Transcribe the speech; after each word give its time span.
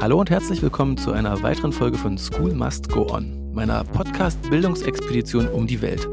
Hallo 0.00 0.18
und 0.18 0.28
herzlich 0.28 0.60
willkommen 0.60 0.96
zu 0.96 1.12
einer 1.12 1.42
weiteren 1.42 1.72
Folge 1.72 1.96
von 1.96 2.18
School 2.18 2.52
Must 2.52 2.90
Go 2.90 3.06
On, 3.10 3.52
meiner 3.54 3.84
Podcast-Bildungsexpedition 3.84 5.48
um 5.48 5.68
die 5.68 5.80
Welt. 5.80 6.08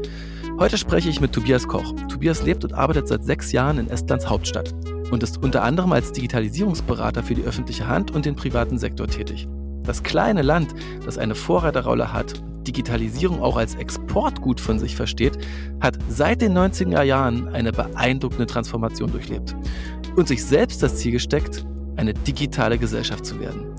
Heute 0.58 0.78
spreche 0.78 1.08
ich 1.08 1.20
mit 1.20 1.32
Tobias 1.32 1.66
Koch. 1.66 1.92
Tobias 2.08 2.44
lebt 2.44 2.64
und 2.64 2.74
arbeitet 2.74 3.08
seit 3.08 3.24
sechs 3.24 3.50
Jahren 3.50 3.78
in 3.78 3.90
Estlands 3.90 4.30
Hauptstadt 4.30 4.72
und 5.10 5.22
ist 5.22 5.42
unter 5.42 5.64
anderem 5.64 5.92
als 5.92 6.12
Digitalisierungsberater 6.12 7.24
für 7.24 7.34
die 7.34 7.42
öffentliche 7.42 7.88
Hand 7.88 8.12
und 8.12 8.24
den 8.24 8.36
privaten 8.36 8.78
Sektor 8.78 9.08
tätig. 9.08 9.48
Das 9.82 10.04
kleine 10.04 10.42
Land, 10.42 10.74
das 11.04 11.18
eine 11.18 11.34
Vorreiterrolle 11.34 12.12
hat, 12.12 12.40
Digitalisierung 12.66 13.42
auch 13.42 13.56
als 13.56 13.74
Exportgut 13.74 14.60
von 14.60 14.78
sich 14.78 14.94
versteht, 14.94 15.36
hat 15.80 15.98
seit 16.08 16.40
den 16.40 16.56
90er 16.56 17.02
Jahren 17.02 17.48
eine 17.48 17.72
beeindruckende 17.72 18.46
Transformation 18.46 19.10
durchlebt 19.10 19.56
und 20.14 20.28
sich 20.28 20.44
selbst 20.44 20.82
das 20.84 20.96
Ziel 20.96 21.12
gesteckt, 21.12 21.66
eine 21.96 22.14
digitale 22.14 22.78
Gesellschaft 22.78 23.26
zu 23.26 23.38
werden. 23.40 23.71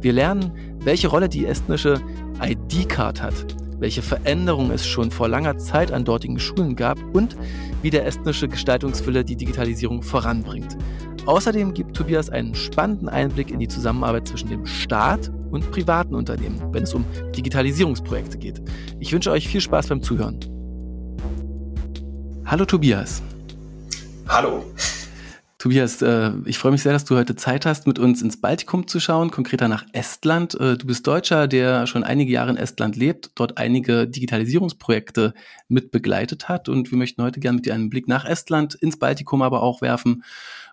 Wir 0.00 0.12
lernen, 0.12 0.52
welche 0.80 1.08
Rolle 1.08 1.28
die 1.28 1.46
estnische 1.46 2.00
ID-Card 2.40 3.20
hat, 3.20 3.34
welche 3.78 4.02
Veränderungen 4.02 4.70
es 4.70 4.86
schon 4.86 5.10
vor 5.10 5.28
langer 5.28 5.58
Zeit 5.58 5.90
an 5.90 6.04
dortigen 6.04 6.38
Schulen 6.38 6.76
gab 6.76 6.98
und 7.14 7.36
wie 7.82 7.90
der 7.90 8.06
estnische 8.06 8.48
Gestaltungswille 8.48 9.24
die 9.24 9.36
Digitalisierung 9.36 10.02
voranbringt. 10.02 10.76
Außerdem 11.26 11.74
gibt 11.74 11.96
Tobias 11.96 12.30
einen 12.30 12.54
spannenden 12.54 13.08
Einblick 13.08 13.50
in 13.50 13.58
die 13.58 13.68
Zusammenarbeit 13.68 14.28
zwischen 14.28 14.48
dem 14.48 14.66
Staat 14.66 15.30
und 15.50 15.70
privaten 15.70 16.14
Unternehmen, 16.14 16.62
wenn 16.72 16.84
es 16.84 16.94
um 16.94 17.04
Digitalisierungsprojekte 17.36 18.38
geht. 18.38 18.62
Ich 19.00 19.12
wünsche 19.12 19.30
euch 19.30 19.48
viel 19.48 19.60
Spaß 19.60 19.88
beim 19.88 20.02
Zuhören. 20.02 20.38
Hallo 22.46 22.64
Tobias. 22.64 23.22
Hallo. 24.28 24.64
Tobias, 25.58 26.02
äh, 26.02 26.30
ich 26.44 26.56
freue 26.56 26.70
mich 26.70 26.84
sehr, 26.84 26.92
dass 26.92 27.04
du 27.04 27.16
heute 27.16 27.34
Zeit 27.34 27.66
hast, 27.66 27.88
mit 27.88 27.98
uns 27.98 28.22
ins 28.22 28.40
Baltikum 28.40 28.86
zu 28.86 29.00
schauen, 29.00 29.32
konkreter 29.32 29.66
nach 29.66 29.84
Estland. 29.92 30.54
Äh, 30.54 30.76
du 30.76 30.86
bist 30.86 31.04
Deutscher, 31.04 31.48
der 31.48 31.88
schon 31.88 32.04
einige 32.04 32.30
Jahre 32.30 32.50
in 32.50 32.56
Estland 32.56 32.94
lebt, 32.94 33.32
dort 33.34 33.58
einige 33.58 34.06
Digitalisierungsprojekte 34.06 35.34
mit 35.66 35.90
begleitet 35.90 36.48
hat. 36.48 36.68
Und 36.68 36.92
wir 36.92 36.98
möchten 36.98 37.24
heute 37.24 37.40
gerne 37.40 37.56
mit 37.56 37.66
dir 37.66 37.74
einen 37.74 37.90
Blick 37.90 38.06
nach 38.06 38.24
Estland, 38.24 38.76
ins 38.76 39.00
Baltikum 39.00 39.42
aber 39.42 39.64
auch 39.64 39.82
werfen 39.82 40.22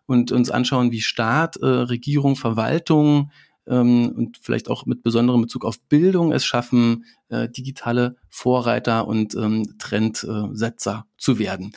und 0.06 0.32
uns 0.32 0.52
anschauen, 0.52 0.92
wie 0.92 1.02
Staat, 1.02 1.58
äh, 1.58 1.66
Regierung, 1.66 2.36
Verwaltung 2.36 3.32
ähm, 3.66 4.14
und 4.16 4.38
vielleicht 4.40 4.70
auch 4.70 4.86
mit 4.86 5.02
besonderem 5.02 5.42
Bezug 5.42 5.66
auf 5.66 5.80
Bildung 5.82 6.32
es 6.32 6.46
schaffen, 6.46 7.06
digitale 7.32 8.18
Vorreiter 8.30 9.08
und 9.08 9.34
ähm, 9.34 9.78
Trendsetzer 9.80 11.08
zu 11.18 11.40
werden. 11.40 11.72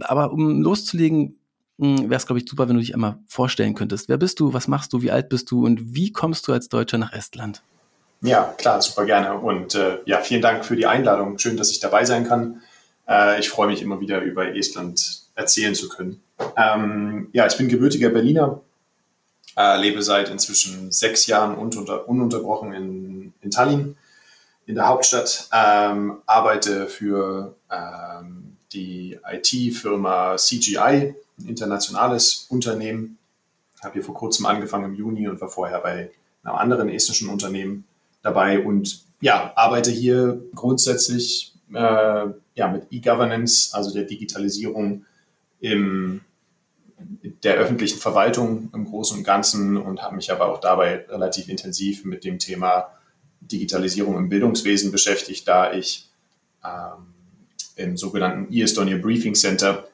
Aber 0.00 0.32
um 0.32 0.60
loszulegen, 0.60 1.39
wäre 1.80 2.14
es, 2.14 2.26
glaube 2.26 2.40
ich, 2.40 2.48
super, 2.48 2.68
wenn 2.68 2.76
du 2.76 2.80
dich 2.80 2.94
einmal 2.94 3.18
vorstellen 3.26 3.74
könntest. 3.74 4.08
Wer 4.08 4.18
bist 4.18 4.38
du, 4.40 4.52
was 4.52 4.68
machst 4.68 4.92
du, 4.92 5.02
wie 5.02 5.10
alt 5.10 5.28
bist 5.28 5.50
du 5.50 5.64
und 5.64 5.94
wie 5.94 6.12
kommst 6.12 6.46
du 6.46 6.52
als 6.52 6.68
Deutscher 6.68 6.98
nach 6.98 7.12
Estland? 7.12 7.62
Ja, 8.22 8.54
klar, 8.58 8.82
super 8.82 9.06
gerne. 9.06 9.34
Und 9.38 9.74
äh, 9.74 9.98
ja, 10.04 10.18
vielen 10.18 10.42
Dank 10.42 10.64
für 10.64 10.76
die 10.76 10.86
Einladung. 10.86 11.38
Schön, 11.38 11.56
dass 11.56 11.70
ich 11.70 11.80
dabei 11.80 12.04
sein 12.04 12.26
kann. 12.26 12.60
Äh, 13.08 13.40
ich 13.40 13.48
freue 13.48 13.68
mich 13.68 13.80
immer 13.80 14.00
wieder 14.00 14.20
über 14.20 14.54
Estland 14.54 15.22
erzählen 15.34 15.74
zu 15.74 15.88
können. 15.88 16.22
Ähm, 16.56 17.28
ja, 17.32 17.46
ich 17.46 17.56
bin 17.56 17.68
gebürtiger 17.68 18.10
Berliner, 18.10 18.60
äh, 19.56 19.80
lebe 19.80 20.02
seit 20.02 20.28
inzwischen 20.28 20.92
sechs 20.92 21.26
Jahren 21.26 21.54
ununter, 21.54 22.08
ununterbrochen 22.08 22.72
in, 22.72 23.32
in 23.40 23.50
Tallinn, 23.50 23.96
in 24.66 24.74
der 24.74 24.86
Hauptstadt, 24.86 25.48
ähm, 25.52 26.18
arbeite 26.26 26.86
für 26.86 27.56
ähm, 27.70 28.49
die 28.72 29.18
IT-Firma 29.24 30.36
CGI 30.36 31.14
ein 31.38 31.46
internationales 31.46 32.46
Unternehmen. 32.48 33.18
Ich 33.76 33.82
habe 33.82 33.94
hier 33.94 34.04
vor 34.04 34.14
kurzem 34.14 34.46
angefangen 34.46 34.86
im 34.86 34.94
Juni 34.94 35.28
und 35.28 35.40
war 35.40 35.48
vorher 35.48 35.80
bei 35.80 36.10
einem 36.42 36.56
anderen 36.56 36.88
estnischen 36.88 37.28
Unternehmen 37.28 37.84
dabei 38.22 38.60
und 38.60 39.04
ja, 39.20 39.52
arbeite 39.56 39.90
hier 39.90 40.40
grundsätzlich 40.54 41.54
äh, 41.72 42.26
ja, 42.54 42.68
mit 42.68 42.86
E-Governance, 42.90 43.74
also 43.74 43.92
der 43.92 44.04
Digitalisierung 44.04 45.04
im, 45.60 46.22
der 47.42 47.54
öffentlichen 47.54 47.98
Verwaltung 47.98 48.70
im 48.74 48.86
Großen 48.86 49.18
und 49.18 49.24
Ganzen 49.24 49.76
und 49.76 50.02
habe 50.02 50.16
mich 50.16 50.30
aber 50.32 50.48
auch 50.48 50.60
dabei 50.60 51.06
relativ 51.08 51.48
intensiv 51.48 52.04
mit 52.04 52.24
dem 52.24 52.38
Thema 52.38 52.90
Digitalisierung 53.40 54.16
im 54.16 54.28
Bildungswesen 54.28 54.92
beschäftigt, 54.92 55.46
da 55.48 55.72
ich 55.72 56.08
ähm, 56.64 57.09
im 57.80 57.96
sogenannten 57.96 58.52
E-Estonia 58.52 58.98
Briefing 58.98 59.34
Center 59.34 59.88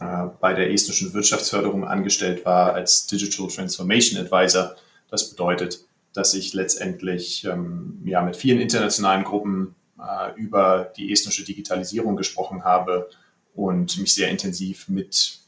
äh, 0.00 0.26
bei 0.40 0.54
der 0.54 0.70
estnischen 0.70 1.12
Wirtschaftsförderung 1.12 1.86
angestellt 1.86 2.44
war 2.44 2.74
als 2.74 3.06
Digital 3.06 3.48
Transformation 3.48 4.20
Advisor. 4.20 4.74
Das 5.10 5.30
bedeutet, 5.30 5.84
dass 6.12 6.34
ich 6.34 6.54
letztendlich 6.54 7.44
ähm, 7.44 8.00
ja, 8.04 8.22
mit 8.22 8.36
vielen 8.36 8.60
internationalen 8.60 9.24
Gruppen 9.24 9.74
äh, 9.98 10.38
über 10.38 10.92
die 10.96 11.12
estnische 11.12 11.44
Digitalisierung 11.44 12.16
gesprochen 12.16 12.64
habe 12.64 13.10
und 13.54 13.98
mich 13.98 14.14
sehr 14.14 14.30
intensiv 14.30 14.88
mit 14.88 15.38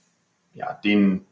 ja, 0.55 0.73
den, 0.73 1.27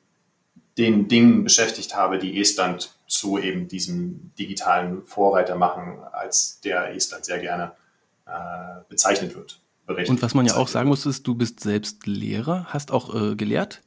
den 0.76 1.08
Dingen 1.08 1.44
beschäftigt 1.44 1.96
habe, 1.96 2.18
die 2.18 2.40
Estland 2.40 2.94
zu 3.06 3.38
eben 3.38 3.68
diesem 3.68 4.32
digitalen 4.38 5.04
Vorreiter 5.06 5.54
machen, 5.56 5.98
als 6.12 6.60
der 6.60 6.94
Estland 6.94 7.24
sehr 7.24 7.38
gerne 7.38 7.72
äh, 8.26 8.82
bezeichnet 8.88 9.34
wird 9.34 9.60
berechnet. 9.86 10.10
Und 10.10 10.22
was 10.22 10.34
man 10.34 10.46
ja 10.46 10.56
auch 10.56 10.68
sagen 10.68 10.88
muss, 10.88 11.06
ist, 11.06 11.26
du 11.26 11.34
bist 11.34 11.60
selbst 11.60 12.06
Lehrer, 12.06 12.66
hast 12.68 12.90
auch 12.90 13.14
äh, 13.14 13.36
gelehrt 13.36 13.82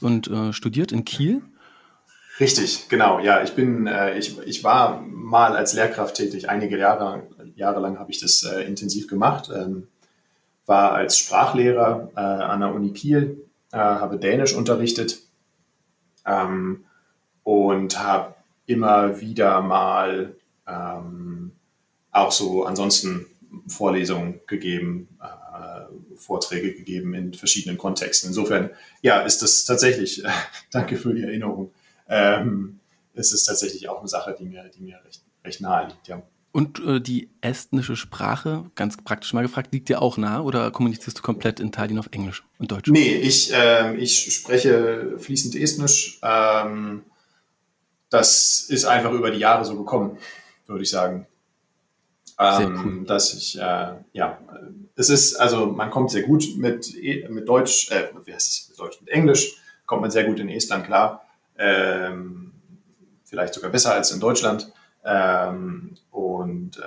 und 0.00 0.28
äh, 0.28 0.52
studiert 0.52 0.92
in 0.92 1.04
Kiel. 1.04 1.42
Richtig, 2.38 2.88
genau. 2.88 3.20
Ja, 3.20 3.42
ich 3.42 3.52
bin, 3.52 3.86
äh, 3.86 4.16
ich, 4.18 4.38
ich 4.46 4.64
war 4.64 5.02
mal 5.02 5.56
als 5.56 5.74
Lehrkraft 5.74 6.16
tätig. 6.16 6.48
Einige 6.48 6.78
Jahre, 6.78 7.24
Jahre 7.54 7.80
lang 7.80 7.98
habe 7.98 8.10
ich 8.10 8.20
das 8.20 8.42
äh, 8.42 8.62
intensiv 8.62 9.08
gemacht. 9.08 9.50
Ähm, 9.54 9.88
war 10.66 10.92
als 10.92 11.18
Sprachlehrer 11.18 12.10
äh, 12.16 12.20
an 12.20 12.60
der 12.60 12.72
Uni 12.72 12.92
Kiel, 12.92 13.44
äh, 13.72 13.76
habe 13.76 14.18
Dänisch 14.18 14.54
unterrichtet 14.54 15.18
ähm, 16.24 16.84
und 17.42 17.98
habe 17.98 18.34
immer 18.66 19.20
wieder 19.20 19.60
mal 19.62 20.36
ähm, 20.66 21.52
auch 22.12 22.32
so 22.32 22.64
ansonsten 22.64 23.26
Vorlesungen 23.66 24.40
gegeben, 24.46 25.08
äh, 25.20 26.16
Vorträge 26.16 26.74
gegeben 26.74 27.14
in 27.14 27.34
verschiedenen 27.34 27.78
Kontexten. 27.78 28.28
Insofern, 28.28 28.70
ja, 29.02 29.20
ist 29.20 29.42
das 29.42 29.64
tatsächlich, 29.64 30.22
danke 30.70 30.96
für 30.96 31.14
die 31.14 31.22
Erinnerung, 31.22 31.72
ähm, 32.08 32.80
es 33.14 33.32
ist 33.32 33.44
tatsächlich 33.44 33.88
auch 33.88 33.98
eine 33.98 34.08
Sache, 34.08 34.36
die 34.38 34.44
mir, 34.44 34.70
die 34.74 34.82
mir 34.82 35.00
recht, 35.04 35.22
recht 35.44 35.60
nahe 35.60 35.88
liegt, 35.88 36.08
ja. 36.08 36.22
Und 36.52 36.80
äh, 36.80 37.00
die 37.00 37.30
estnische 37.42 37.94
Sprache, 37.94 38.70
ganz 38.74 38.96
praktisch 38.96 39.32
mal 39.32 39.42
gefragt, 39.42 39.72
liegt 39.72 39.88
dir 39.88 40.02
auch 40.02 40.16
nahe 40.16 40.42
oder 40.42 40.70
kommunizierst 40.72 41.18
du 41.18 41.22
komplett 41.22 41.60
in 41.60 41.70
Tallinn 41.70 41.98
auf 41.98 42.08
Englisch 42.10 42.44
und 42.58 42.72
Deutsch? 42.72 42.90
Nee, 42.90 43.14
ich, 43.14 43.52
äh, 43.54 43.94
ich 43.96 44.34
spreche 44.34 45.16
fließend 45.18 45.54
Estnisch. 45.54 46.18
Ähm, 46.22 47.02
das 48.08 48.62
ist 48.68 48.84
einfach 48.84 49.12
über 49.12 49.30
die 49.30 49.38
Jahre 49.38 49.64
so 49.64 49.76
gekommen, 49.76 50.18
würde 50.66 50.82
ich 50.82 50.90
sagen 50.90 51.26
ähm, 52.40 52.80
cool. 52.84 53.06
dass 53.06 53.34
ich, 53.34 53.58
äh, 53.58 53.94
ja, 54.12 54.38
es 54.96 55.10
ist, 55.10 55.36
also 55.36 55.66
man 55.66 55.90
kommt 55.90 56.10
sehr 56.10 56.22
gut 56.22 56.44
mit, 56.56 56.94
mit 57.28 57.48
Deutsch, 57.48 57.90
äh, 57.90 58.08
wie 58.24 58.32
heißt 58.32 58.48
es, 58.48 58.68
mit 58.70 58.78
Deutsch, 58.78 59.00
mit 59.00 59.10
Englisch, 59.10 59.56
kommt 59.86 60.02
man 60.02 60.10
sehr 60.10 60.24
gut 60.24 60.40
in 60.40 60.48
Estland 60.48 60.86
klar, 60.86 61.26
ähm, 61.58 62.52
vielleicht 63.24 63.54
sogar 63.54 63.70
besser 63.70 63.92
als 63.92 64.10
in 64.10 64.20
Deutschland. 64.20 64.72
Ähm, 65.04 65.96
und 66.10 66.78
äh, 66.78 66.80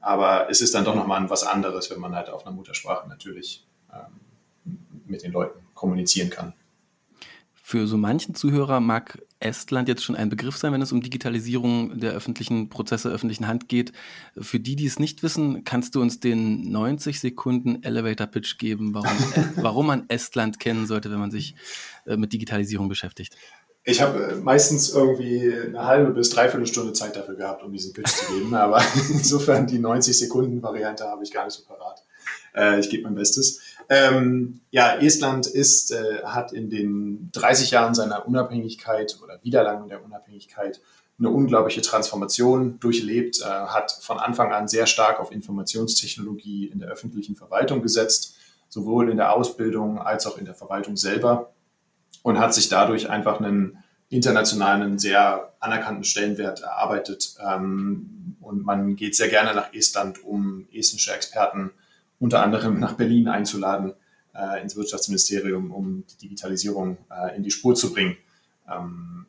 aber 0.00 0.48
es 0.50 0.60
ist 0.60 0.74
dann 0.74 0.84
doch 0.84 0.94
nochmal 0.94 1.28
was 1.30 1.42
anderes, 1.42 1.90
wenn 1.90 1.98
man 1.98 2.14
halt 2.14 2.30
auf 2.30 2.46
einer 2.46 2.54
Muttersprache 2.54 3.08
natürlich 3.08 3.66
ähm, 3.92 4.74
mit 5.06 5.22
den 5.22 5.32
Leuten 5.32 5.60
kommunizieren 5.74 6.30
kann. 6.30 6.52
Für 7.54 7.88
so 7.88 7.96
manchen 7.96 8.36
Zuhörer 8.36 8.78
mag 8.78 9.20
Estland 9.38 9.88
jetzt 9.88 10.02
schon 10.02 10.16
ein 10.16 10.30
Begriff 10.30 10.56
sein, 10.56 10.72
wenn 10.72 10.82
es 10.82 10.92
um 10.92 11.02
Digitalisierung 11.02 11.98
der 11.98 12.12
öffentlichen 12.12 12.68
Prozesse, 12.68 13.10
öffentlichen 13.10 13.46
Hand 13.46 13.68
geht. 13.68 13.92
Für 14.38 14.58
die, 14.58 14.76
die 14.76 14.86
es 14.86 14.98
nicht 14.98 15.22
wissen, 15.22 15.64
kannst 15.64 15.94
du 15.94 16.00
uns 16.00 16.20
den 16.20 16.70
90 16.70 17.20
Sekunden 17.20 17.82
Elevator 17.82 18.26
Pitch 18.26 18.58
geben, 18.58 18.94
warum, 18.94 19.16
warum 19.56 19.86
man 19.86 20.04
Estland 20.08 20.58
kennen 20.58 20.86
sollte, 20.86 21.10
wenn 21.10 21.18
man 21.18 21.30
sich 21.30 21.54
äh, 22.06 22.16
mit 22.16 22.32
Digitalisierung 22.32 22.88
beschäftigt? 22.88 23.36
Ich 23.84 24.00
habe 24.00 24.32
äh, 24.32 24.34
meistens 24.36 24.90
irgendwie 24.90 25.52
eine 25.52 25.84
halbe 25.84 26.12
bis 26.12 26.30
dreiviertel 26.30 26.66
Stunde 26.66 26.92
Zeit 26.92 27.14
dafür 27.14 27.36
gehabt, 27.36 27.62
um 27.62 27.72
diesen 27.72 27.92
Pitch 27.92 28.10
zu 28.10 28.32
geben, 28.34 28.54
aber 28.54 28.82
insofern 29.10 29.66
die 29.66 29.78
90 29.78 30.18
Sekunden 30.18 30.62
Variante 30.62 31.04
habe 31.04 31.22
ich 31.22 31.32
gar 31.32 31.44
nicht 31.44 31.54
so 31.54 31.64
parat. 31.64 32.02
Äh, 32.54 32.80
ich 32.80 32.90
gebe 32.90 33.04
mein 33.04 33.14
Bestes. 33.14 33.60
Ähm, 33.88 34.60
ja, 34.70 34.96
Estland 34.96 35.46
ist, 35.46 35.92
äh, 35.92 36.22
hat 36.24 36.52
in 36.52 36.70
den 36.70 37.30
30 37.32 37.70
Jahren 37.70 37.94
seiner 37.94 38.26
Unabhängigkeit 38.26 39.18
oder 39.22 39.38
Wiederlangung 39.42 39.88
der 39.88 40.04
Unabhängigkeit 40.04 40.80
eine 41.18 41.30
unglaubliche 41.30 41.82
Transformation 41.82 42.78
durchlebt, 42.80 43.40
äh, 43.40 43.44
hat 43.44 43.92
von 43.92 44.18
Anfang 44.18 44.52
an 44.52 44.68
sehr 44.68 44.86
stark 44.86 45.20
auf 45.20 45.32
Informationstechnologie 45.32 46.66
in 46.66 46.80
der 46.80 46.88
öffentlichen 46.88 47.36
Verwaltung 47.36 47.80
gesetzt, 47.80 48.36
sowohl 48.68 49.10
in 49.10 49.16
der 49.16 49.32
Ausbildung 49.32 49.98
als 49.98 50.26
auch 50.26 50.36
in 50.36 50.44
der 50.44 50.54
Verwaltung 50.54 50.96
selber 50.96 51.52
und 52.22 52.38
hat 52.38 52.52
sich 52.52 52.68
dadurch 52.68 53.08
einfach 53.08 53.40
einen 53.40 53.82
international 54.08 54.82
einen 54.82 54.98
sehr 54.98 55.54
anerkannten 55.60 56.04
Stellenwert 56.04 56.60
erarbeitet. 56.60 57.36
Ähm, 57.40 58.36
und 58.40 58.64
man 58.64 58.96
geht 58.96 59.16
sehr 59.16 59.28
gerne 59.28 59.54
nach 59.54 59.72
Estland, 59.72 60.22
um 60.22 60.68
estnische 60.72 61.12
Experten 61.12 61.72
unter 62.18 62.42
anderem 62.42 62.78
nach 62.78 62.94
Berlin 62.94 63.28
einzuladen, 63.28 63.92
äh, 64.34 64.62
ins 64.62 64.76
Wirtschaftsministerium, 64.76 65.70
um 65.70 66.04
die 66.06 66.16
Digitalisierung 66.18 66.98
äh, 67.10 67.36
in 67.36 67.42
die 67.42 67.50
Spur 67.50 67.74
zu 67.74 67.92
bringen. 67.92 68.16
Ähm, 68.70 69.26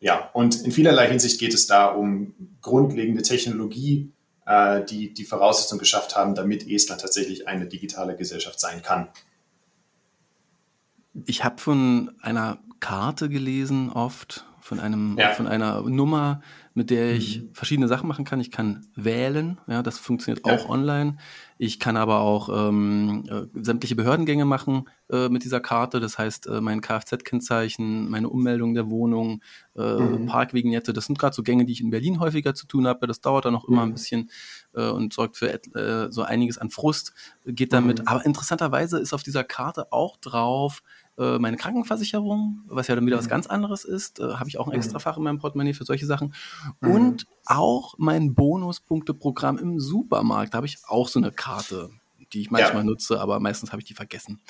ja, 0.00 0.30
und 0.32 0.62
in 0.62 0.72
vielerlei 0.72 1.08
Hinsicht 1.08 1.38
geht 1.38 1.54
es 1.54 1.66
da 1.66 1.86
um 1.86 2.34
grundlegende 2.62 3.22
Technologie, 3.22 4.12
äh, 4.46 4.84
die 4.84 5.12
die 5.12 5.24
Voraussetzung 5.24 5.78
geschafft 5.78 6.16
haben, 6.16 6.34
damit 6.34 6.66
Estland 6.68 7.00
tatsächlich 7.00 7.46
eine 7.46 7.66
digitale 7.66 8.16
Gesellschaft 8.16 8.58
sein 8.58 8.82
kann. 8.82 9.08
Ich 11.26 11.44
habe 11.44 11.60
von 11.60 12.12
einer 12.22 12.58
Karte 12.80 13.28
gelesen 13.28 13.90
oft, 13.90 14.46
von 14.60 14.80
einem, 14.80 15.16
ja. 15.18 15.32
von 15.32 15.46
einer 15.46 15.82
Nummer, 15.82 16.40
mit 16.74 16.90
der 16.90 17.12
ich 17.12 17.42
mhm. 17.42 17.54
verschiedene 17.54 17.88
Sachen 17.88 18.06
machen 18.06 18.24
kann. 18.24 18.40
Ich 18.40 18.50
kann 18.50 18.86
wählen, 18.94 19.58
ja, 19.66 19.82
das 19.82 19.98
funktioniert 19.98 20.46
ja. 20.46 20.54
auch 20.54 20.68
online. 20.68 21.16
Ich 21.58 21.78
kann 21.78 21.96
aber 21.96 22.20
auch 22.20 22.48
ähm, 22.68 23.24
äh, 23.28 23.46
sämtliche 23.60 23.96
Behördengänge 23.96 24.44
machen 24.44 24.88
äh, 25.10 25.28
mit 25.28 25.44
dieser 25.44 25.60
Karte. 25.60 26.00
Das 26.00 26.16
heißt, 26.16 26.46
äh, 26.46 26.60
mein 26.60 26.80
Kfz-Kennzeichen, 26.80 28.08
meine 28.08 28.30
Ummeldung 28.30 28.72
der 28.74 28.88
Wohnung, 28.88 29.42
äh, 29.76 29.82
mhm. 29.82 30.26
Parkvignette, 30.26 30.92
das 30.92 31.06
sind 31.06 31.18
gerade 31.18 31.34
so 31.34 31.42
Gänge, 31.42 31.64
die 31.66 31.72
ich 31.72 31.82
in 31.82 31.90
Berlin 31.90 32.20
häufiger 32.20 32.54
zu 32.54 32.66
tun 32.66 32.86
habe. 32.86 33.06
Das 33.06 33.20
dauert 33.20 33.44
dann 33.44 33.56
auch 33.56 33.68
immer 33.68 33.84
mhm. 33.84 33.90
ein 33.90 33.94
bisschen 33.94 34.30
äh, 34.74 34.88
und 34.88 35.12
sorgt 35.12 35.36
für 35.36 35.52
äh, 35.52 36.10
so 36.10 36.22
einiges 36.22 36.56
an 36.56 36.70
Frust, 36.70 37.12
geht 37.44 37.72
damit. 37.72 38.00
Mhm. 38.00 38.08
Aber 38.08 38.24
interessanterweise 38.24 38.98
ist 38.98 39.12
auf 39.12 39.22
dieser 39.22 39.44
Karte 39.44 39.92
auch 39.92 40.16
drauf, 40.16 40.82
äh, 41.20 41.38
meine 41.38 41.56
Krankenversicherung, 41.56 42.62
was 42.66 42.88
ja 42.88 42.94
dann 42.94 43.04
wieder 43.04 43.16
mhm. 43.16 43.20
was 43.20 43.28
ganz 43.28 43.46
anderes 43.46 43.84
ist. 43.84 44.20
Äh, 44.20 44.34
Habe 44.34 44.48
ich 44.48 44.58
auch 44.58 44.66
ein 44.66 44.72
mhm. 44.72 44.78
Extrafach 44.78 45.18
in 45.18 45.22
meinem 45.22 45.38
Portemonnaie 45.38 45.74
für 45.74 45.84
solche 45.84 46.06
Sachen. 46.06 46.34
Mhm. 46.80 46.90
Und 46.90 47.26
auch 47.44 47.94
mein 47.98 48.34
Bonuspunkteprogramm 48.34 49.58
im 49.58 49.78
Supermarkt. 49.78 50.54
Da 50.54 50.56
habe 50.56 50.66
ich 50.66 50.78
auch 50.86 51.08
so 51.08 51.20
eine 51.20 51.30
Karte 51.30 51.90
die 52.32 52.42
ich 52.42 52.50
manchmal 52.52 52.82
ja. 52.82 52.84
nutze, 52.84 53.20
aber 53.20 53.40
meistens 53.40 53.72
habe 53.72 53.82
ich 53.82 53.88
die 53.88 53.94
vergessen. 53.94 54.40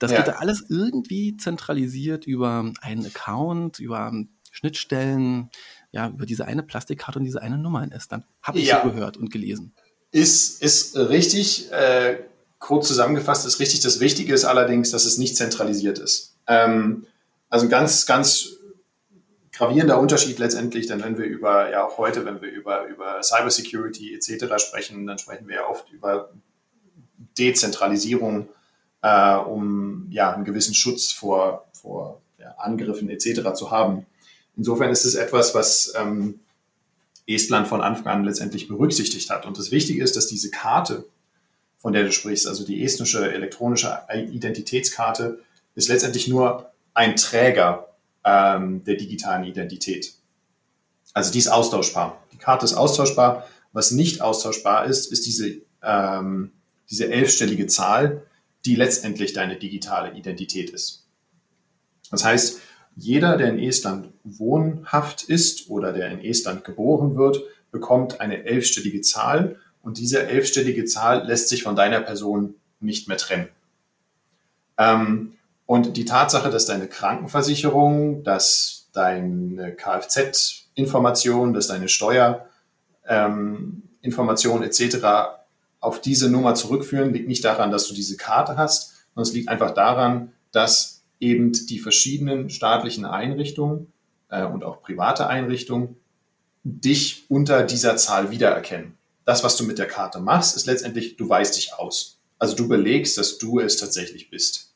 Das 0.00 0.10
ja. 0.10 0.16
geht 0.16 0.26
da 0.26 0.32
alles 0.38 0.64
irgendwie 0.68 1.36
zentralisiert 1.36 2.26
über 2.26 2.72
einen 2.80 3.06
Account, 3.06 3.78
über 3.78 4.12
Schnittstellen, 4.50 5.48
ja, 5.92 6.08
über 6.08 6.26
diese 6.26 6.46
eine 6.46 6.64
Plastikkarte 6.64 7.20
und 7.20 7.24
diese 7.24 7.40
eine 7.40 7.56
Nummer 7.56 7.84
in 7.84 7.92
Estland. 7.92 8.24
Habe 8.42 8.58
ich 8.58 8.66
ja. 8.66 8.82
so 8.82 8.90
gehört 8.90 9.16
und 9.16 9.30
gelesen. 9.30 9.72
Ist, 10.10 10.62
ist 10.62 10.96
richtig. 10.96 11.70
Äh, 11.70 12.24
kurz 12.58 12.88
zusammengefasst 12.88 13.46
ist 13.46 13.60
richtig. 13.60 13.80
Das 13.80 14.00
Wichtige 14.00 14.34
ist 14.34 14.44
allerdings, 14.44 14.90
dass 14.90 15.04
es 15.04 15.18
nicht 15.18 15.36
zentralisiert 15.36 15.98
ist. 15.98 16.36
Ähm, 16.46 17.06
also 17.48 17.68
ganz, 17.68 18.06
ganz 18.06 18.58
gravierender 19.52 19.98
Unterschied 19.98 20.38
letztendlich, 20.38 20.86
denn 20.86 21.02
wenn 21.02 21.18
wir 21.18 21.24
über, 21.24 21.70
ja 21.70 21.84
auch 21.84 21.98
heute, 21.98 22.24
wenn 22.24 22.40
wir 22.40 22.50
über, 22.50 22.86
über 22.86 23.22
Cybersecurity 23.22 24.14
etc. 24.14 24.62
sprechen, 24.62 25.06
dann 25.06 25.18
sprechen 25.18 25.48
wir 25.48 25.56
ja 25.56 25.66
oft 25.66 25.90
über 25.90 26.30
Dezentralisierung, 27.36 28.48
äh, 29.02 29.34
um 29.34 30.06
ja 30.10 30.32
einen 30.32 30.44
gewissen 30.44 30.74
Schutz 30.74 31.10
vor, 31.10 31.66
vor 31.72 32.20
ja, 32.38 32.52
Angriffen 32.58 33.10
etc. 33.10 33.52
zu 33.54 33.70
haben. 33.70 34.06
Insofern 34.56 34.90
ist 34.90 35.04
es 35.04 35.14
etwas, 35.14 35.54
was 35.54 35.92
ähm, 35.96 36.40
Estland 37.26 37.68
von 37.68 37.80
Anfang 37.80 38.06
an 38.06 38.24
letztendlich 38.24 38.68
berücksichtigt 38.68 39.30
hat. 39.30 39.44
Und 39.44 39.58
das 39.58 39.70
Wichtige 39.70 40.02
ist, 40.02 40.16
dass 40.16 40.26
diese 40.26 40.50
Karte, 40.50 41.04
von 41.78 41.92
der 41.92 42.04
du 42.04 42.12
sprichst, 42.12 42.46
also 42.46 42.64
die 42.64 42.84
estnische 42.84 43.32
elektronische 43.32 44.00
Identitätskarte, 44.12 45.40
ist 45.74 45.88
letztendlich 45.88 46.28
nur 46.28 46.72
ein 46.92 47.16
Träger 47.16 47.88
ähm, 48.24 48.82
der 48.84 48.96
digitalen 48.96 49.44
Identität. 49.44 50.14
Also 51.14 51.32
die 51.32 51.38
ist 51.38 51.48
austauschbar. 51.48 52.22
Die 52.32 52.38
Karte 52.38 52.64
ist 52.64 52.74
austauschbar. 52.74 53.46
Was 53.72 53.92
nicht 53.92 54.20
austauschbar 54.20 54.86
ist, 54.86 55.12
ist 55.12 55.26
diese, 55.26 55.62
ähm, 55.82 56.52
diese 56.90 57.10
elfstellige 57.10 57.66
Zahl, 57.66 58.24
die 58.64 58.74
letztendlich 58.74 59.32
deine 59.32 59.56
digitale 59.56 60.16
Identität 60.16 60.70
ist. 60.70 61.06
Das 62.10 62.24
heißt, 62.24 62.60
jeder, 62.96 63.36
der 63.36 63.50
in 63.50 63.60
Estland 63.60 64.08
wohnhaft 64.24 65.22
ist 65.24 65.70
oder 65.70 65.92
der 65.92 66.10
in 66.10 66.24
Estland 66.24 66.64
geboren 66.64 67.16
wird, 67.16 67.40
bekommt 67.70 68.20
eine 68.20 68.44
elfstellige 68.44 69.02
Zahl 69.02 69.56
und 69.82 69.98
diese 69.98 70.26
elfstellige 70.26 70.84
Zahl 70.84 71.26
lässt 71.26 71.48
sich 71.48 71.62
von 71.62 71.76
deiner 71.76 72.00
Person 72.00 72.54
nicht 72.80 73.08
mehr 73.08 73.16
trennen. 73.16 73.48
Ähm, 74.76 75.34
und 75.66 75.96
die 75.96 76.04
Tatsache, 76.04 76.50
dass 76.50 76.66
deine 76.66 76.88
Krankenversicherung, 76.88 78.22
dass 78.22 78.88
deine 78.92 79.74
Kfz-Information, 79.74 81.52
dass 81.52 81.68
deine 81.68 81.88
Steuerinformation 81.88 84.62
ähm, 84.62 84.68
etc. 84.68 84.96
auf 85.80 86.00
diese 86.00 86.30
Nummer 86.30 86.54
zurückführen, 86.54 87.12
liegt 87.12 87.28
nicht 87.28 87.44
daran, 87.44 87.70
dass 87.70 87.86
du 87.86 87.94
diese 87.94 88.16
Karte 88.16 88.56
hast, 88.56 88.94
sondern 89.14 89.28
es 89.28 89.34
liegt 89.34 89.48
einfach 89.48 89.72
daran, 89.72 90.32
dass 90.52 91.02
eben 91.20 91.52
die 91.52 91.78
verschiedenen 91.78 92.50
staatlichen 92.50 93.04
Einrichtungen 93.04 93.92
äh, 94.30 94.44
und 94.44 94.64
auch 94.64 94.82
private 94.82 95.26
Einrichtungen 95.26 95.96
dich 96.62 97.26
unter 97.28 97.62
dieser 97.62 97.96
Zahl 97.96 98.30
wiedererkennen 98.30 98.97
das, 99.28 99.44
was 99.44 99.58
du 99.58 99.64
mit 99.64 99.78
der 99.78 99.86
Karte 99.86 100.20
machst, 100.20 100.56
ist 100.56 100.64
letztendlich, 100.64 101.18
du 101.18 101.28
weißt 101.28 101.54
dich 101.54 101.74
aus. 101.74 102.18
Also 102.38 102.56
du 102.56 102.66
belegst, 102.66 103.18
dass 103.18 103.36
du 103.36 103.60
es 103.60 103.76
tatsächlich 103.76 104.30
bist. 104.30 104.72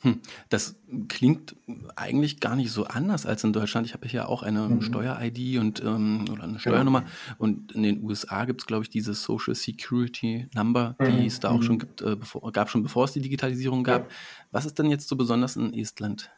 Hm, 0.00 0.20
das 0.48 0.74
klingt 1.06 1.54
eigentlich 1.94 2.40
gar 2.40 2.56
nicht 2.56 2.72
so 2.72 2.86
anders 2.86 3.26
als 3.26 3.44
in 3.44 3.52
Deutschland. 3.52 3.86
Ich 3.86 3.94
habe 3.94 4.08
hier 4.08 4.28
auch 4.28 4.42
eine 4.42 4.68
mhm. 4.68 4.82
Steuer-ID 4.82 5.60
und 5.60 5.80
ähm, 5.84 6.24
oder 6.32 6.42
eine 6.42 6.58
Steuernummer. 6.58 7.02
Genau. 7.02 7.12
Und 7.38 7.70
in 7.70 7.84
den 7.84 8.02
USA 8.02 8.44
gibt 8.44 8.62
es, 8.62 8.66
glaube 8.66 8.82
ich, 8.82 8.90
diese 8.90 9.14
Social 9.14 9.54
Security 9.54 10.48
Number, 10.52 10.96
die 11.00 11.12
mhm. 11.12 11.26
es 11.26 11.38
da 11.38 11.50
auch 11.50 11.62
schon 11.62 11.76
mhm. 11.76 11.78
gibt, 11.78 12.02
äh, 12.02 12.16
bevor, 12.16 12.50
gab 12.50 12.68
schon 12.68 12.82
bevor 12.82 13.04
es 13.04 13.12
die 13.12 13.20
Digitalisierung 13.20 13.84
gab. 13.84 14.10
Ja. 14.10 14.16
Was 14.50 14.66
ist 14.66 14.80
denn 14.80 14.90
jetzt 14.90 15.06
so 15.06 15.14
besonders 15.14 15.54
in 15.54 15.72
Estland? 15.74 16.28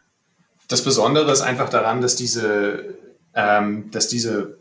Das 0.68 0.84
Besondere 0.84 1.32
ist 1.32 1.40
einfach 1.40 1.70
daran, 1.70 2.02
dass 2.02 2.14
diese, 2.14 2.94
ähm, 3.32 3.90
dass 3.90 4.08
diese 4.08 4.58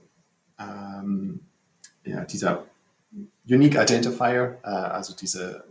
ähm, 0.58 1.42
ja, 2.06 2.26
dieser 2.26 2.66
Unique 3.48 3.76
Identifier, 3.76 4.58
äh, 4.64 4.68
also 4.68 5.16
diese 5.16 5.64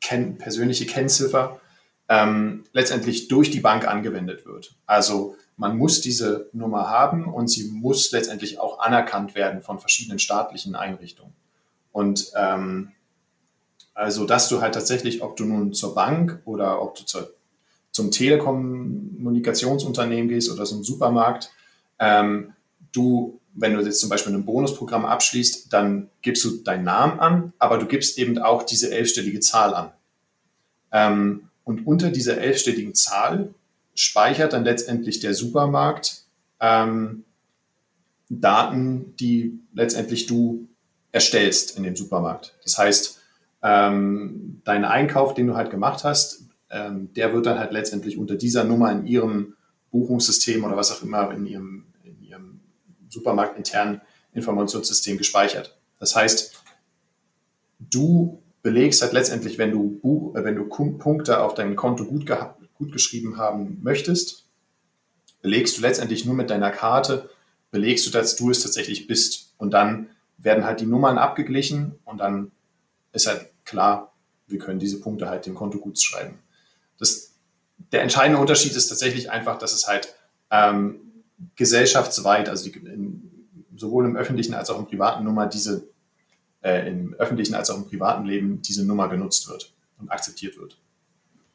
Ken 0.00 0.38
persönliche 0.38 0.86
Kennziffer, 0.86 1.60
ähm, 2.08 2.64
letztendlich 2.72 3.28
durch 3.28 3.50
die 3.50 3.60
Bank 3.60 3.86
angewendet 3.86 4.46
wird. 4.46 4.74
Also 4.86 5.36
man 5.56 5.76
muss 5.76 6.00
diese 6.00 6.48
Nummer 6.52 6.88
haben 6.88 7.32
und 7.32 7.48
sie 7.48 7.70
muss 7.70 8.10
letztendlich 8.12 8.58
auch 8.58 8.78
anerkannt 8.80 9.34
werden 9.34 9.60
von 9.62 9.78
verschiedenen 9.78 10.18
staatlichen 10.18 10.74
Einrichtungen. 10.74 11.34
Und 11.92 12.32
ähm, 12.34 12.92
also, 13.94 14.24
dass 14.24 14.48
du 14.48 14.62
halt 14.62 14.74
tatsächlich, 14.74 15.22
ob 15.22 15.36
du 15.36 15.44
nun 15.44 15.74
zur 15.74 15.94
Bank 15.94 16.40
oder 16.46 16.82
ob 16.82 16.96
du 16.96 17.04
zur, 17.04 17.32
zum 17.90 18.10
Telekommunikationsunternehmen 18.10 20.28
gehst 20.28 20.50
oder 20.50 20.64
zum 20.64 20.82
Supermarkt, 20.82 21.50
ähm, 21.98 22.54
du 22.92 23.38
wenn 23.54 23.74
du 23.74 23.80
jetzt 23.80 24.00
zum 24.00 24.08
Beispiel 24.08 24.32
ein 24.34 24.44
Bonusprogramm 24.44 25.04
abschließt, 25.04 25.72
dann 25.72 26.08
gibst 26.22 26.44
du 26.44 26.58
deinen 26.58 26.84
Namen 26.84 27.20
an, 27.20 27.52
aber 27.58 27.78
du 27.78 27.86
gibst 27.86 28.18
eben 28.18 28.38
auch 28.38 28.62
diese 28.62 28.90
elfstellige 28.90 29.40
Zahl 29.40 29.74
an. 29.74 29.92
Ähm, 30.90 31.48
und 31.64 31.86
unter 31.86 32.10
dieser 32.10 32.38
elfstelligen 32.38 32.94
Zahl 32.94 33.54
speichert 33.94 34.52
dann 34.52 34.64
letztendlich 34.64 35.20
der 35.20 35.34
Supermarkt 35.34 36.24
ähm, 36.60 37.24
Daten, 38.28 39.14
die 39.16 39.58
letztendlich 39.74 40.26
du 40.26 40.66
erstellst 41.12 41.76
in 41.76 41.82
dem 41.82 41.94
Supermarkt. 41.94 42.54
Das 42.64 42.78
heißt, 42.78 43.20
ähm, 43.62 44.60
dein 44.64 44.84
Einkauf, 44.84 45.34
den 45.34 45.46
du 45.46 45.54
halt 45.54 45.70
gemacht 45.70 46.04
hast, 46.04 46.44
ähm, 46.70 47.12
der 47.14 47.34
wird 47.34 47.46
dann 47.46 47.58
halt 47.58 47.72
letztendlich 47.72 48.16
unter 48.16 48.34
dieser 48.36 48.64
Nummer 48.64 48.90
in 48.90 49.06
ihrem 49.06 49.54
Buchungssystem 49.90 50.64
oder 50.64 50.76
was 50.76 50.90
auch 50.90 51.02
immer 51.02 51.30
in 51.32 51.46
ihrem 51.46 51.84
supermarktinternen 53.12 54.00
Informationssystem 54.32 55.18
gespeichert. 55.18 55.78
Das 55.98 56.16
heißt, 56.16 56.62
du 57.78 58.42
belegst 58.62 59.02
halt 59.02 59.12
letztendlich, 59.12 59.58
wenn 59.58 59.72
du, 59.72 59.98
Buch, 60.00 60.34
äh, 60.34 60.44
wenn 60.44 60.56
du 60.56 60.64
Punkte 60.64 61.40
auf 61.40 61.54
deinem 61.54 61.76
Konto 61.76 62.04
gut, 62.04 62.28
gut 62.74 62.92
geschrieben 62.92 63.36
haben 63.36 63.78
möchtest, 63.82 64.46
belegst 65.42 65.76
du 65.76 65.82
letztendlich 65.82 66.24
nur 66.24 66.34
mit 66.34 66.50
deiner 66.50 66.70
Karte, 66.70 67.30
belegst 67.70 68.06
du, 68.06 68.10
dass 68.10 68.36
du 68.36 68.50
es 68.50 68.62
tatsächlich 68.62 69.06
bist. 69.06 69.54
Und 69.58 69.72
dann 69.72 70.10
werden 70.38 70.64
halt 70.64 70.80
die 70.80 70.86
Nummern 70.86 71.18
abgeglichen 71.18 71.98
und 72.04 72.18
dann 72.18 72.52
ist 73.12 73.26
halt 73.26 73.50
klar, 73.64 74.14
wir 74.46 74.58
können 74.58 74.78
diese 74.78 75.00
Punkte 75.00 75.28
halt 75.28 75.46
dem 75.46 75.54
Konto 75.54 75.78
gut 75.78 76.00
schreiben. 76.00 76.38
Das, 76.98 77.34
der 77.92 78.02
entscheidende 78.02 78.40
Unterschied 78.40 78.74
ist 78.74 78.88
tatsächlich 78.88 79.30
einfach, 79.30 79.58
dass 79.58 79.72
es 79.72 79.86
halt 79.86 80.14
ähm, 80.50 81.11
gesellschaftsweit, 81.56 82.48
also 82.48 82.70
die, 82.70 82.78
in, 82.78 83.30
sowohl 83.76 84.04
im 84.04 84.16
öffentlichen 84.16 84.54
als 84.54 84.70
auch 84.70 84.78
im 84.78 84.86
privaten 84.86 85.24
Nummer 85.24 85.46
diese 85.46 85.88
äh, 86.62 86.88
im 86.88 87.14
öffentlichen 87.14 87.54
als 87.54 87.70
auch 87.70 87.76
im 87.76 87.86
privaten 87.86 88.24
Leben 88.24 88.62
diese 88.62 88.86
Nummer 88.86 89.08
genutzt 89.08 89.48
wird 89.48 89.74
und 89.98 90.10
akzeptiert 90.10 90.56
wird. 90.58 90.78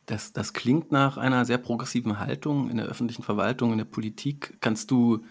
Das, 0.05 0.31
das 0.31 0.53
klingt 0.53 0.91
nach 0.91 1.17
einer 1.17 1.43
sehr 1.45 1.57
progressiven 1.57 2.19
Haltung 2.19 2.69
in 2.69 2.77
der 2.77 2.85
öffentlichen 2.85 3.23
Verwaltung, 3.23 3.71
in 3.73 3.77
der 3.77 3.85
Politik. 3.85 4.57
Kannst 4.61 4.89
du 4.91 5.25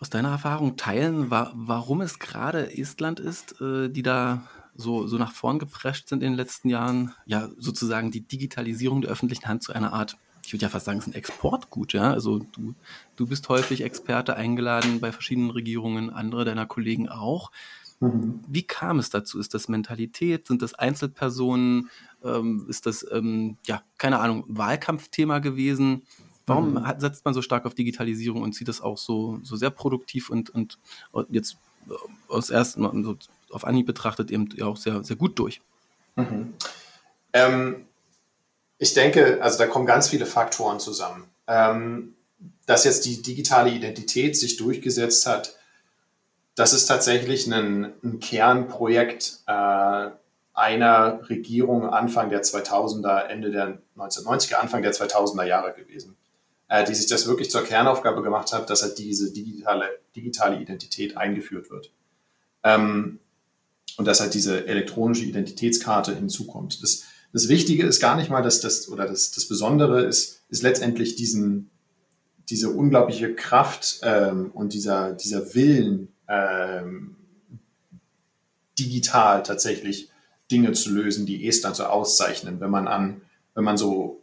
aus 0.00 0.10
deiner 0.10 0.30
Erfahrung 0.30 0.76
teilen, 0.76 1.30
wa 1.30 1.52
warum 1.54 2.00
es 2.00 2.18
gerade 2.18 2.76
Estland 2.76 3.20
ist, 3.20 3.60
äh, 3.60 3.88
die 3.88 4.02
da 4.02 4.48
so, 4.74 5.06
so 5.06 5.16
nach 5.16 5.32
vorn 5.32 5.60
geprescht 5.60 6.08
sind 6.08 6.24
in 6.24 6.32
den 6.32 6.36
letzten 6.36 6.70
Jahren? 6.70 7.14
Ja, 7.24 7.50
sozusagen 7.56 8.10
die 8.10 8.26
Digitalisierung 8.26 9.00
der 9.00 9.12
öffentlichen 9.12 9.46
Hand 9.46 9.62
zu 9.62 9.72
einer 9.72 9.92
Art, 9.92 10.16
ich 10.44 10.52
würde 10.52 10.64
ja 10.64 10.68
fast 10.68 10.86
sagen, 10.86 10.98
es 10.98 11.06
ist 11.06 11.12
ein 11.12 11.16
Exportgut, 11.16 11.92
ja. 11.92 12.12
Also 12.12 12.38
du, 12.38 12.74
du 13.16 13.26
bist 13.26 13.48
häufig 13.48 13.82
Experte 13.82 14.36
eingeladen 14.36 15.00
bei 15.00 15.12
verschiedenen 15.12 15.50
Regierungen, 15.50 16.10
andere 16.10 16.44
deiner 16.44 16.66
Kollegen 16.66 17.08
auch. 17.08 17.50
Mhm. 18.00 18.40
Wie 18.48 18.64
kam 18.64 18.98
es 18.98 19.10
dazu? 19.10 19.38
Ist 19.38 19.54
das 19.54 19.68
Mentalität? 19.68 20.48
Sind 20.48 20.62
das 20.62 20.74
Einzelpersonen? 20.74 21.90
Ähm, 22.24 22.66
ist 22.68 22.86
das, 22.86 23.06
ähm, 23.12 23.56
ja, 23.66 23.82
keine 23.98 24.18
Ahnung, 24.18 24.44
Wahlkampfthema 24.48 25.38
gewesen? 25.38 26.02
Warum 26.46 26.74
mhm. 26.74 26.84
setzt 26.98 27.24
man 27.24 27.34
so 27.34 27.42
stark 27.42 27.64
auf 27.64 27.74
Digitalisierung 27.74 28.42
und 28.42 28.52
zieht 28.52 28.68
das 28.68 28.80
auch 28.80 28.98
so, 28.98 29.38
so 29.44 29.54
sehr 29.54 29.70
produktiv 29.70 30.28
und, 30.28 30.50
und 30.50 30.78
jetzt 31.30 31.56
äh, 31.88 31.92
aus 32.28 32.50
ersten 32.50 33.04
so 33.04 33.16
auf 33.50 33.64
Anhieb 33.64 33.86
betrachtet 33.86 34.30
eben 34.32 34.48
auch 34.62 34.76
sehr, 34.76 35.04
sehr 35.04 35.16
gut 35.16 35.38
durch? 35.38 35.60
Mhm. 36.16 36.54
Ähm, 37.32 37.86
ich 38.82 38.94
denke, 38.94 39.38
also 39.40 39.58
da 39.58 39.68
kommen 39.68 39.86
ganz 39.86 40.08
viele 40.08 40.26
Faktoren 40.26 40.80
zusammen. 40.80 41.30
Ähm, 41.46 42.14
dass 42.66 42.82
jetzt 42.82 43.04
die 43.04 43.22
digitale 43.22 43.70
Identität 43.70 44.36
sich 44.36 44.56
durchgesetzt 44.56 45.24
hat, 45.26 45.56
das 46.56 46.72
ist 46.72 46.86
tatsächlich 46.86 47.46
ein, 47.46 47.92
ein 48.02 48.18
Kernprojekt 48.18 49.38
äh, 49.46 50.10
einer 50.52 51.20
Regierung 51.30 51.88
Anfang 51.88 52.28
der 52.28 52.42
2000er, 52.42 53.26
Ende 53.28 53.52
der 53.52 53.78
1990er, 53.96 54.54
Anfang 54.54 54.82
der 54.82 54.92
2000er 54.92 55.44
Jahre 55.44 55.74
gewesen, 55.74 56.16
äh, 56.66 56.84
die 56.84 56.96
sich 56.96 57.06
das 57.06 57.28
wirklich 57.28 57.52
zur 57.52 57.62
Kernaufgabe 57.62 58.20
gemacht 58.22 58.52
hat, 58.52 58.68
dass 58.68 58.82
halt 58.82 58.98
diese 58.98 59.32
digitale, 59.32 60.00
digitale 60.16 60.60
Identität 60.60 61.16
eingeführt 61.16 61.70
wird. 61.70 61.92
Ähm, 62.64 63.20
und 63.96 64.06
dass 64.06 64.20
halt 64.20 64.34
diese 64.34 64.66
elektronische 64.66 65.24
Identitätskarte 65.24 66.14
hinzukommt. 66.14 66.82
Das, 66.82 67.04
das 67.32 67.48
Wichtige 67.48 67.86
ist 67.86 68.00
gar 68.00 68.16
nicht 68.16 68.30
mal, 68.30 68.42
dass 68.42 68.60
das, 68.60 68.88
oder 68.88 69.06
das, 69.06 69.32
das 69.32 69.46
Besondere 69.46 70.02
ist, 70.02 70.42
ist 70.48 70.62
letztendlich 70.62 71.16
diesen, 71.16 71.70
diese 72.50 72.70
unglaubliche 72.70 73.34
Kraft 73.34 74.00
ähm, 74.02 74.50
und 74.52 74.74
dieser, 74.74 75.14
dieser 75.14 75.54
Willen, 75.54 76.08
ähm, 76.28 77.16
digital 78.78 79.42
tatsächlich 79.42 80.10
Dinge 80.50 80.72
zu 80.72 80.90
lösen, 80.90 81.26
die 81.26 81.46
Estland 81.46 81.76
so 81.76 81.84
auszeichnen. 81.84 82.60
Wenn 82.60 82.70
man 82.70 82.88
an, 82.88 83.22
wenn 83.54 83.64
man 83.64 83.78
so 83.78 84.22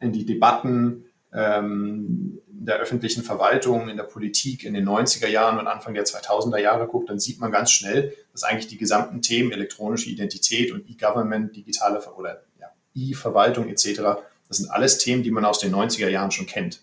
in 0.00 0.12
die 0.12 0.26
Debatten 0.26 1.04
ähm, 1.32 2.31
der 2.64 2.76
öffentlichen 2.76 3.22
Verwaltung, 3.22 3.88
in 3.88 3.96
der 3.96 4.04
Politik 4.04 4.64
in 4.64 4.74
den 4.74 4.88
90er 4.88 5.28
Jahren 5.28 5.58
und 5.58 5.66
Anfang 5.66 5.94
der 5.94 6.04
2000er 6.04 6.58
Jahre 6.58 6.86
guckt, 6.86 7.08
dann 7.08 7.18
sieht 7.18 7.40
man 7.40 7.50
ganz 7.50 7.70
schnell, 7.70 8.14
dass 8.32 8.42
eigentlich 8.42 8.68
die 8.68 8.78
gesamten 8.78 9.22
Themen 9.22 9.52
elektronische 9.52 10.10
Identität 10.10 10.72
und 10.72 10.88
E-Government, 10.88 11.56
digitale 11.56 12.00
oder 12.14 12.42
ja, 12.60 12.68
E-Verwaltung 12.94 13.68
etc., 13.68 14.02
das 14.48 14.58
sind 14.58 14.70
alles 14.70 14.98
Themen, 14.98 15.22
die 15.22 15.30
man 15.30 15.46
aus 15.46 15.60
den 15.60 15.74
90er 15.74 16.08
Jahren 16.08 16.30
schon 16.30 16.46
kennt. 16.46 16.82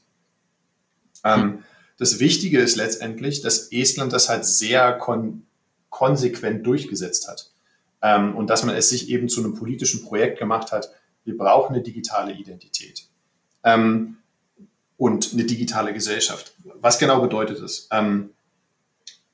Ähm, 1.24 1.63
das 2.00 2.19
Wichtige 2.19 2.59
ist 2.59 2.77
letztendlich, 2.77 3.41
dass 3.41 3.71
Estland 3.71 4.12
das 4.12 4.29
halt 4.29 4.45
sehr 4.45 4.93
kon 4.93 5.45
konsequent 5.89 6.65
durchgesetzt 6.65 7.27
hat. 7.27 7.51
Ähm, 8.01 8.36
und 8.36 8.50
dass 8.50 8.63
man 8.63 8.75
es 8.75 8.89
sich 8.89 9.09
eben 9.09 9.27
zu 9.27 9.41
einem 9.41 9.55
politischen 9.55 10.03
Projekt 10.03 10.39
gemacht 10.39 10.71
hat, 10.71 10.89
wir 11.25 11.38
brauchen 11.38 11.74
eine 11.74 11.83
digitale 11.83 12.33
Identität. 12.33 13.07
Ähm, 13.63 14.17
und 15.00 15.32
eine 15.32 15.46
digitale 15.46 15.94
Gesellschaft. 15.94 16.53
Was 16.82 17.00
genau 17.00 17.22
bedeutet 17.22 17.60
es? 17.60 17.88
Ähm, 17.89 18.32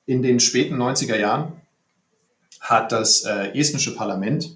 in 0.06 0.22
den 0.22 0.40
späten 0.40 0.76
90er 0.82 1.18
Jahren 1.18 1.54
hat 2.62 2.92
das 2.92 3.26
äh, 3.26 3.52
estnische 3.60 3.96
Parlament 3.96 4.56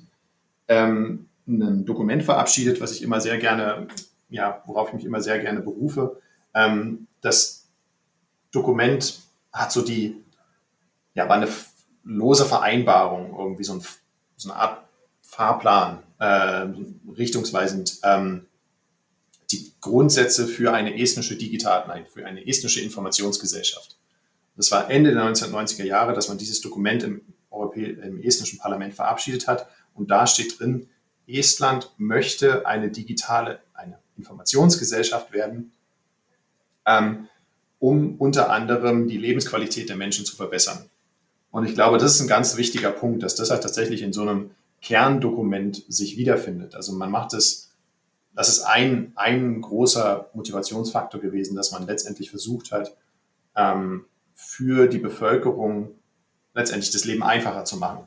ähm, 0.67 1.27
ein 1.47 1.83
Dokument 1.83 2.23
verabschiedet, 2.23 2.79
was 2.79 2.91
ich 2.91 3.01
immer 3.01 3.19
sehr 3.19 3.39
gerne, 3.39 3.87
ja, 4.29 4.61
worauf 4.67 4.89
ich 4.89 4.93
mich 4.93 5.05
immer 5.05 5.19
sehr 5.19 5.39
gerne 5.39 5.61
berufe. 5.61 6.21
Ähm, 6.53 7.07
das 7.21 7.67
Dokument 8.51 9.19
hat 9.51 9.71
so 9.71 9.81
die, 9.81 10.15
ja, 11.15 11.27
war 11.27 11.37
eine 11.37 11.49
lose 12.03 12.45
Vereinbarung, 12.45 13.35
irgendwie 13.35 13.63
so, 13.63 13.73
ein, 13.73 13.81
so 14.37 14.51
eine 14.51 14.59
Art 14.59 14.83
Fahrplan, 15.23 16.03
äh, 16.19 16.67
richtungsweisend, 17.17 17.99
ähm, 18.03 18.45
die 19.51 19.71
Grundsätze 19.81 20.47
für 20.47 20.73
eine 20.73 20.99
estnische 20.99 21.35
Digital, 21.35 21.85
nein, 21.87 22.05
für 22.05 22.25
eine 22.25 22.45
estnische 22.45 22.81
Informationsgesellschaft. 22.81 23.97
Das 24.55 24.71
war 24.71 24.89
Ende 24.91 25.13
der 25.13 25.23
1990er 25.23 25.85
Jahre, 25.85 26.13
dass 26.13 26.27
man 26.27 26.37
dieses 26.37 26.61
Dokument 26.61 27.03
im, 27.03 27.21
Europä 27.49 27.85
im 27.85 28.21
estnischen 28.21 28.59
Parlament 28.59 28.93
verabschiedet 28.93 29.47
hat. 29.47 29.67
Und 29.93 30.11
da 30.11 30.27
steht 30.27 30.59
drin, 30.59 30.87
Estland 31.27 31.91
möchte 31.97 32.65
eine 32.65 32.89
digitale, 32.89 33.59
eine 33.73 33.99
Informationsgesellschaft 34.17 35.31
werden, 35.31 35.71
ähm, 36.85 37.27
um 37.79 38.15
unter 38.17 38.49
anderem 38.49 39.07
die 39.07 39.17
Lebensqualität 39.17 39.89
der 39.89 39.95
Menschen 39.95 40.25
zu 40.25 40.35
verbessern. 40.35 40.89
Und 41.51 41.65
ich 41.65 41.73
glaube, 41.73 41.97
das 41.97 42.15
ist 42.15 42.21
ein 42.21 42.27
ganz 42.27 42.57
wichtiger 42.57 42.91
Punkt, 42.91 43.23
dass 43.23 43.35
das 43.35 43.49
halt 43.49 43.63
tatsächlich 43.63 44.01
in 44.01 44.13
so 44.13 44.21
einem 44.21 44.51
Kerndokument 44.81 45.83
sich 45.87 46.17
wiederfindet. 46.17 46.75
Also 46.75 46.93
man 46.93 47.11
macht 47.11 47.33
es, 47.33 47.68
das 48.33 48.49
ist 48.49 48.61
ein, 48.61 49.13
ein 49.15 49.61
großer 49.61 50.29
Motivationsfaktor 50.33 51.19
gewesen, 51.19 51.55
dass 51.55 51.71
man 51.71 51.85
letztendlich 51.85 52.29
versucht 52.29 52.71
hat, 52.71 52.95
ähm, 53.55 54.05
für 54.35 54.87
die 54.87 54.99
Bevölkerung 54.99 55.91
letztendlich 56.53 56.91
das 56.91 57.05
Leben 57.05 57.23
einfacher 57.23 57.65
zu 57.65 57.77
machen. 57.77 58.05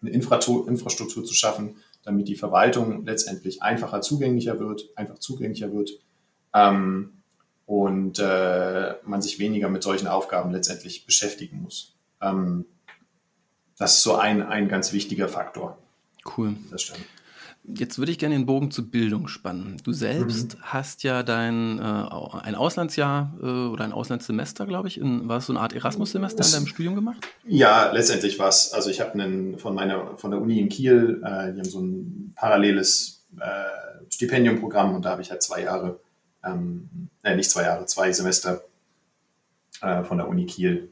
Eine 0.00 0.10
Infrastruktur 0.10 1.24
zu 1.24 1.34
schaffen, 1.34 1.76
damit 2.02 2.28
die 2.28 2.36
Verwaltung 2.36 3.04
letztendlich 3.04 3.62
einfacher 3.62 4.00
zugänglicher 4.00 4.58
wird, 4.58 4.88
einfach 4.96 5.18
zugänglicher 5.18 5.72
wird. 5.72 5.90
Ähm, 6.54 7.12
und 7.66 8.18
äh, 8.18 8.94
man 9.04 9.20
sich 9.20 9.38
weniger 9.38 9.68
mit 9.68 9.82
solchen 9.82 10.08
Aufgaben 10.08 10.50
letztendlich 10.52 11.04
beschäftigen 11.04 11.60
muss. 11.60 11.94
Ähm, 12.22 12.64
das 13.76 13.96
ist 13.98 14.02
so 14.02 14.16
ein, 14.16 14.42
ein 14.42 14.68
ganz 14.68 14.92
wichtiger 14.92 15.28
Faktor. 15.28 15.78
Cool. 16.36 16.56
Das 16.70 16.82
stimmt. 16.82 17.04
Jetzt 17.74 17.98
würde 17.98 18.10
ich 18.10 18.18
gerne 18.18 18.34
den 18.34 18.46
Bogen 18.46 18.70
zur 18.70 18.90
Bildung 18.90 19.28
spannen. 19.28 19.76
Du 19.84 19.92
selbst 19.92 20.56
mhm. 20.56 20.62
hast 20.62 21.02
ja 21.02 21.22
dein 21.22 21.78
äh, 21.78 21.82
ein 21.82 22.54
Auslandsjahr 22.54 23.34
äh, 23.42 23.44
oder 23.44 23.84
ein 23.84 23.92
Auslandssemester, 23.92 24.66
glaube 24.66 24.88
ich, 24.88 24.98
in, 24.98 25.28
war 25.28 25.38
es 25.38 25.46
so 25.46 25.52
eine 25.52 25.60
Art 25.60 25.74
Erasmus-Semester 25.74 26.44
in 26.44 26.52
deinem 26.52 26.66
Studium 26.66 26.94
gemacht? 26.94 27.26
Ja, 27.44 27.92
letztendlich 27.92 28.38
war 28.38 28.48
es. 28.48 28.72
Also 28.72 28.88
ich 28.88 29.00
habe 29.00 29.12
einen 29.12 29.58
von 29.58 29.74
meiner 29.74 30.16
von 30.16 30.30
der 30.30 30.40
Uni 30.40 30.60
in 30.60 30.68
Kiel, 30.68 31.22
äh, 31.22 31.52
die 31.52 31.60
haben 31.60 31.68
so 31.68 31.80
ein 31.80 32.32
paralleles 32.36 33.26
äh, 33.38 34.10
Stipendiumprogramm 34.10 34.94
und 34.94 35.04
da 35.04 35.10
habe 35.10 35.22
ich 35.22 35.30
halt 35.30 35.42
zwei 35.42 35.62
Jahre 35.62 36.00
ähm, 36.42 36.88
äh, 37.22 37.36
nicht 37.36 37.50
zwei 37.50 37.64
Jahre, 37.64 37.84
zwei 37.84 38.12
Semester 38.12 38.62
äh, 39.82 40.04
von 40.04 40.16
der 40.18 40.28
Uni 40.28 40.46
Kiel 40.46 40.90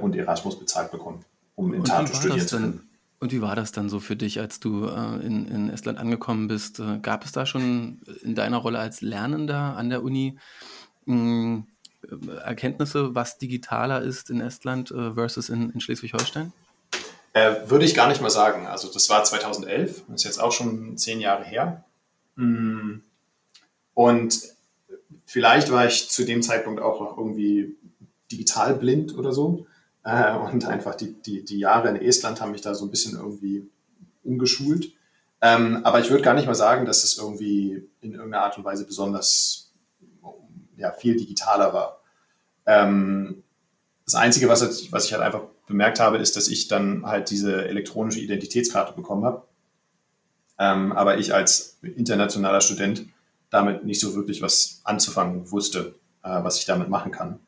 und 0.00 0.14
Erasmus 0.14 0.60
bezahlt 0.60 0.92
bekommen, 0.92 1.24
um 1.56 1.74
in 1.74 1.82
Tartu 1.82 2.14
studieren 2.14 2.46
zu 2.46 2.56
können. 2.56 2.91
Und 3.22 3.32
wie 3.32 3.40
war 3.40 3.54
das 3.54 3.70
dann 3.72 3.88
so 3.88 4.00
für 4.00 4.16
dich, 4.16 4.40
als 4.40 4.58
du 4.58 4.86
äh, 4.86 5.24
in, 5.24 5.46
in 5.46 5.70
Estland 5.70 5.98
angekommen 5.98 6.48
bist? 6.48 6.80
Äh, 6.80 6.98
gab 7.00 7.24
es 7.24 7.32
da 7.32 7.46
schon 7.46 8.00
in 8.22 8.34
deiner 8.34 8.56
Rolle 8.58 8.78
als 8.78 9.00
Lernender 9.00 9.76
an 9.76 9.90
der 9.90 10.02
Uni 10.02 10.38
mh, 11.06 11.14
hm, 11.14 11.66
Erkenntnisse, 12.44 13.14
was 13.14 13.38
digitaler 13.38 14.02
ist 14.02 14.28
in 14.28 14.40
Estland 14.40 14.90
äh, 14.90 15.14
versus 15.14 15.50
in, 15.50 15.70
in 15.70 15.80
Schleswig-Holstein? 15.80 16.52
würde 17.34 17.86
ich 17.86 17.94
gar 17.94 18.08
nicht 18.08 18.20
mal 18.20 18.28
sagen. 18.28 18.66
Also 18.66 18.92
das 18.92 19.08
war 19.08 19.24
2011, 19.24 20.02
das 20.08 20.16
ist 20.16 20.24
jetzt 20.24 20.38
auch 20.38 20.52
schon 20.52 20.98
zehn 20.98 21.18
Jahre 21.18 21.44
her. 21.44 21.82
Hm. 22.36 23.02
Und 23.94 24.52
Vielleicht 25.32 25.70
war 25.70 25.86
ich 25.86 26.10
zu 26.10 26.24
dem 26.24 26.42
Zeitpunkt 26.42 26.82
auch 26.82 27.16
irgendwie 27.16 27.76
digital 28.30 28.74
blind 28.74 29.16
oder 29.16 29.32
so. 29.32 29.66
Äh, 30.04 30.36
und 30.36 30.64
einfach 30.66 30.94
die, 30.94 31.12
die, 31.22 31.44
die 31.44 31.58
Jahre 31.58 31.88
in 31.88 31.96
Estland 31.96 32.40
haben 32.40 32.52
mich 32.52 32.60
da 32.60 32.74
so 32.74 32.84
ein 32.84 32.90
bisschen 32.90 33.16
irgendwie 33.16 33.68
umgeschult. 34.24 34.92
Ähm, 35.40 35.80
aber 35.84 36.00
ich 36.00 36.10
würde 36.10 36.22
gar 36.22 36.34
nicht 36.34 36.46
mal 36.46 36.54
sagen, 36.54 36.86
dass 36.86 37.04
es 37.04 37.18
irgendwie 37.18 37.88
in 38.00 38.12
irgendeiner 38.12 38.44
Art 38.44 38.58
und 38.58 38.64
Weise 38.64 38.86
besonders 38.86 39.72
ja, 40.76 40.92
viel 40.92 41.16
digitaler 41.16 41.72
war. 41.72 42.00
Ähm, 42.66 43.42
das 44.04 44.14
Einzige, 44.14 44.48
was, 44.48 44.62
was 44.92 45.04
ich 45.04 45.12
halt 45.12 45.22
einfach 45.22 45.44
bemerkt 45.66 46.00
habe, 46.00 46.18
ist, 46.18 46.36
dass 46.36 46.48
ich 46.48 46.68
dann 46.68 47.06
halt 47.06 47.30
diese 47.30 47.64
elektronische 47.66 48.20
Identitätskarte 48.20 48.94
bekommen 48.94 49.24
habe. 49.24 49.42
Ähm, 50.58 50.92
aber 50.92 51.18
ich 51.18 51.34
als 51.34 51.78
internationaler 51.82 52.60
Student 52.60 53.06
damit 53.50 53.84
nicht 53.84 54.00
so 54.00 54.14
wirklich 54.14 54.42
was 54.42 54.80
anzufangen 54.84 55.50
wusste, 55.50 55.94
äh, 56.22 56.42
was 56.42 56.58
ich 56.58 56.66
damit 56.66 56.88
machen 56.88 57.12
kann. 57.12 57.40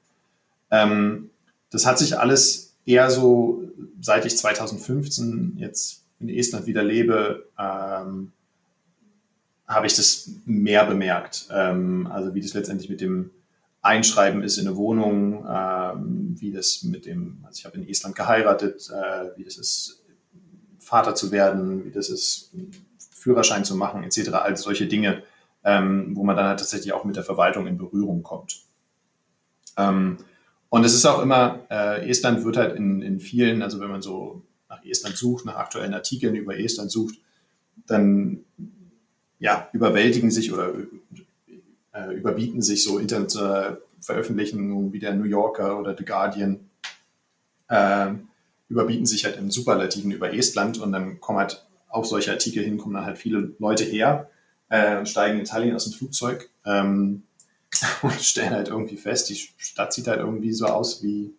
Ähm, 0.70 1.30
das 1.70 1.86
hat 1.86 1.98
sich 1.98 2.18
alles 2.18 2.76
eher 2.86 3.10
so, 3.10 3.62
seit 4.00 4.26
ich 4.26 4.36
2015 4.36 5.54
jetzt 5.56 6.04
in 6.20 6.28
Estland 6.28 6.66
wieder 6.66 6.82
lebe, 6.82 7.48
ähm, 7.58 8.32
habe 9.66 9.86
ich 9.86 9.96
das 9.96 10.30
mehr 10.44 10.84
bemerkt. 10.84 11.48
Ähm, 11.50 12.06
also 12.06 12.34
wie 12.34 12.40
das 12.40 12.54
letztendlich 12.54 12.90
mit 12.90 13.00
dem 13.00 13.30
Einschreiben 13.82 14.42
ist 14.42 14.58
in 14.58 14.66
eine 14.66 14.76
Wohnung, 14.76 15.46
ähm, 15.48 16.34
wie 16.38 16.52
das 16.52 16.82
mit 16.84 17.06
dem, 17.06 17.44
also 17.44 17.58
ich 17.58 17.64
habe 17.66 17.76
in 17.76 17.88
Estland 17.88 18.16
geheiratet, 18.16 18.90
äh, 18.90 19.36
wie 19.36 19.44
das 19.44 19.56
ist, 19.56 20.02
Vater 20.78 21.14
zu 21.14 21.32
werden, 21.32 21.84
wie 21.84 21.90
das 21.90 22.10
ist, 22.10 22.52
Führerschein 23.10 23.64
zu 23.64 23.74
machen, 23.74 24.02
etc. 24.02 24.30
All 24.34 24.56
solche 24.56 24.86
Dinge, 24.86 25.22
ähm, 25.64 26.14
wo 26.14 26.24
man 26.24 26.36
dann 26.36 26.46
halt 26.46 26.60
tatsächlich 26.60 26.92
auch 26.92 27.04
mit 27.04 27.16
der 27.16 27.24
Verwaltung 27.24 27.66
in 27.66 27.78
Berührung 27.78 28.22
kommt. 28.22 28.60
Ähm, 29.78 30.18
und 30.74 30.82
es 30.82 30.92
ist 30.92 31.06
auch 31.06 31.22
immer, 31.22 31.60
äh, 31.70 32.10
Estland 32.10 32.44
wird 32.44 32.56
halt 32.56 32.74
in, 32.74 33.00
in 33.00 33.20
vielen, 33.20 33.62
also 33.62 33.78
wenn 33.78 33.90
man 33.92 34.02
so 34.02 34.42
nach 34.68 34.84
Estland 34.84 35.16
sucht, 35.16 35.44
nach 35.44 35.54
aktuellen 35.54 35.94
Artikeln 35.94 36.34
über 36.34 36.58
Estland 36.58 36.90
sucht, 36.90 37.14
dann 37.86 38.40
ja, 39.38 39.68
überwältigen 39.72 40.32
sich 40.32 40.52
oder 40.52 40.72
äh, 41.92 42.16
überbieten 42.16 42.60
sich 42.60 42.82
so 42.82 42.98
Internetveröffentlichungen 42.98 44.92
wie 44.92 44.98
der 44.98 45.14
New 45.14 45.22
Yorker 45.22 45.78
oder 45.78 45.96
The 45.96 46.04
Guardian, 46.04 46.68
äh, 47.68 48.08
überbieten 48.68 49.06
sich 49.06 49.24
halt 49.24 49.36
im 49.36 49.52
Superlativen 49.52 50.10
über 50.10 50.34
Estland 50.34 50.80
und 50.80 50.90
dann 50.90 51.20
kommen 51.20 51.38
halt 51.38 51.64
auf 51.88 52.06
solche 52.06 52.32
Artikel 52.32 52.64
hin, 52.64 52.78
kommen 52.78 52.94
dann 52.94 53.04
halt 53.04 53.18
viele 53.18 53.52
Leute 53.60 53.84
her, 53.84 54.28
äh, 54.70 55.06
steigen 55.06 55.38
in 55.38 55.44
Tallinn 55.44 55.76
aus 55.76 55.84
dem 55.84 55.92
Flugzeug 55.92 56.50
ähm, 56.66 57.22
und 58.02 58.20
stellen 58.20 58.52
halt 58.52 58.68
irgendwie 58.68 58.96
fest, 58.96 59.28
die 59.28 59.36
Stadt 59.56 59.92
sieht 59.92 60.06
halt 60.06 60.20
irgendwie 60.20 60.52
so 60.52 60.66
aus 60.66 61.02
wie, 61.02 61.34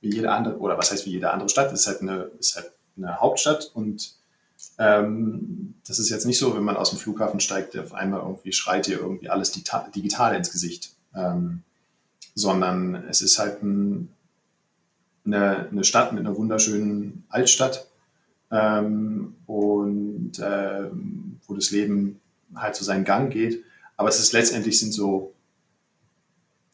wie 0.00 0.14
jede 0.14 0.30
andere, 0.30 0.58
oder 0.58 0.78
was 0.78 0.90
heißt 0.90 1.06
wie 1.06 1.12
jede 1.12 1.30
andere 1.30 1.48
Stadt, 1.48 1.72
ist 1.72 1.86
halt 1.86 2.02
eine, 2.02 2.30
ist 2.38 2.56
halt 2.56 2.72
eine 2.96 3.20
Hauptstadt 3.20 3.70
und 3.74 4.14
ähm, 4.78 5.74
das 5.86 5.98
ist 5.98 6.10
jetzt 6.10 6.26
nicht 6.26 6.38
so, 6.38 6.54
wenn 6.54 6.64
man 6.64 6.76
aus 6.76 6.90
dem 6.90 6.98
Flughafen 6.98 7.40
steigt, 7.40 7.76
auf 7.78 7.94
einmal 7.94 8.20
irgendwie 8.20 8.52
schreit 8.52 8.86
dir 8.86 8.98
irgendwie 8.98 9.28
alles 9.28 9.52
digital 9.52 10.34
ins 10.34 10.50
Gesicht, 10.50 10.90
ähm, 11.14 11.62
sondern 12.34 12.94
es 13.08 13.22
ist 13.22 13.38
halt 13.38 13.62
ein, 13.62 14.12
eine, 15.24 15.68
eine, 15.70 15.84
Stadt 15.84 16.12
mit 16.12 16.24
einer 16.24 16.36
wunderschönen 16.36 17.24
Altstadt 17.28 17.86
ähm, 18.50 19.36
und 19.46 20.38
äh, 20.38 20.90
wo 21.46 21.54
das 21.54 21.70
Leben 21.70 22.20
halt 22.54 22.76
so 22.76 22.84
seinen 22.84 23.04
Gang 23.04 23.32
geht. 23.32 23.64
Aber 23.96 24.08
es 24.08 24.20
ist 24.20 24.32
letztendlich 24.32 24.78
sind 24.78 24.92
so, 24.92 25.34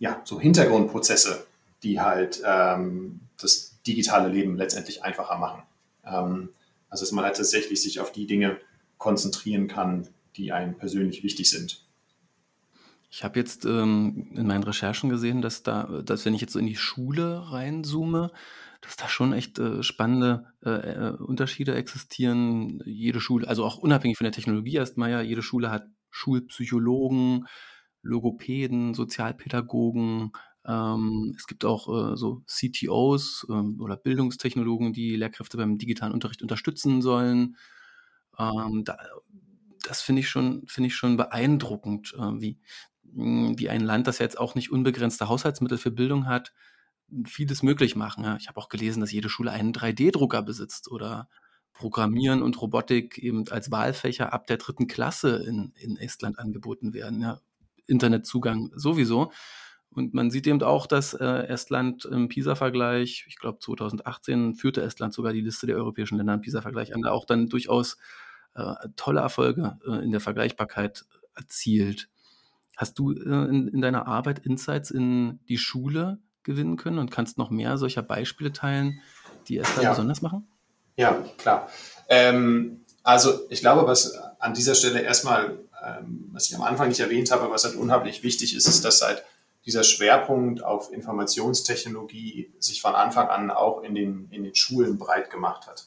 ja, 0.04 0.20
so 0.24 0.38
Hintergrundprozesse, 0.38 1.46
die 1.82 1.98
halt 1.98 2.42
ähm, 2.46 3.20
das 3.40 3.80
digitale 3.86 4.28
Leben 4.28 4.54
letztendlich 4.54 5.02
einfacher 5.02 5.38
machen. 5.38 5.62
Ähm, 6.04 6.50
also 6.90 7.04
dass 7.06 7.12
man 7.12 7.24
halt 7.24 7.38
tatsächlich 7.38 7.82
sich 7.82 8.00
auf 8.00 8.12
die 8.12 8.26
Dinge 8.26 8.58
konzentrieren 8.98 9.66
kann, 9.66 10.06
die 10.36 10.52
einem 10.52 10.74
persönlich 10.76 11.22
wichtig 11.22 11.48
sind. 11.48 11.86
Ich 13.10 13.24
habe 13.24 13.38
jetzt 13.38 13.64
ähm, 13.64 14.30
in 14.34 14.46
meinen 14.46 14.64
Recherchen 14.64 15.08
gesehen, 15.08 15.40
dass 15.40 15.62
da, 15.62 16.02
dass 16.04 16.26
wenn 16.26 16.34
ich 16.34 16.42
jetzt 16.42 16.52
so 16.52 16.58
in 16.58 16.66
die 16.66 16.76
Schule 16.76 17.50
reinzoome, 17.50 18.30
dass 18.82 18.96
da 18.96 19.08
schon 19.08 19.32
echt 19.32 19.58
äh, 19.58 19.82
spannende 19.82 20.52
äh, 20.62 20.68
äh, 20.68 21.16
Unterschiede 21.16 21.74
existieren. 21.76 22.82
Jede 22.84 23.22
Schule, 23.22 23.48
also 23.48 23.64
auch 23.64 23.78
unabhängig 23.78 24.18
von 24.18 24.26
der 24.26 24.32
Technologie 24.32 24.76
erstmal 24.76 25.10
ja, 25.10 25.22
jede 25.22 25.42
Schule 25.42 25.70
hat 25.70 25.86
Schulpsychologen, 26.10 27.46
Logopäden, 28.04 28.94
Sozialpädagogen, 28.94 30.32
ähm, 30.66 31.34
es 31.36 31.46
gibt 31.46 31.64
auch 31.64 31.88
äh, 31.88 32.16
so 32.16 32.42
CTOs 32.46 33.46
ähm, 33.50 33.80
oder 33.80 33.96
Bildungstechnologen, 33.96 34.92
die 34.92 35.16
Lehrkräfte 35.16 35.56
beim 35.56 35.78
digitalen 35.78 36.12
Unterricht 36.12 36.42
unterstützen 36.42 37.02
sollen. 37.02 37.56
Ähm, 38.38 38.82
da, 38.84 38.96
das 39.82 40.00
finde 40.00 40.20
ich 40.20 40.28
schon, 40.28 40.66
finde 40.66 40.88
ich 40.88 40.94
schon 40.96 41.16
beeindruckend, 41.16 42.14
äh, 42.18 42.40
wie, 42.40 42.58
hm, 43.14 43.58
wie 43.58 43.68
ein 43.68 43.82
Land, 43.82 44.06
das 44.06 44.18
jetzt 44.18 44.38
auch 44.38 44.54
nicht 44.54 44.72
unbegrenzte 44.72 45.28
Haushaltsmittel 45.28 45.78
für 45.78 45.90
Bildung 45.90 46.26
hat, 46.26 46.54
vieles 47.26 47.62
möglich 47.62 47.96
machen. 47.96 48.24
Ja. 48.24 48.36
Ich 48.36 48.48
habe 48.48 48.58
auch 48.58 48.70
gelesen, 48.70 49.00
dass 49.00 49.12
jede 49.12 49.28
Schule 49.28 49.50
einen 49.52 49.72
3D-Drucker 49.72 50.42
besitzt 50.42 50.90
oder 50.90 51.28
Programmieren 51.74 52.42
und 52.42 52.60
Robotik 52.62 53.18
eben 53.18 53.48
als 53.48 53.70
Wahlfächer 53.70 54.32
ab 54.32 54.46
der 54.46 54.58
dritten 54.58 54.86
Klasse 54.86 55.44
in, 55.44 55.72
in 55.76 55.96
Estland 55.96 56.38
angeboten 56.38 56.94
werden. 56.94 57.20
Ja. 57.20 57.40
Internetzugang 57.86 58.70
sowieso. 58.74 59.32
Und 59.90 60.12
man 60.12 60.30
sieht 60.30 60.46
eben 60.46 60.60
auch, 60.62 60.86
dass 60.86 61.14
äh, 61.14 61.46
Estland 61.46 62.04
im 62.04 62.28
PISA-Vergleich, 62.28 63.26
ich 63.28 63.38
glaube 63.38 63.60
2018 63.60 64.54
führte 64.54 64.82
Estland 64.82 65.14
sogar 65.14 65.32
die 65.32 65.40
Liste 65.40 65.66
der 65.66 65.76
europäischen 65.76 66.18
Länder 66.18 66.34
im 66.34 66.40
PISA-Vergleich 66.40 66.94
an, 66.94 67.02
da 67.02 67.12
auch 67.12 67.26
dann 67.26 67.48
durchaus 67.48 67.96
äh, 68.54 68.74
tolle 68.96 69.20
Erfolge 69.20 69.78
äh, 69.86 70.04
in 70.04 70.10
der 70.10 70.20
Vergleichbarkeit 70.20 71.04
erzielt. 71.36 72.08
Hast 72.76 72.98
du 72.98 73.12
äh, 73.12 73.48
in, 73.48 73.68
in, 73.68 73.80
deiner 73.80 74.08
Arbeit 74.08 74.40
Insights 74.40 74.90
in 74.90 75.38
die 75.48 75.58
Schule 75.58 76.18
gewinnen 76.42 76.76
können 76.76 76.98
und 76.98 77.10
kannst 77.10 77.38
noch 77.38 77.50
mehr 77.50 77.78
solcher 77.78 78.02
Beispiele 78.02 78.52
teilen, 78.52 79.00
die 79.48 79.58
Estland 79.58 79.84
ja. 79.84 79.90
besonders 79.90 80.22
machen? 80.22 80.48
Ja, 80.96 81.24
klar. 81.38 81.68
Ähm, 82.08 82.84
also 83.02 83.40
ich 83.50 83.60
glaube, 83.60 83.86
was 83.86 84.14
an 84.38 84.54
dieser 84.54 84.74
Stelle 84.74 85.00
erstmal, 85.00 85.58
ähm, 85.86 86.30
was 86.32 86.48
ich 86.48 86.56
am 86.56 86.62
Anfang 86.62 86.88
nicht 86.88 87.00
erwähnt 87.00 87.30
habe, 87.30 87.50
was 87.50 87.64
halt 87.64 87.76
unheimlich 87.76 88.22
wichtig 88.22 88.56
ist, 88.56 88.66
ist, 88.66 88.84
dass 88.84 88.98
seit 88.98 89.24
dieser 89.66 89.82
Schwerpunkt 89.82 90.62
auf 90.62 90.92
Informationstechnologie 90.92 92.52
sich 92.58 92.82
von 92.82 92.94
Anfang 92.94 93.28
an 93.28 93.50
auch 93.50 93.82
in 93.82 93.94
den, 93.94 94.28
in 94.30 94.44
den 94.44 94.54
Schulen 94.54 94.98
breit 94.98 95.30
gemacht 95.30 95.66
hat. 95.66 95.86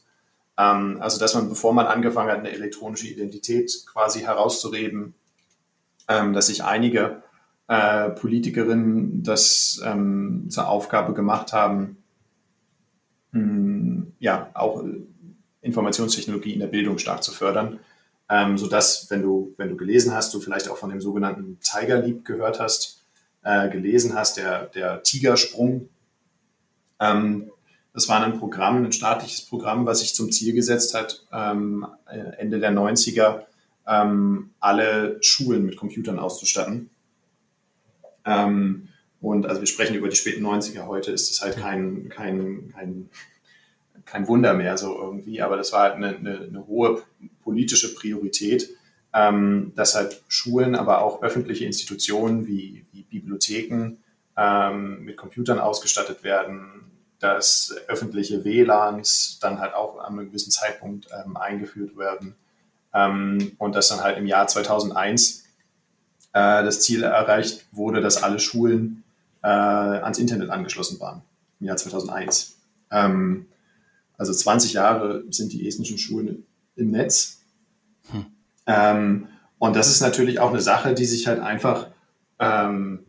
Ähm, 0.57 0.97
also, 1.01 1.19
dass 1.19 1.35
man, 1.35 1.49
bevor 1.49 1.73
man 1.73 1.85
angefangen 1.85 2.31
hat, 2.31 2.39
eine 2.39 2.51
elektronische 2.51 3.07
Identität 3.07 3.71
quasi 3.85 4.21
herauszureden, 4.21 5.13
ähm, 6.07 6.33
dass 6.33 6.47
sich 6.47 6.63
einige 6.63 7.23
äh, 7.67 8.09
Politikerinnen 8.09 9.23
das 9.23 9.81
zur 10.49 10.67
Aufgabe 10.69 11.13
gemacht 11.13 11.53
haben, 11.53 11.97
hm, 13.33 14.13
ja, 14.19 14.49
auch 14.53 14.83
Informationstechnologie 15.61 16.53
in 16.53 16.59
der 16.59 16.67
Bildung 16.67 16.97
stark 16.97 17.23
zu 17.23 17.31
fördern. 17.31 17.79
Ähm, 18.29 18.57
sodass, 18.57 19.09
wenn 19.09 19.21
du, 19.21 19.53
wenn 19.57 19.69
du 19.69 19.77
gelesen 19.77 20.13
hast, 20.13 20.33
du 20.33 20.39
vielleicht 20.39 20.69
auch 20.69 20.77
von 20.77 20.89
dem 20.89 20.99
sogenannten 20.99 21.59
Tiger 21.61 22.01
Leap 22.01 22.25
gehört 22.25 22.59
hast, 22.59 23.05
äh, 23.43 23.69
gelesen 23.69 24.15
hast, 24.15 24.37
der, 24.37 24.65
der 24.65 25.03
Tigersprung. 25.03 25.89
Ähm, 26.99 27.51
das 27.93 28.09
war 28.09 28.21
ein 28.23 28.37
Programm, 28.37 28.83
ein 28.83 28.91
staatliches 28.91 29.41
Programm, 29.41 29.85
was 29.85 30.01
sich 30.01 30.13
zum 30.13 30.31
Ziel 30.31 30.53
gesetzt 30.53 30.93
hat, 30.93 31.25
ähm, 31.31 31.87
Ende 32.37 32.59
der 32.59 32.71
90er 32.71 33.45
ähm, 33.87 34.51
alle 34.59 35.17
Schulen 35.21 35.65
mit 35.65 35.77
Computern 35.77 36.19
auszustatten. 36.19 36.89
Ähm, 38.25 38.89
und 39.21 39.47
also 39.47 39.61
wir 39.61 39.67
sprechen 39.67 39.95
über 39.95 40.09
die 40.09 40.15
späten 40.15 40.45
90er. 40.45 40.85
Heute 40.85 41.11
ist 41.11 41.31
das 41.31 41.41
halt 41.41 41.57
kein, 41.57 42.09
kein, 42.09 42.73
kein, 42.75 43.09
kein 44.05 44.27
Wunder 44.27 44.53
mehr 44.53 44.77
so 44.77 44.97
irgendwie, 44.97 45.41
aber 45.41 45.57
das 45.57 45.73
war 45.73 45.81
halt 45.83 45.95
eine, 45.95 46.15
eine, 46.15 46.39
eine 46.39 46.67
hohe 46.67 47.03
politische 47.43 47.93
Priorität 47.95 48.69
ähm, 49.17 49.73
dass 49.75 49.95
halt 49.95 50.21
Schulen, 50.27 50.75
aber 50.75 51.01
auch 51.01 51.21
öffentliche 51.23 51.65
Institutionen 51.65 52.47
wie, 52.47 52.85
wie 52.91 53.03
Bibliotheken 53.03 53.97
ähm, 54.35 55.03
mit 55.05 55.17
Computern 55.17 55.59
ausgestattet 55.59 56.23
werden, 56.23 56.91
dass 57.19 57.75
öffentliche 57.87 58.45
WLANs 58.45 59.39
dann 59.41 59.59
halt 59.59 59.73
auch 59.73 59.97
an 59.99 60.13
einem 60.13 60.27
gewissen 60.27 60.51
Zeitpunkt 60.51 61.07
ähm, 61.11 61.35
eingeführt 61.35 61.97
werden 61.97 62.35
ähm, 62.93 63.53
und 63.57 63.75
dass 63.75 63.87
dann 63.89 64.01
halt 64.01 64.17
im 64.17 64.27
Jahr 64.27 64.47
2001 64.47 65.45
äh, 66.33 66.63
das 66.63 66.81
Ziel 66.81 67.03
erreicht 67.03 67.65
wurde, 67.71 68.01
dass 68.01 68.21
alle 68.21 68.39
Schulen 68.39 69.03
äh, 69.41 69.47
ans 69.47 70.19
Internet 70.19 70.51
angeschlossen 70.51 70.99
waren, 70.99 71.23
im 71.59 71.67
Jahr 71.67 71.77
2001. 71.77 72.57
Ähm, 72.91 73.47
also 74.17 74.33
20 74.33 74.73
Jahre 74.73 75.23
sind 75.29 75.53
die 75.53 75.67
estnischen 75.67 75.97
Schulen 75.97 76.45
im 76.75 76.91
Netz. 76.91 77.41
Hm. 78.11 78.25
Ähm, 78.65 79.27
und 79.59 79.75
das 79.75 79.89
ist 79.89 80.01
natürlich 80.01 80.39
auch 80.39 80.49
eine 80.49 80.61
Sache, 80.61 80.93
die 80.93 81.05
sich 81.05 81.27
halt 81.27 81.39
einfach, 81.39 81.87
ähm, 82.39 83.05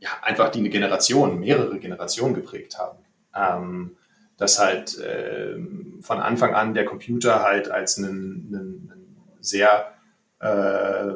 ja, 0.00 0.10
einfach 0.22 0.50
die 0.50 0.60
eine 0.60 0.70
Generation, 0.70 1.40
mehrere 1.40 1.78
Generationen 1.78 2.34
geprägt 2.34 2.78
haben. 2.78 2.98
Ähm, 3.34 3.96
dass 4.36 4.60
halt 4.60 4.96
äh, 4.98 5.56
von 6.00 6.20
Anfang 6.20 6.54
an 6.54 6.72
der 6.72 6.84
Computer 6.84 7.42
halt 7.42 7.70
als 7.70 7.98
ein, 7.98 8.92
sehr 9.40 9.92
äh, 10.40 11.12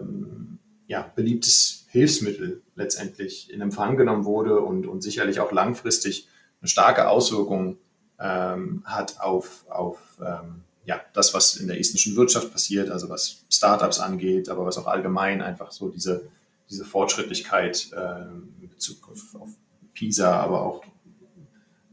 ja, 0.86 1.12
beliebtes 1.14 1.86
Hilfsmittel 1.90 2.62
letztendlich 2.74 3.52
in 3.52 3.60
Empfang 3.60 3.96
genommen 3.96 4.24
wurde 4.24 4.60
und, 4.60 4.86
und 4.86 5.02
sicherlich 5.02 5.40
auch 5.40 5.52
langfristig 5.52 6.28
eine 6.60 6.68
starke 6.68 7.08
Auswirkung 7.08 7.78
ähm, 8.22 8.82
hat 8.87 9.20
auf, 9.20 9.64
auf 9.68 9.98
ähm, 10.20 10.62
ja, 10.85 11.00
das, 11.12 11.35
was 11.35 11.56
in 11.56 11.66
der 11.66 11.78
estnischen 11.78 12.16
Wirtschaft 12.16 12.52
passiert, 12.52 12.90
also 12.90 13.08
was 13.08 13.44
Startups 13.50 13.98
angeht, 13.98 14.48
aber 14.48 14.64
was 14.64 14.78
auch 14.78 14.87
allgemein 14.87 15.42
einfach 15.42 15.72
so 15.72 15.88
diese, 15.88 16.28
diese 16.70 16.85
Fortschrittlichkeit 16.85 17.90
äh, 17.92 18.22
in 18.62 18.68
Bezug 18.68 19.08
auf, 19.11 19.35
auf 19.40 19.50
PISA, 19.94 20.40
aber 20.40 20.62
auch 20.62 20.85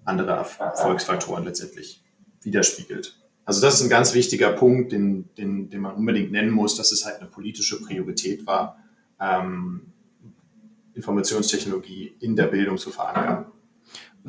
andere 0.05 0.31
Erfolgsfaktoren 0.31 1.43
letztendlich 1.45 2.03
widerspiegelt. 2.41 3.17
Also 3.45 3.61
das 3.61 3.75
ist 3.75 3.81
ein 3.81 3.89
ganz 3.89 4.13
wichtiger 4.13 4.51
Punkt, 4.51 4.91
den, 4.91 5.29
den, 5.35 5.69
den 5.69 5.81
man 5.81 5.95
unbedingt 5.95 6.31
nennen 6.31 6.51
muss, 6.51 6.75
dass 6.75 6.91
es 6.91 7.05
halt 7.05 7.19
eine 7.19 7.29
politische 7.29 7.81
Priorität 7.81 8.45
war, 8.45 8.77
ähm, 9.19 9.91
Informationstechnologie 10.93 12.15
in 12.19 12.35
der 12.35 12.47
Bildung 12.47 12.77
zu 12.77 12.91
verankern. 12.91 13.51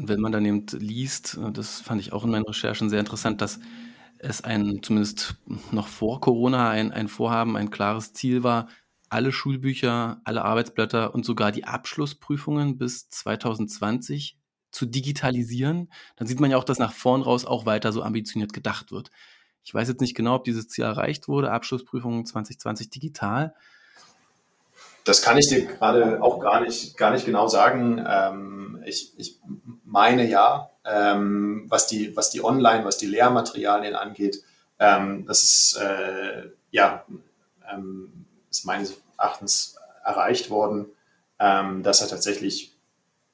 Und 0.01 0.09
wenn 0.09 0.21
man 0.21 0.33
dann 0.33 0.47
eben 0.47 0.65
liest, 0.73 1.37
äh, 1.37 1.53
das 1.53 1.81
fand 1.81 2.01
ich 2.01 2.13
auch 2.13 2.25
in 2.25 2.31
meinen 2.31 2.47
Recherchen 2.47 2.89
sehr 2.89 3.01
interessant, 3.01 3.43
dass 3.43 3.61
es 4.19 4.43
ein, 4.43 4.81
zumindest 4.83 5.37
noch 5.73 5.89
vor 5.89 6.21
Corona, 6.21 6.71
ein, 6.71 6.91
ein 6.91 7.09
Vorhaben, 7.09 7.57
ein 7.57 7.71
klares 7.71 8.15
Ziel 8.15 8.43
war, 8.43 8.69
alle 9.11 9.31
Schulbücher, 9.31 10.23
alle 10.25 10.43
Arbeitsblätter 10.43 11.15
und 11.15 11.27
sogar 11.27 11.53
die 11.53 11.65
Abschlussprüfungen 11.65 12.79
bis 12.79 13.11
2020 13.11 14.39
zu 14.71 14.87
digitalisieren, 14.87 15.91
dann 16.17 16.27
sieht 16.27 16.41
man 16.41 16.51
ja 16.51 16.57
auch, 16.57 16.65
dass 16.65 16.79
nach 16.79 16.93
vorn 16.93 17.21
raus 17.21 17.45
auch 17.45 17.67
weiter 17.67 17.93
so 17.93 18.03
ambitioniert 18.03 18.55
gedacht 18.55 18.93
wird. 18.93 19.11
Ich 19.65 19.75
weiß 19.75 19.89
jetzt 19.89 20.01
nicht 20.01 20.17
genau, 20.17 20.37
ob 20.37 20.45
dieses 20.45 20.69
Ziel 20.69 20.85
erreicht 20.85 21.29
wurde, 21.29 21.51
Abschlussprüfung 21.51 22.25
2020 22.25 22.89
digital. 22.89 23.55
Das 25.05 25.21
kann 25.23 25.37
ich 25.37 25.49
dir 25.49 25.67
gerade 25.67 26.23
auch 26.23 26.41
gar 26.41 26.61
nicht, 26.63 26.97
gar 26.97 27.11
nicht 27.11 27.27
genau 27.27 27.49
sagen. 27.49 28.03
Ähm, 28.07 28.60
ich, 28.85 29.13
ich 29.19 29.39
meine 29.85 30.29
ja, 30.29 30.71
ähm, 30.85 31.67
was, 31.69 31.87
die, 31.87 32.17
was 32.17 32.31
die 32.31 32.43
Online, 32.43 32.85
was 32.85 32.99
die 32.99 33.07
Lehrmaterialien 33.07 33.95
angeht, 33.95 34.43
ähm, 34.79 35.27
das 35.27 35.43
ist, 35.43 35.77
äh, 35.77 36.49
ja, 36.71 37.05
ähm, 37.71 38.27
ist 38.51 38.65
meines 38.65 39.01
Erachtens 39.19 39.77
erreicht 40.05 40.51
worden, 40.51 40.87
ähm, 41.39 41.83
dass 41.83 42.01
er 42.01 42.09
tatsächlich 42.09 42.75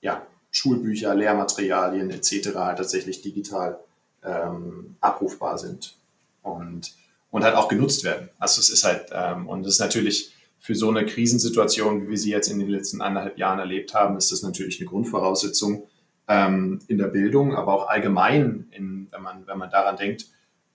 ja, 0.00 0.26
Schulbücher, 0.50 1.14
Lehrmaterialien 1.14 2.10
etc. 2.10 2.52
tatsächlich 2.52 3.22
digital 3.22 3.78
ähm, 4.24 4.96
abrufbar 5.00 5.58
sind 5.58 5.96
und, 6.42 6.94
und 7.30 7.44
halt 7.44 7.54
auch 7.54 7.68
genutzt 7.68 8.04
werden. 8.04 8.28
Also 8.38 8.60
es 8.60 8.70
ist 8.70 8.84
halt, 8.84 9.08
ähm, 9.12 9.48
und 9.48 9.62
das 9.62 9.74
ist 9.74 9.80
natürlich 9.80 10.32
für 10.66 10.74
so 10.74 10.90
eine 10.90 11.06
Krisensituation, 11.06 12.02
wie 12.02 12.10
wir 12.10 12.18
sie 12.18 12.32
jetzt 12.32 12.48
in 12.48 12.58
den 12.58 12.68
letzten 12.68 13.00
anderthalb 13.00 13.38
Jahren 13.38 13.60
erlebt 13.60 13.94
haben, 13.94 14.16
ist 14.16 14.32
das 14.32 14.42
natürlich 14.42 14.80
eine 14.80 14.90
Grundvoraussetzung 14.90 15.86
ähm, 16.26 16.80
in 16.88 16.98
der 16.98 17.06
Bildung, 17.06 17.54
aber 17.54 17.72
auch 17.72 17.88
allgemein, 17.88 18.66
in, 18.72 19.06
wenn, 19.12 19.22
man, 19.22 19.46
wenn 19.46 19.58
man 19.58 19.70
daran 19.70 19.96
denkt, 19.96 20.26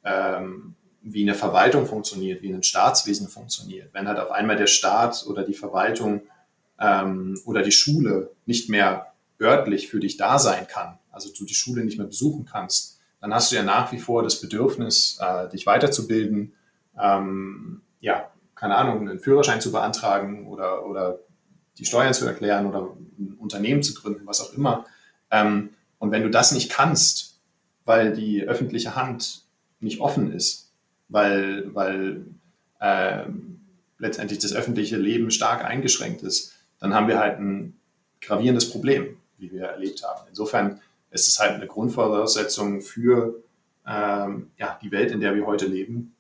ähm, 0.06 0.76
wie 1.02 1.24
eine 1.24 1.36
Verwaltung 1.36 1.88
funktioniert, 1.88 2.42
wie 2.42 2.54
ein 2.54 2.64
Staatswesen 2.64 3.28
funktioniert. 3.28 3.94
Wenn 3.94 4.08
halt 4.08 4.18
auf 4.18 4.32
einmal 4.32 4.56
der 4.56 4.68
Staat 4.68 5.26
oder 5.28 5.44
die 5.44 5.54
Verwaltung 5.54 6.22
ähm, 6.80 7.38
oder 7.44 7.62
die 7.62 7.74
Schule 7.74 8.32
nicht 8.46 8.70
mehr 8.70 9.12
örtlich 9.42 9.90
für 9.90 10.00
dich 10.00 10.16
da 10.16 10.40
sein 10.40 10.68
kann, 10.68 11.00
also 11.12 11.30
du 11.38 11.44
die 11.44 11.54
Schule 11.54 11.84
nicht 11.84 11.98
mehr 11.98 12.08
besuchen 12.08 12.46
kannst, 12.46 13.02
dann 13.20 13.34
hast 13.34 13.52
du 13.52 13.58
ja 13.58 13.64
nach 13.64 13.92
wie 13.92 14.00
vor 14.00 14.24
das 14.24 14.40
Bedürfnis, 14.40 15.20
äh, 15.20 15.50
dich 15.50 15.66
weiterzubilden, 15.66 16.54
ähm, 16.98 17.82
ja, 18.00 18.32
keine 18.62 18.76
Ahnung, 18.76 19.10
einen 19.10 19.20
Führerschein 19.20 19.60
zu 19.60 19.72
beantragen 19.72 20.46
oder, 20.46 20.86
oder 20.86 21.20
die 21.80 21.86
Steuern 21.86 22.14
zu 22.14 22.28
erklären 22.28 22.68
oder 22.68 22.96
ein 23.18 23.36
Unternehmen 23.40 23.82
zu 23.82 23.96
gründen, 23.96 24.28
was 24.28 24.40
auch 24.40 24.54
immer. 24.54 24.86
Ähm, 25.32 25.72
und 25.98 26.12
wenn 26.12 26.22
du 26.22 26.30
das 26.30 26.52
nicht 26.52 26.72
kannst, 26.72 27.40
weil 27.86 28.14
die 28.14 28.44
öffentliche 28.44 28.96
Hand 28.96 29.46
nicht 29.80 30.00
offen 30.00 30.32
ist, 30.32 30.72
weil, 31.10 31.74
weil 31.74 32.28
äh, 32.80 33.24
letztendlich 33.98 34.38
das 34.38 34.54
öffentliche 34.54 34.98
Leben 34.98 35.32
stark 35.32 35.66
eingeschränkt 35.66 36.22
ist, 36.22 36.54
dann 36.80 36.94
haben 36.94 37.08
wir 37.08 37.18
halt 37.18 37.40
ein 37.40 37.80
gravierendes 38.22 38.70
Problem 38.70 39.18
wie 39.40 39.52
wir 39.52 39.64
erlebt 39.64 40.04
haben. 40.04 40.22
Insofern 40.30 40.80
ist 41.10 41.28
es 41.28 41.40
halt 41.40 41.56
eine 41.56 41.66
Grundvoraussetzung 41.66 42.82
für 42.82 43.42
ähm, 43.88 44.52
ja, 44.58 44.78
die 44.84 44.92
Welt, 44.92 45.10
in 45.10 45.20
der 45.20 45.34
wir 45.34 45.48
heute 45.48 45.66
leben, 45.66 46.16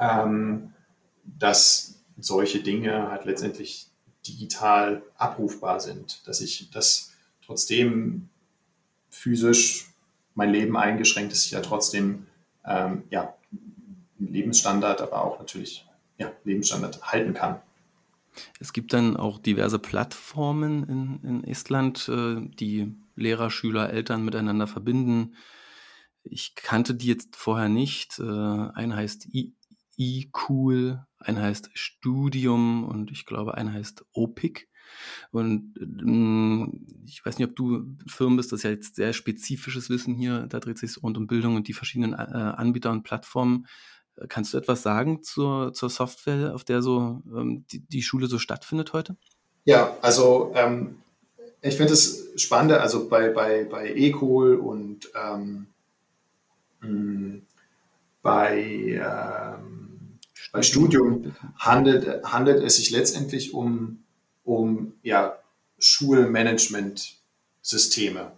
ähm, 0.00 0.72
dass 1.38 2.00
solche 2.18 2.62
Dinge 2.62 3.10
halt 3.10 3.24
letztendlich 3.24 3.86
digital 4.26 5.02
abrufbar 5.16 5.80
sind, 5.80 6.26
dass 6.26 6.40
ich 6.40 6.70
das 6.70 7.12
trotzdem 7.44 8.28
physisch 9.08 9.90
mein 10.34 10.50
Leben 10.50 10.76
eingeschränkt 10.76 11.32
ist, 11.32 11.46
ich 11.46 11.52
ja 11.52 11.60
trotzdem 11.60 12.26
ähm, 12.64 13.04
ja, 13.10 13.34
Lebensstandard, 14.18 15.00
aber 15.00 15.24
auch 15.24 15.38
natürlich 15.38 15.86
ja, 16.18 16.32
Lebensstandard 16.44 17.02
halten 17.02 17.34
kann. 17.34 17.60
Es 18.60 18.72
gibt 18.72 18.92
dann 18.92 19.16
auch 19.16 19.38
diverse 19.38 19.78
Plattformen 19.78 20.84
in, 20.84 21.20
in 21.28 21.44
Estland, 21.44 22.08
äh, 22.08 22.36
die 22.40 22.94
Lehrer, 23.16 23.50
Schüler, 23.50 23.90
Eltern 23.90 24.24
miteinander 24.24 24.66
verbinden. 24.66 25.34
Ich 26.22 26.54
kannte 26.54 26.94
die 26.94 27.08
jetzt 27.08 27.36
vorher 27.36 27.68
nicht. 27.68 28.18
Äh, 28.18 28.22
ein 28.22 28.94
heißt 28.94 29.28
eCool, 29.98 31.04
ein 31.20 31.40
heißt 31.40 31.70
Studium 31.74 32.84
und 32.84 33.10
ich 33.10 33.26
glaube, 33.26 33.54
ein 33.54 33.72
heißt 33.72 34.04
OPIC. 34.12 34.68
Und 35.30 35.74
ähm, 35.78 36.86
ich 37.06 37.24
weiß 37.24 37.38
nicht, 37.38 37.48
ob 37.48 37.56
du 37.56 37.96
Firmen 38.06 38.36
bist, 38.36 38.50
das 38.52 38.60
ist 38.60 38.64
ja 38.64 38.70
jetzt 38.70 38.96
sehr 38.96 39.12
spezifisches 39.12 39.88
Wissen 39.90 40.14
hier, 40.14 40.46
da 40.48 40.58
dreht 40.58 40.78
sich 40.78 41.00
rund 41.02 41.16
um 41.16 41.26
Bildung 41.26 41.54
und 41.56 41.68
die 41.68 41.72
verschiedenen 41.72 42.14
äh, 42.14 42.16
Anbieter 42.16 42.90
und 42.90 43.04
Plattformen. 43.04 43.66
Kannst 44.28 44.52
du 44.52 44.58
etwas 44.58 44.82
sagen 44.82 45.22
zur, 45.22 45.72
zur 45.72 45.88
Software, 45.88 46.54
auf 46.54 46.64
der 46.64 46.82
so 46.82 47.22
ähm, 47.34 47.64
die, 47.70 47.80
die 47.80 48.02
Schule 48.02 48.26
so 48.26 48.38
stattfindet 48.38 48.92
heute? 48.92 49.16
Ja, 49.64 49.96
also 50.02 50.52
ähm, 50.56 50.96
ich 51.62 51.76
finde 51.76 51.92
es 51.92 52.28
spannend, 52.36 52.72
also 52.72 53.08
bei, 53.08 53.28
bei, 53.28 53.64
bei 53.64 53.92
eCool 53.94 54.56
und 54.56 55.10
ähm, 55.14 55.68
hm, 56.80 57.42
bei, 58.22 59.00
ähm, 60.52 60.52
bei 60.52 60.62
Studium 60.62 61.34
handelt, 61.58 62.24
handelt 62.24 62.62
es 62.62 62.76
sich 62.76 62.90
letztendlich 62.90 63.54
um, 63.54 64.04
um 64.44 64.92
ja, 65.02 65.38
Schulmanagement-Systeme. 65.78 68.32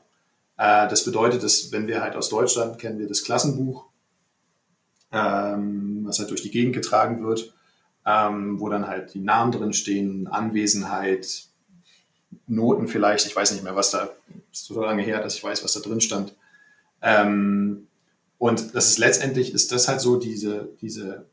Äh, 0.56 0.88
das 0.88 1.04
bedeutet, 1.04 1.42
dass 1.42 1.72
wenn 1.72 1.86
wir 1.86 2.02
halt 2.02 2.16
aus 2.16 2.28
Deutschland 2.28 2.78
kennen 2.78 2.98
wir 2.98 3.08
das 3.08 3.24
Klassenbuch, 3.24 3.86
ähm, 5.10 6.02
was 6.04 6.18
halt 6.18 6.28
durch 6.30 6.42
die 6.42 6.50
Gegend 6.50 6.74
getragen 6.74 7.24
wird, 7.24 7.54
ähm, 8.06 8.60
wo 8.60 8.68
dann 8.68 8.88
halt 8.88 9.14
die 9.14 9.20
Namen 9.20 9.52
drin 9.52 9.72
stehen, 9.72 10.26
Anwesenheit, 10.26 11.46
Noten 12.46 12.88
vielleicht, 12.88 13.26
ich 13.26 13.36
weiß 13.36 13.52
nicht 13.52 13.62
mehr, 13.62 13.76
was 13.76 13.90
da, 13.90 14.08
ist 14.50 14.64
so 14.66 14.80
lange 14.80 15.02
her, 15.02 15.22
dass 15.22 15.34
ich 15.34 15.44
weiß, 15.44 15.62
was 15.64 15.74
da 15.74 15.80
drin 15.80 16.00
stand. 16.00 16.34
Ähm, 17.02 17.88
und 18.38 18.74
das 18.74 18.88
ist 18.88 18.98
letztendlich, 18.98 19.52
ist 19.52 19.70
das 19.70 19.88
halt 19.88 20.00
so 20.00 20.16
diese, 20.16 20.70
diese 20.80 21.26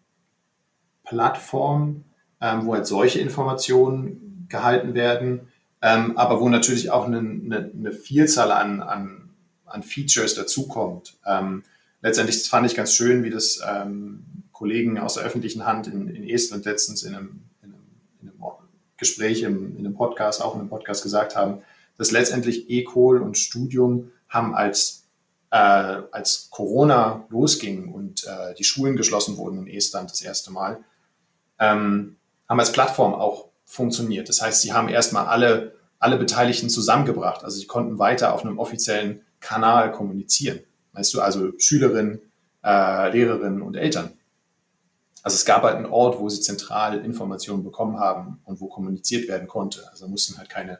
Plattform, 1.09 2.03
ähm, 2.39 2.65
wo 2.65 2.75
halt 2.75 2.85
solche 2.85 3.19
Informationen 3.19 4.45
gehalten 4.47 4.93
werden, 4.93 5.47
ähm, 5.81 6.17
aber 6.17 6.39
wo 6.39 6.49
natürlich 6.49 6.91
auch 6.91 7.05
eine, 7.05 7.17
eine, 7.17 7.71
eine 7.73 7.91
Vielzahl 7.91 8.51
an, 8.51 8.81
an, 8.81 9.29
an 9.65 9.81
Features 9.83 10.35
dazukommt. 10.35 11.17
Ähm, 11.25 11.63
letztendlich 12.01 12.47
fand 12.47 12.67
ich 12.67 12.75
ganz 12.75 12.93
schön, 12.93 13.23
wie 13.23 13.31
das 13.31 13.59
ähm, 13.67 14.23
Kollegen 14.51 14.99
aus 14.99 15.15
der 15.15 15.23
öffentlichen 15.23 15.65
Hand 15.65 15.87
in, 15.87 16.09
in 16.09 16.29
Estland 16.29 16.65
letztens 16.65 17.03
in 17.03 17.15
einem, 17.15 17.41
in 17.63 17.73
einem, 17.73 17.83
in 18.21 18.29
einem 18.29 18.43
Gespräch, 18.97 19.41
im, 19.41 19.77
in 19.77 19.85
einem 19.85 19.95
Podcast, 19.95 20.43
auch 20.43 20.53
in 20.53 20.61
einem 20.61 20.69
Podcast 20.69 21.01
gesagt 21.01 21.35
haben, 21.35 21.61
dass 21.97 22.11
letztendlich 22.11 22.69
E-Kohl 22.69 23.21
und 23.21 23.37
Studium 23.37 24.11
haben 24.27 24.53
als, 24.53 25.05
äh, 25.49 25.57
als 25.57 26.49
Corona 26.51 27.25
losging 27.29 27.91
und 27.91 28.25
äh, 28.25 28.53
die 28.55 28.63
Schulen 28.63 28.95
geschlossen 28.95 29.37
wurden 29.37 29.65
in 29.65 29.75
Estland 29.75 30.11
das 30.11 30.21
erste 30.21 30.51
Mal, 30.51 30.83
ähm, 31.59 32.15
haben 32.47 32.59
als 32.59 32.71
Plattform 32.71 33.13
auch 33.13 33.45
funktioniert. 33.65 34.29
Das 34.29 34.41
heißt, 34.41 34.61
sie 34.61 34.73
haben 34.73 34.89
erstmal 34.89 35.27
alle, 35.27 35.75
alle 35.99 36.17
Beteiligten 36.17 36.69
zusammengebracht. 36.69 37.43
Also 37.43 37.59
sie 37.59 37.67
konnten 37.67 37.99
weiter 37.99 38.33
auf 38.33 38.43
einem 38.43 38.57
offiziellen 38.57 39.21
Kanal 39.39 39.91
kommunizieren. 39.91 40.59
Weißt 40.93 41.13
du, 41.13 41.21
also 41.21 41.51
Schülerinnen, 41.59 42.19
äh, 42.63 43.11
Lehrerinnen 43.11 43.61
und 43.61 43.75
Eltern. 43.75 44.11
Also 45.21 45.35
es 45.35 45.45
gab 45.45 45.63
halt 45.63 45.75
einen 45.75 45.85
Ort, 45.85 46.19
wo 46.19 46.29
sie 46.29 46.41
zentral 46.41 47.03
Informationen 47.03 47.63
bekommen 47.63 47.99
haben 47.99 48.39
und 48.45 48.61
wo 48.61 48.67
kommuniziert 48.67 49.27
werden 49.27 49.47
konnte. 49.47 49.83
Also 49.91 50.07
mussten 50.07 50.37
halt 50.37 50.49
keine, 50.49 50.79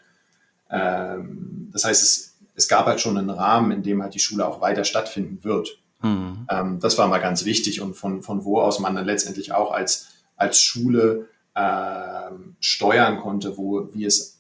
ähm, 0.72 1.70
das 1.72 1.84
heißt, 1.84 2.02
es, 2.02 2.38
es 2.56 2.68
gab 2.68 2.86
halt 2.86 3.02
schon 3.02 3.18
einen 3.18 3.30
Rahmen, 3.30 3.72
in 3.72 3.84
dem 3.84 4.02
halt 4.02 4.14
die 4.14 4.20
Schule 4.20 4.48
auch 4.48 4.62
weiter 4.62 4.86
stattfinden 4.86 5.44
wird. 5.44 5.80
Mhm. 6.02 6.48
Ähm, 6.50 6.80
das 6.80 6.98
war 6.98 7.08
mal 7.08 7.20
ganz 7.20 7.46
wichtig 7.46 7.82
und 7.82 7.96
von, 7.96 8.24
von 8.24 8.46
wo 8.46 8.62
aus 8.62 8.80
man 8.80 8.96
dann 8.96 9.06
letztendlich 9.06 9.52
auch 9.52 9.72
als, 9.72 10.08
als 10.40 10.60
Schule 10.60 11.28
ähm, 11.56 12.56
steuern 12.60 13.20
konnte, 13.20 13.58
wo, 13.58 13.90
wie 13.94 14.06
es 14.06 14.40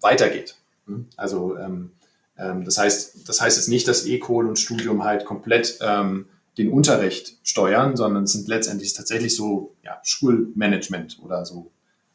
weitergeht. 0.00 0.56
Hm? 0.86 1.06
Also 1.16 1.56
ähm, 1.56 1.92
ähm, 2.36 2.64
das, 2.64 2.78
heißt, 2.78 3.28
das 3.28 3.40
heißt 3.40 3.56
jetzt 3.56 3.68
nicht, 3.68 3.86
dass 3.86 4.06
E-Kohl 4.06 4.48
und 4.48 4.58
Studium 4.58 5.04
halt 5.04 5.24
komplett 5.24 5.78
ähm, 5.80 6.26
den 6.58 6.70
Unterricht 6.70 7.38
steuern, 7.42 7.96
sondern 7.96 8.24
es 8.24 8.32
sind 8.32 8.48
letztendlich 8.48 8.92
tatsächlich 8.92 9.36
so 9.36 9.74
ja, 9.82 9.98
Schulmanagement 10.02 11.18
oder 11.22 11.46
so 11.46 11.70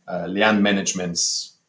äh, 0.08 0.28
Lernmanagements, 0.28 1.60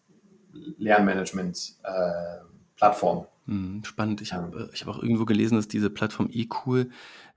Lernmanagement 0.79 1.77
äh, 1.83 2.45
Plattform. 2.77 3.27
Hm, 3.47 3.83
spannend. 3.85 4.21
Ich 4.21 4.35
habe 4.35 4.71
ich 4.75 4.83
hab 4.83 4.89
auch 4.89 5.03
irgendwo 5.03 5.25
gelesen, 5.25 5.57
dass 5.57 5.69
diese 5.69 5.89
Plattform 5.89 6.29
eCool 6.31 6.91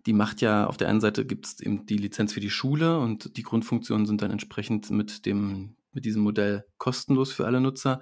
die 0.05 0.13
macht 0.13 0.41
ja, 0.41 0.67
auf 0.67 0.77
der 0.77 0.89
einen 0.89 1.01
Seite 1.01 1.25
gibt 1.25 1.45
es 1.45 1.59
eben 1.59 1.85
die 1.85 1.97
Lizenz 1.97 2.33
für 2.33 2.39
die 2.39 2.49
Schule 2.49 2.99
und 2.99 3.37
die 3.37 3.43
Grundfunktionen 3.43 4.05
sind 4.05 4.21
dann 4.21 4.31
entsprechend 4.31 4.89
mit 4.89 5.25
dem, 5.25 5.75
mit 5.91 6.05
diesem 6.05 6.23
Modell 6.23 6.65
kostenlos 6.77 7.31
für 7.31 7.45
alle 7.45 7.61
Nutzer. 7.61 7.99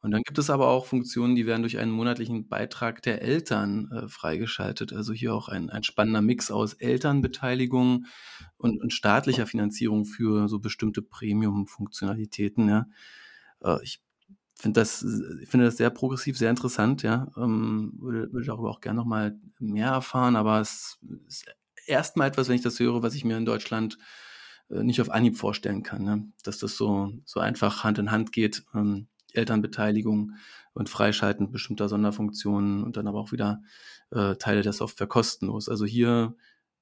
Und 0.00 0.10
dann 0.10 0.22
gibt 0.22 0.38
es 0.38 0.50
aber 0.50 0.66
auch 0.66 0.86
Funktionen, 0.86 1.36
die 1.36 1.46
werden 1.46 1.62
durch 1.62 1.78
einen 1.78 1.92
monatlichen 1.92 2.48
Beitrag 2.48 3.02
der 3.02 3.22
Eltern 3.22 3.88
äh, 3.92 4.08
freigeschaltet. 4.08 4.92
Also 4.92 5.12
hier 5.12 5.32
auch 5.32 5.48
ein, 5.48 5.70
ein 5.70 5.84
spannender 5.84 6.22
Mix 6.22 6.50
aus 6.50 6.74
Elternbeteiligung 6.74 8.06
und, 8.56 8.82
und 8.82 8.92
staatlicher 8.92 9.46
Finanzierung 9.46 10.04
für 10.04 10.48
so 10.48 10.58
bestimmte 10.58 11.02
Premium-Funktionalitäten. 11.02 12.68
Ja. 12.68 12.86
Äh, 13.62 13.78
ich 13.84 14.00
finde 14.58 14.80
das, 14.80 15.04
ich 15.42 15.48
finde 15.48 15.66
das 15.66 15.76
sehr 15.76 15.90
progressiv, 15.90 16.38
sehr 16.38 16.50
interessant, 16.50 17.02
ja. 17.02 17.28
Ähm, 17.36 17.94
würde, 17.98 18.32
würde 18.32 18.46
darüber 18.46 18.70
auch 18.70 18.80
gerne 18.80 18.98
noch 18.98 19.06
mal 19.06 19.38
mehr 19.58 19.88
erfahren, 19.88 20.36
aber 20.36 20.60
es 20.60 20.98
ist 21.26 21.46
erstmal 21.86 22.28
etwas, 22.28 22.48
wenn 22.48 22.56
ich 22.56 22.62
das 22.62 22.78
höre, 22.78 23.02
was 23.02 23.14
ich 23.14 23.24
mir 23.24 23.36
in 23.36 23.44
Deutschland 23.44 23.98
äh, 24.70 24.82
nicht 24.82 25.00
auf 25.00 25.10
Anhieb 25.10 25.36
vorstellen 25.36 25.82
kann, 25.82 26.04
ne? 26.04 26.26
dass 26.44 26.58
das 26.58 26.76
so, 26.76 27.12
so 27.24 27.40
einfach 27.40 27.84
Hand 27.84 27.98
in 27.98 28.10
Hand 28.10 28.32
geht. 28.32 28.64
Ähm, 28.74 29.08
Elternbeteiligung 29.34 30.32
und 30.74 30.88
Freischalten 30.88 31.50
bestimmter 31.50 31.88
Sonderfunktionen 31.88 32.82
und 32.82 32.96
dann 32.96 33.06
aber 33.06 33.18
auch 33.18 33.32
wieder 33.32 33.62
äh, 34.10 34.36
Teile 34.36 34.62
der 34.62 34.72
Software 34.72 35.06
kostenlos. 35.06 35.68
Also 35.68 35.84
hier 35.84 36.36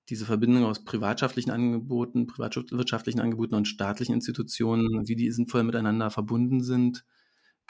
diese 0.09 0.26
Verbindung 0.26 0.64
aus 0.64 0.85
privatschaftlichen 0.85 1.50
Angeboten, 1.50 2.26
privatwirtschaftlichen 2.26 3.20
Angeboten 3.20 3.54
und 3.54 3.68
staatlichen 3.68 4.14
Institutionen, 4.14 5.06
wie 5.09 5.16
die 5.16 5.30
sinnvoll 5.30 5.62
miteinander 5.62 6.11
verbunden 6.11 6.62
sind. 6.62 7.04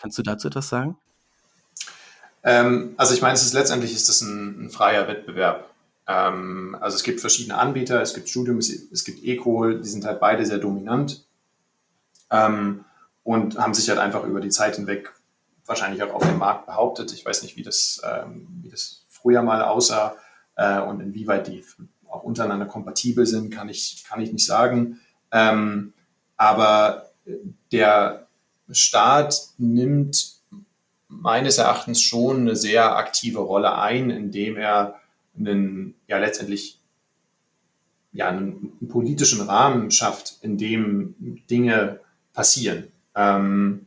Kannst 0.01 0.17
du 0.19 0.23
dazu 0.23 0.49
etwas 0.49 0.69
sagen? 0.69 0.97
Ähm, 2.43 2.95
also 2.97 3.13
ich 3.13 3.21
meine, 3.21 3.35
es 3.35 3.43
ist 3.43 3.53
letztendlich 3.53 3.95
ist 3.95 4.09
das 4.09 4.23
ein, 4.23 4.65
ein 4.65 4.71
freier 4.71 5.07
Wettbewerb. 5.09 5.69
Ähm, 6.07 6.77
also 6.81 6.97
es 6.97 7.03
gibt 7.03 7.21
verschiedene 7.21 7.59
Anbieter, 7.59 8.01
es 8.01 8.15
gibt 8.15 8.29
Studium, 8.29 8.59
es, 8.59 8.71
es 8.71 9.05
gibt 9.05 9.23
Ecol, 9.23 9.81
die 9.81 9.89
sind 9.89 10.07
halt 10.07 10.21
beide 10.21 10.47
sehr 10.47 10.59
dominant. 10.59 11.25
Ähm, 12.31 12.85
und 13.25 13.59
haben 13.59 13.75
sich 13.75 13.89
halt 13.91 13.99
einfach 13.99 14.25
über 14.25 14.41
die 14.41 14.49
Zeit 14.49 14.77
hinweg 14.77 15.13
wahrscheinlich 15.67 16.03
auch 16.03 16.15
auf 16.15 16.23
dem 16.23 16.39
Markt 16.39 16.67
behauptet. 16.67 17.13
Ich 17.13 17.25
weiß 17.25 17.43
nicht, 17.43 17.57
wie 17.57 17.63
das, 17.63 18.01
ähm, 18.03 18.47
wie 18.63 18.71
das 18.71 19.05
früher 19.09 19.43
mal 19.43 19.63
aussah 19.63 20.17
äh, 20.57 20.81
und 20.81 21.01
inwieweit 21.01 21.47
die 21.47 21.63
auch 22.09 22.23
untereinander 22.23 22.67
kompatibel 22.67 23.27
sind, 23.27 23.51
kann 23.51 23.69
ich, 23.69 24.05
kann 24.09 24.21
ich 24.21 24.33
nicht 24.33 24.47
sagen. 24.47 25.01
Ähm, 25.31 25.93
aber 26.37 27.11
der 27.71 28.27
Staat 28.75 29.49
nimmt 29.59 30.41
meines 31.09 31.59
Erachtens 31.59 32.01
schon 32.01 32.41
eine 32.41 32.57
sehr 32.57 32.97
aktive 32.97 33.41
Rolle 33.41 33.77
ein, 33.77 34.11
indem 34.11 34.57
er 34.57 35.01
einen, 35.37 35.95
ja 36.07 36.19
letztendlich 36.19 36.81
ja, 38.13 38.29
einen, 38.29 38.73
politischen 38.89 39.41
Rahmen 39.43 39.91
schafft, 39.91 40.39
in 40.43 40.59
dem 40.59 41.15
Dinge 41.49 42.01
passieren. 42.33 42.89
Ähm, 43.15 43.87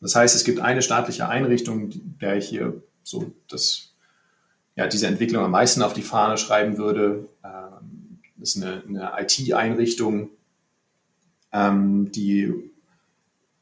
das 0.00 0.14
heißt, 0.14 0.34
es 0.34 0.44
gibt 0.44 0.60
eine 0.60 0.82
staatliche 0.82 1.28
Einrichtung, 1.28 1.90
der 2.20 2.36
ich 2.36 2.48
hier 2.48 2.82
so 3.02 3.32
das, 3.48 3.94
ja, 4.74 4.86
diese 4.86 5.06
Entwicklung 5.06 5.44
am 5.44 5.50
meisten 5.50 5.82
auf 5.82 5.92
die 5.92 6.02
Fahne 6.02 6.38
schreiben 6.38 6.78
würde. 6.78 7.28
Ähm, 7.44 8.20
das 8.36 8.54
ist 8.54 8.62
eine, 8.62 8.82
eine 8.86 9.12
IT-Einrichtung, 9.22 10.30
ähm, 11.52 12.10
die 12.12 12.65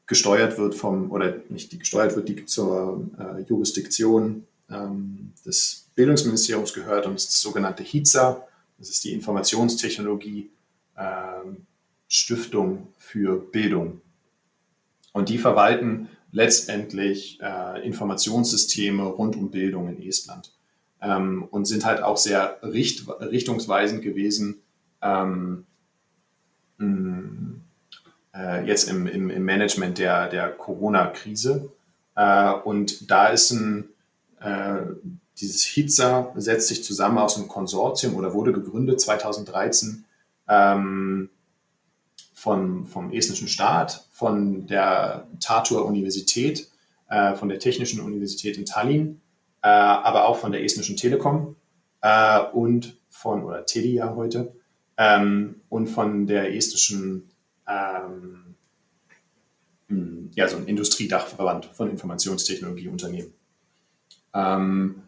gesteuert 0.07 0.57
wird 0.57 0.75
vom, 0.75 1.11
oder 1.11 1.35
nicht 1.49 1.71
die 1.71 1.79
gesteuert 1.79 2.15
wird, 2.15 2.29
die 2.29 2.45
zur 2.45 3.07
äh, 3.17 3.41
Jurisdiktion 3.41 4.45
ähm, 4.69 5.33
des 5.45 5.87
Bildungsministeriums 5.95 6.73
gehört 6.73 7.05
und 7.05 7.15
ist 7.15 7.27
das 7.27 7.41
sogenannte 7.41 7.83
HIZA. 7.83 8.45
Das 8.77 8.89
ist 8.89 9.03
die 9.03 9.13
Informationstechnologie 9.13 10.49
ähm, 10.97 11.65
Stiftung 12.07 12.87
für 12.97 13.37
Bildung. 13.37 14.01
Und 15.13 15.29
die 15.29 15.37
verwalten 15.37 16.09
letztendlich 16.31 17.39
äh, 17.41 17.85
Informationssysteme 17.85 19.03
rund 19.03 19.35
um 19.37 19.49
Bildung 19.49 19.87
in 19.87 20.05
Estland 20.07 20.51
ähm, 21.01 21.47
und 21.49 21.65
sind 21.65 21.85
halt 21.85 22.03
auch 22.03 22.17
sehr 22.17 22.59
richt 22.61 23.07
richtungsweisend 23.07 24.01
gewesen 24.01 24.61
ähm, 25.01 25.65
äh, 28.35 28.65
jetzt 28.65 28.89
im, 28.89 29.07
im, 29.07 29.29
im, 29.29 29.43
Management 29.43 29.97
der, 29.97 30.29
der 30.29 30.49
Corona-Krise. 30.49 31.71
Äh, 32.15 32.51
und 32.51 33.09
da 33.09 33.27
ist 33.27 33.51
ein, 33.51 33.89
äh, 34.39 34.81
dieses 35.39 35.63
HITSA 35.65 36.33
setzt 36.35 36.67
sich 36.67 36.83
zusammen 36.83 37.17
aus 37.17 37.37
einem 37.37 37.47
Konsortium 37.47 38.15
oder 38.15 38.33
wurde 38.33 38.53
gegründet 38.53 39.01
2013 39.01 40.05
ähm, 40.47 41.29
von, 42.33 42.85
vom 42.85 43.11
estnischen 43.11 43.47
Staat, 43.47 44.07
von 44.11 44.67
der 44.67 45.27
Tartua 45.39 45.81
Universität, 45.81 46.69
äh, 47.09 47.35
von 47.35 47.49
der 47.49 47.59
Technischen 47.59 47.99
Universität 47.99 48.57
in 48.57 48.65
Tallinn, 48.65 49.21
äh, 49.61 49.67
aber 49.67 50.27
auch 50.27 50.37
von 50.37 50.51
der 50.51 50.63
estnischen 50.63 50.95
Telekom 50.95 51.55
äh, 52.01 52.39
und 52.53 52.97
von, 53.09 53.43
oder 53.43 53.65
Telia 53.65 54.15
heute, 54.15 54.53
ähm, 54.97 55.61
und 55.69 55.87
von 55.87 56.27
der 56.27 56.55
estnischen, 56.55 57.29
ähm, 57.67 58.55
hm, 59.87 60.31
ja, 60.35 60.47
so 60.47 60.57
ein 60.57 60.67
Industriedachverband 60.67 61.65
von 61.65 61.89
Informationstechnologieunternehmen. 61.89 63.33
Ähm, 64.33 65.03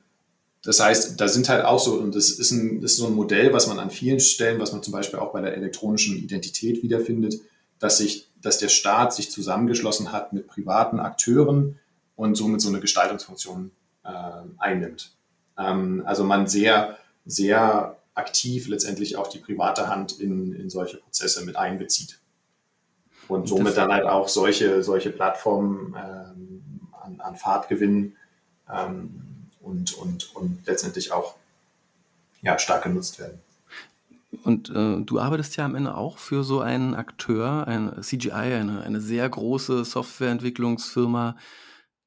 das 0.63 0.79
heißt, 0.79 1.19
da 1.19 1.27
sind 1.27 1.49
halt 1.49 1.63
auch 1.63 1.79
so, 1.79 1.93
und 1.93 2.15
das 2.15 2.29
ist, 2.29 2.51
ein, 2.51 2.81
das 2.81 2.91
ist 2.91 2.97
so 2.97 3.07
ein 3.07 3.13
Modell, 3.13 3.53
was 3.53 3.67
man 3.67 3.79
an 3.79 3.89
vielen 3.89 4.19
Stellen, 4.19 4.59
was 4.59 4.71
man 4.71 4.83
zum 4.83 4.91
Beispiel 4.91 5.19
auch 5.19 5.31
bei 5.31 5.41
der 5.41 5.55
elektronischen 5.55 6.17
Identität 6.17 6.83
wiederfindet, 6.83 7.35
dass 7.79 7.99
sich, 7.99 8.27
dass 8.41 8.57
der 8.57 8.69
Staat 8.69 9.13
sich 9.13 9.31
zusammengeschlossen 9.31 10.11
hat 10.11 10.33
mit 10.33 10.47
privaten 10.47 10.99
Akteuren 10.99 11.79
und 12.15 12.35
somit 12.35 12.61
so 12.61 12.69
eine 12.69 12.79
Gestaltungsfunktion 12.79 13.71
äh, 14.03 14.09
einnimmt. 14.57 15.11
Ähm, 15.57 16.03
also 16.05 16.23
man 16.23 16.47
sehr, 16.47 16.97
sehr 17.25 17.97
aktiv 18.13 18.67
letztendlich 18.67 19.15
auch 19.15 19.27
die 19.27 19.39
private 19.39 19.87
Hand 19.87 20.19
in, 20.19 20.53
in 20.53 20.69
solche 20.69 20.97
Prozesse 20.97 21.45
mit 21.45 21.55
einbezieht. 21.55 22.19
Und 23.27 23.47
somit 23.47 23.77
dann 23.77 23.91
halt 23.91 24.05
auch 24.05 24.27
solche, 24.27 24.83
solche 24.83 25.09
Plattformen 25.09 25.95
ähm, 25.97 26.63
an, 27.01 27.19
an 27.19 27.35
Fahrt 27.35 27.67
gewinnen. 27.67 28.15
Ähm, 28.71 29.27
und, 29.67 29.93
und, 29.93 30.35
und 30.35 30.65
letztendlich 30.65 31.11
auch 31.11 31.35
ja, 32.41 32.57
stark 32.57 32.83
genutzt 32.83 33.19
werden. 33.19 33.39
Und 34.43 34.69
äh, 34.69 35.01
du 35.01 35.19
arbeitest 35.19 35.57
ja 35.57 35.65
am 35.65 35.75
Ende 35.75 35.95
auch 35.95 36.17
für 36.17 36.43
so 36.43 36.61
einen 36.61 36.95
Akteur, 36.95 37.67
ein 37.67 38.01
CGI, 38.01 38.31
eine, 38.31 38.81
eine 38.83 39.01
sehr 39.01 39.27
große 39.27 39.83
Softwareentwicklungsfirma. 39.85 41.37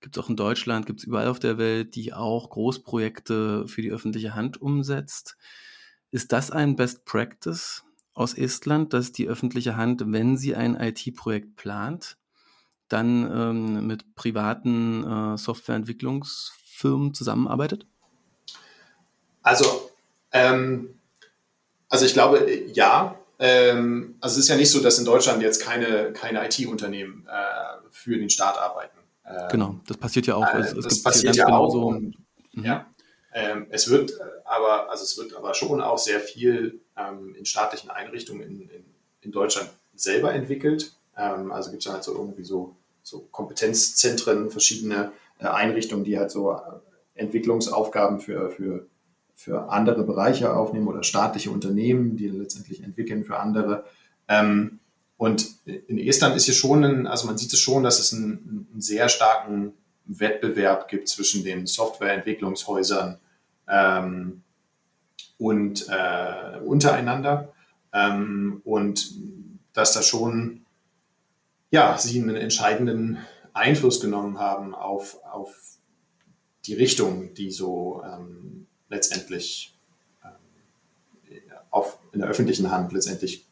Gibt 0.01 0.17
es 0.17 0.23
auch 0.23 0.31
in 0.31 0.37
Deutschland, 0.37 0.87
gibt 0.87 1.01
es 1.01 1.07
überall 1.07 1.29
auf 1.29 1.39
der 1.39 1.59
Welt, 1.59 1.95
die 1.95 2.13
auch 2.13 2.49
Großprojekte 2.51 3.69
für 3.69 3.83
die 3.83 3.91
öffentliche 3.91 4.35
Hand 4.35 4.61
umsetzt. 4.61 5.37
Ist 6.11 6.33
das 6.33 6.51
ein 6.51 6.77
Best 6.77 7.05
Practice 7.05 7.85
aus 8.15 8.35
Estland, 8.35 8.93
dass 8.93 9.13
die 9.13 9.29
öffentliche 9.29 9.77
Hand, 9.77 10.03
wenn 10.07 10.37
sie 10.37 10.55
ein 10.55 10.75
IT-Projekt 10.75 11.57
plant, 11.57 12.17
dann 12.89 13.31
ähm, 13.31 13.87
mit 13.87 14.15
privaten 14.15 15.05
äh, 15.05 15.39
Softwareentwicklungsfirmen 15.39 16.61
Firmen 16.81 17.15
zusammenarbeitet? 17.15 17.87
Also, 19.43 19.91
ähm, 20.33 20.99
also 21.89 22.07
ich 22.07 22.15
glaube, 22.15 22.51
ja. 22.73 23.17
Ähm, 23.39 24.17
also 24.21 24.35
es 24.35 24.45
ist 24.45 24.49
ja 24.49 24.57
nicht 24.57 24.71
so, 24.71 24.81
dass 24.81 24.99
in 24.99 25.05
Deutschland 25.05 25.43
jetzt 25.43 25.63
keine, 25.63 26.13
keine 26.13 26.45
IT-Unternehmen 26.45 27.27
äh, 27.27 27.89
für 27.91 28.17
den 28.19 28.29
Staat 28.29 28.59
arbeiten. 28.59 28.99
Ähm, 29.27 29.49
genau, 29.51 29.81
das 29.87 29.97
passiert 29.97 30.27
ja 30.27 30.37
auch. 30.37 30.47
Äh, 30.47 30.59
es, 30.59 30.73
es 30.73 30.85
das 30.85 31.03
passiert 31.03 31.37
ja 31.37 31.49
auch. 31.49 31.71
So. 31.71 31.87
Und, 31.87 32.17
mhm. 32.53 32.65
Ja. 32.65 32.87
Ähm, 33.33 33.67
es 33.71 33.89
wird 33.89 34.13
aber, 34.45 34.91
also 34.91 35.05
es 35.05 35.17
wird 35.17 35.35
aber 35.37 35.55
schon 35.55 35.81
auch 35.81 35.99
sehr 35.99 36.21
viel 36.21 36.81
ähm, 36.97 37.35
in 37.37 37.47
staatlichen 37.47 37.91
Einrichtungen 37.91 38.43
in, 38.43 38.61
in, 38.69 38.85
in 39.21 39.33
Deutschland 39.33 39.71
selber 39.95 40.33
entwickelt. 40.33 40.93
Ähm, 41.17 41.53
also 41.53 41.71
gibt 41.71 41.85
es 41.87 41.93
halt 41.93 42.03
so 42.03 42.15
irgendwie 42.15 42.45
so, 42.45 42.77
so 43.03 43.21
Kompetenzzentren, 43.31 44.51
verschiedene 44.51 45.13
äh, 45.39 45.47
Einrichtungen, 45.47 46.05
die 46.05 46.19
halt 46.19 46.31
so 46.31 46.53
äh, 46.53 46.59
Entwicklungsaufgaben 47.15 48.21
für, 48.21 48.51
für, 48.51 48.87
für 49.35 49.71
andere 49.71 50.03
Bereiche 50.03 50.55
aufnehmen 50.55 50.89
oder 50.89 51.03
staatliche 51.03 51.51
Unternehmen, 51.51 52.17
die 52.17 52.29
letztendlich 52.29 52.83
entwickeln 52.83 53.25
für 53.25 53.39
andere. 53.39 53.85
Ähm, 54.27 54.81
und 55.17 55.47
in 55.67 55.99
Estland 55.99 56.35
ist 56.35 56.47
hier 56.47 56.55
schon, 56.55 56.83
ein, 56.83 57.07
also 57.07 57.27
man 57.27 57.37
sieht 57.37 57.53
es 57.53 57.61
schon, 57.61 57.83
dass 57.83 58.01
es 58.01 58.15
einen, 58.15 58.67
einen 58.73 58.81
sehr 58.81 59.09
starken 59.11 59.75
Wettbewerb 60.19 60.89
gibt 60.89 61.09
zwischen 61.09 61.45
den 61.45 61.67
Softwareentwicklungshäusern 61.67 63.19
ähm, 63.69 64.43
und 65.39 65.87
äh, 65.89 66.59
untereinander. 66.59 67.53
Ähm, 67.93 68.61
und 68.65 69.15
dass 69.73 69.93
da 69.93 70.03
schon, 70.03 70.67
ja, 71.71 71.97
sie 71.97 72.21
einen 72.21 72.37
entscheidenden 72.37 73.19
Einfluss 73.53 74.01
genommen 74.01 74.39
haben 74.39 74.75
auf, 74.75 75.23
auf 75.25 75.79
die 76.67 76.75
Richtung, 76.75 77.35
die 77.35 77.51
so 77.51 78.03
ähm, 78.05 78.67
letztendlich 78.89 79.77
ähm, 80.25 81.41
auf, 81.71 81.99
in 82.13 82.21
der 82.21 82.29
öffentlichen 82.29 82.71
Hand 82.71 82.93
letztendlich 82.93 83.47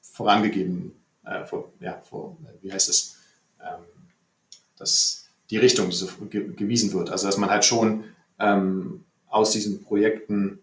vorangegeben, 0.00 0.92
äh, 1.24 1.44
vor, 1.44 1.72
ja, 1.80 2.00
vor, 2.00 2.36
wie 2.62 2.72
heißt 2.72 2.88
es, 2.88 3.16
ähm, 3.60 3.84
dass 4.76 5.17
die 5.50 5.56
Richtung 5.56 5.90
so 5.92 6.06
ge 6.30 6.52
gewiesen 6.54 6.92
wird. 6.92 7.10
Also 7.10 7.26
dass 7.26 7.38
man 7.38 7.50
halt 7.50 7.64
schon 7.64 8.04
ähm, 8.38 9.04
aus 9.28 9.50
diesen 9.52 9.82
Projekten, 9.82 10.60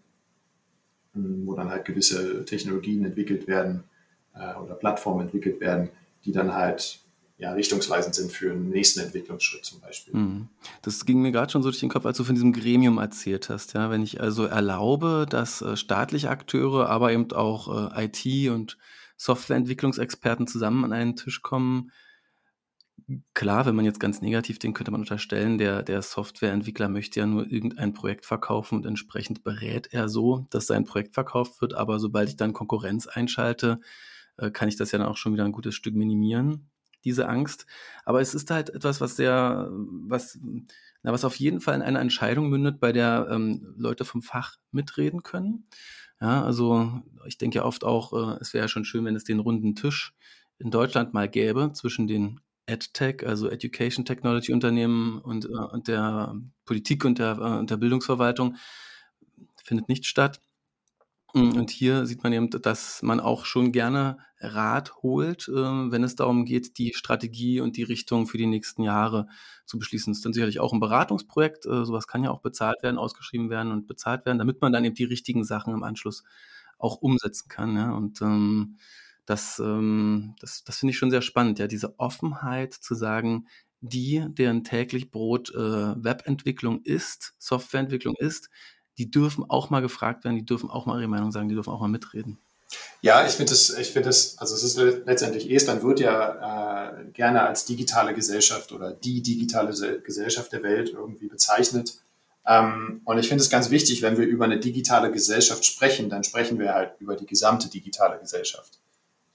wo 1.14 1.54
dann 1.54 1.70
halt 1.70 1.84
gewisse 1.84 2.44
Technologien 2.44 3.04
entwickelt 3.04 3.46
werden 3.46 3.84
äh, 4.34 4.54
oder 4.54 4.74
Plattformen 4.74 5.22
entwickelt 5.22 5.60
werden, 5.60 5.88
die 6.24 6.32
dann 6.32 6.54
halt 6.54 7.00
ja, 7.38 7.52
richtungsweisend 7.52 8.14
sind 8.14 8.32
für 8.32 8.50
einen 8.50 8.70
nächsten 8.70 9.00
Entwicklungsschritt 9.00 9.64
zum 9.64 9.80
Beispiel. 9.80 10.14
Mhm. 10.14 10.48
Das 10.80 11.04
ging 11.04 11.20
mir 11.20 11.32
gerade 11.32 11.52
schon 11.52 11.62
so 11.62 11.68
durch 11.68 11.80
den 11.80 11.90
Kopf, 11.90 12.06
als 12.06 12.16
du 12.16 12.24
von 12.24 12.34
diesem 12.34 12.52
Gremium 12.52 12.96
erzählt 12.96 13.50
hast. 13.50 13.74
Ja, 13.74 13.90
wenn 13.90 14.02
ich 14.02 14.20
also 14.20 14.44
erlaube, 14.44 15.26
dass 15.28 15.60
äh, 15.60 15.76
staatliche 15.76 16.30
Akteure, 16.30 16.88
aber 16.88 17.12
eben 17.12 17.30
auch 17.32 17.92
äh, 17.94 18.06
IT- 18.06 18.50
und 18.50 18.78
Softwareentwicklungsexperten 19.18 20.46
zusammen 20.46 20.84
an 20.84 20.92
einen 20.92 21.16
Tisch 21.16 21.42
kommen, 21.42 21.90
klar, 23.34 23.66
wenn 23.66 23.76
man 23.76 23.84
jetzt 23.84 24.00
ganz 24.00 24.20
negativ 24.20 24.58
denkt, 24.58 24.76
könnte 24.76 24.90
man 24.90 25.00
unterstellen, 25.00 25.58
der, 25.58 25.82
der 25.82 26.02
Softwareentwickler 26.02 26.88
möchte 26.88 27.20
ja 27.20 27.26
nur 27.26 27.50
irgendein 27.50 27.92
Projekt 27.92 28.26
verkaufen 28.26 28.76
und 28.76 28.86
entsprechend 28.86 29.44
berät 29.44 29.88
er 29.92 30.08
so, 30.08 30.46
dass 30.50 30.66
sein 30.66 30.84
Projekt 30.84 31.14
verkauft 31.14 31.60
wird. 31.60 31.74
Aber 31.74 31.98
sobald 31.98 32.28
ich 32.28 32.36
dann 32.36 32.52
Konkurrenz 32.52 33.06
einschalte, 33.06 33.78
äh, 34.38 34.50
kann 34.50 34.68
ich 34.68 34.76
das 34.76 34.92
ja 34.92 34.98
dann 34.98 35.08
auch 35.08 35.16
schon 35.16 35.32
wieder 35.32 35.44
ein 35.44 35.52
gutes 35.52 35.74
Stück 35.74 35.94
minimieren 35.94 36.70
diese 37.06 37.28
Angst. 37.28 37.66
Aber 38.04 38.20
es 38.20 38.34
ist 38.34 38.50
halt 38.50 38.68
etwas, 38.70 39.00
was 39.00 39.16
sehr, 39.16 39.70
was, 39.70 40.38
na, 41.02 41.12
was 41.12 41.24
auf 41.24 41.36
jeden 41.36 41.60
Fall 41.60 41.76
in 41.76 41.82
einer 41.82 42.00
Entscheidung 42.00 42.50
mündet, 42.50 42.80
bei 42.80 42.92
der 42.92 43.28
ähm, 43.30 43.74
Leute 43.78 44.04
vom 44.04 44.22
Fach 44.22 44.56
mitreden 44.72 45.22
können. 45.22 45.68
Ja, 46.20 46.44
also 46.44 47.02
ich 47.26 47.38
denke 47.38 47.58
ja 47.58 47.64
oft 47.64 47.84
auch, 47.84 48.12
äh, 48.12 48.38
es 48.40 48.52
wäre 48.52 48.64
ja 48.64 48.68
schon 48.68 48.84
schön, 48.84 49.04
wenn 49.04 49.16
es 49.16 49.24
den 49.24 49.38
runden 49.38 49.74
Tisch 49.74 50.14
in 50.58 50.70
Deutschland 50.70 51.14
mal 51.14 51.28
gäbe 51.28 51.72
zwischen 51.74 52.06
den 52.06 52.40
EdTech, 52.66 53.26
also 53.26 53.48
Education 53.48 54.04
Technology 54.04 54.52
Unternehmen 54.52 55.20
und, 55.20 55.46
äh, 55.46 55.48
und 55.48 55.88
der 55.88 56.34
Politik 56.64 57.04
und 57.04 57.18
der, 57.18 57.38
äh, 57.38 57.58
und 57.58 57.70
der 57.70 57.76
Bildungsverwaltung. 57.76 58.56
Findet 59.64 59.88
nicht 59.88 60.06
statt. 60.06 60.40
Mhm, 61.34 61.52
und 61.52 61.70
hier 61.70 62.06
sieht 62.06 62.22
man 62.22 62.32
eben, 62.32 62.50
dass 62.50 63.02
man 63.02 63.20
auch 63.20 63.44
schon 63.44 63.72
gerne 63.72 64.18
Rat 64.40 64.94
holt, 65.02 65.48
äh, 65.48 65.52
wenn 65.52 66.04
es 66.04 66.14
darum 66.16 66.44
geht, 66.44 66.78
die 66.78 66.92
Strategie 66.94 67.60
und 67.60 67.76
die 67.76 67.82
Richtung 67.82 68.26
für 68.26 68.38
die 68.38 68.46
nächsten 68.46 68.82
Jahre 68.82 69.28
zu 69.64 69.78
beschließen. 69.78 70.12
Das 70.12 70.18
ist 70.18 70.24
dann 70.24 70.32
sicherlich 70.34 70.60
auch 70.60 70.72
ein 70.72 70.80
Beratungsprojekt. 70.80 71.66
Äh, 71.66 71.84
sowas 71.84 72.06
kann 72.06 72.22
ja 72.22 72.30
auch 72.30 72.40
bezahlt 72.40 72.82
werden, 72.82 72.98
ausgeschrieben 72.98 73.50
werden 73.50 73.72
und 73.72 73.86
bezahlt 73.86 74.26
werden, 74.26 74.38
damit 74.38 74.60
man 74.60 74.72
dann 74.72 74.84
eben 74.84 74.94
die 74.94 75.04
richtigen 75.04 75.44
Sachen 75.44 75.72
im 75.72 75.82
Anschluss 75.82 76.22
auch 76.78 76.96
umsetzen 76.96 77.48
kann. 77.48 77.92
Und 77.92 78.20
ähm, 78.20 78.78
das, 79.26 79.58
ähm, 79.58 80.34
das, 80.40 80.64
das 80.64 80.78
finde 80.78 80.92
ich 80.92 80.98
schon 80.98 81.10
sehr 81.10 81.22
spannend, 81.22 81.58
ja, 81.58 81.66
diese 81.66 81.98
Offenheit 81.98 82.72
zu 82.72 82.94
sagen, 82.94 83.46
die, 83.80 84.24
deren 84.28 84.64
täglich 84.64 85.10
Brot 85.10 85.50
äh, 85.54 85.58
Webentwicklung 85.58 86.82
ist, 86.82 87.34
Softwareentwicklung 87.38 88.14
ist, 88.16 88.48
die 88.98 89.10
dürfen 89.10 89.44
auch 89.48 89.68
mal 89.70 89.82
gefragt 89.82 90.24
werden, 90.24 90.36
die 90.36 90.46
dürfen 90.46 90.70
auch 90.70 90.86
mal 90.86 90.98
ihre 90.98 91.08
Meinung 91.08 91.30
sagen, 91.32 91.48
die 91.48 91.54
dürfen 91.54 91.70
auch 91.70 91.80
mal 91.80 91.88
mitreden. 91.88 92.38
Ja, 93.00 93.26
ich 93.26 93.34
finde 93.34 93.52
es, 93.52 93.76
ich 93.78 93.92
finde 93.92 94.08
es, 94.08 94.38
also 94.38 94.54
es 94.54 94.64
ist 94.64 94.76
letztendlich, 94.76 95.50
Estland 95.50 95.82
wird 95.82 96.00
ja 96.00 96.90
äh, 96.90 97.04
gerne 97.12 97.42
als 97.42 97.64
digitale 97.64 98.14
Gesellschaft 98.14 98.72
oder 98.72 98.90
die 98.92 99.22
digitale 99.22 100.00
Gesellschaft 100.00 100.52
der 100.52 100.62
Welt 100.62 100.90
irgendwie 100.90 101.28
bezeichnet. 101.28 101.98
Ähm, 102.46 103.02
und 103.04 103.18
ich 103.18 103.28
finde 103.28 103.42
es 103.42 103.50
ganz 103.50 103.70
wichtig, 103.70 104.02
wenn 104.02 104.18
wir 104.18 104.26
über 104.26 104.46
eine 104.46 104.58
digitale 104.58 105.12
Gesellschaft 105.12 105.64
sprechen, 105.64 106.08
dann 106.10 106.24
sprechen 106.24 106.58
wir 106.58 106.74
halt 106.74 106.92
über 106.98 107.14
die 107.14 107.26
gesamte 107.26 107.68
digitale 107.68 108.18
Gesellschaft. 108.18 108.78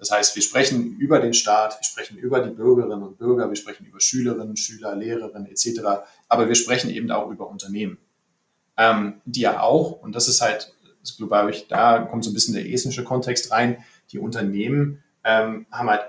Das 0.02 0.12
heißt, 0.12 0.36
wir 0.36 0.44
sprechen 0.44 0.98
über 0.98 1.20
den 1.20 1.34
Staat, 1.34 1.80
wir 1.80 1.86
sprechen 1.86 2.18
über 2.18 2.42
die 2.42 2.50
Bürgerinnen 2.50 3.04
und 3.04 3.18
Bürger, 3.18 3.48
wir 3.48 3.56
sprechen 3.56 3.86
über 3.86 4.02
Schülerinnen, 4.02 4.58
Schüler, 4.58 4.96
Lehrerinnen 4.96 5.46
etc. 5.46 5.82
Aber 6.28 6.50
wir 6.50 6.56
sprechen 6.56 6.90
eben 6.90 7.10
auch 7.12 7.32
über 7.32 7.50
Unternehmen 7.50 7.98
ähm, 8.82 9.22
die 9.26 9.42
ja 9.42 9.62
auch, 9.62 10.02
und 10.02 10.16
das 10.16 10.28
ist 10.28 10.42
halt, 10.42 10.74
glaube 11.18 11.52
ich, 11.52 11.68
da 11.68 12.00
kommt 12.00 12.24
so 12.24 12.32
ein 12.32 12.34
bisschen 12.34 12.54
der 12.54 12.68
estnische 12.68 13.04
Kontext 13.04 13.52
rein, 13.52 13.84
die 14.12 14.20
Unternehmen 14.20 15.04
ähm, 15.24 15.66
haben 15.72 15.90
halt 15.90 16.02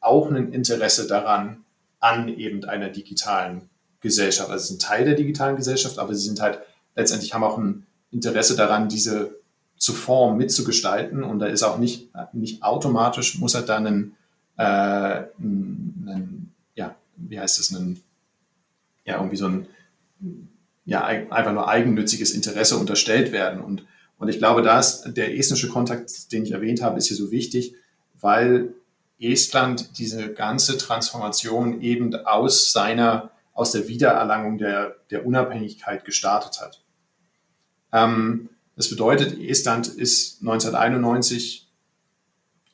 auch 0.00 0.30
ein 0.30 0.52
Interesse 0.52 1.06
daran, 1.06 1.64
an 2.00 2.28
eben 2.28 2.64
einer 2.64 2.90
digitalen 2.90 3.68
Gesellschaft. 4.00 4.50
Also 4.50 4.62
sie 4.62 4.68
sind 4.74 4.82
Teil 4.82 5.04
der 5.04 5.14
digitalen 5.14 5.56
Gesellschaft, 5.56 5.98
aber 5.98 6.14
sie 6.14 6.26
sind 6.26 6.40
halt 6.40 6.60
letztendlich 6.94 7.34
haben 7.34 7.42
auch 7.42 7.58
ein 7.58 7.86
Interesse 8.10 8.56
daran, 8.56 8.88
diese 8.88 9.37
zu 9.78 9.92
formen, 9.92 10.36
mitzugestalten. 10.36 11.22
Und 11.22 11.38
da 11.38 11.46
ist 11.46 11.62
auch 11.62 11.78
nicht, 11.78 12.08
nicht 12.32 12.62
automatisch, 12.62 13.38
muss 13.38 13.54
halt 13.54 13.68
dann 13.68 13.86
ein, 13.86 14.16
äh, 14.56 15.24
ein, 15.38 16.04
ein 16.06 16.52
ja, 16.74 16.94
wie 17.16 17.40
heißt 17.40 17.58
das, 17.58 17.70
ein, 17.70 18.00
ja, 19.04 19.16
irgendwie 19.16 19.36
so 19.36 19.46
ein 19.46 19.66
ja 20.88 21.04
einfach 21.04 21.52
nur 21.52 21.68
eigennütziges 21.68 22.32
Interesse 22.32 22.78
unterstellt 22.78 23.30
werden. 23.30 23.60
Und, 23.60 23.84
und 24.18 24.28
ich 24.28 24.38
glaube, 24.38 24.62
da 24.62 24.78
ist 24.78 25.04
der 25.16 25.36
estnische 25.36 25.68
Kontakt, 25.68 26.32
den 26.32 26.44
ich 26.44 26.52
erwähnt 26.52 26.80
habe, 26.80 26.96
ist 26.96 27.08
hier 27.08 27.16
so 27.16 27.30
wichtig, 27.30 27.74
weil 28.18 28.72
Estland 29.20 29.98
diese 29.98 30.32
ganze 30.32 30.78
Transformation 30.78 31.82
eben 31.82 32.14
aus 32.24 32.72
seiner, 32.72 33.30
aus 33.52 33.72
der 33.72 33.86
Wiedererlangung 33.86 34.56
der, 34.56 34.96
der 35.10 35.26
Unabhängigkeit 35.26 36.06
gestartet 36.06 36.62
hat. 36.62 36.80
Ähm, 37.92 38.48
das 38.78 38.88
bedeutet, 38.90 39.36
Estland 39.40 39.88
ist 39.88 40.40
1991, 40.40 41.68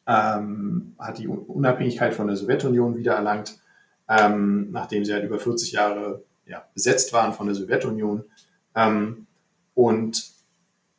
ähm, 0.06 0.94
hat 0.98 1.16
die 1.16 1.26
Unabhängigkeit 1.26 2.12
von 2.12 2.26
der 2.26 2.36
Sowjetunion 2.36 2.98
wiedererlangt, 2.98 3.58
ähm, 4.06 4.70
nachdem 4.70 5.06
sie 5.06 5.14
halt 5.14 5.24
über 5.24 5.38
40 5.38 5.72
Jahre 5.72 6.22
ja, 6.44 6.62
besetzt 6.74 7.14
waren 7.14 7.32
von 7.32 7.46
der 7.46 7.54
Sowjetunion 7.54 8.22
ähm, 8.74 9.26
und 9.72 10.30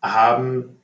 haben 0.01 0.81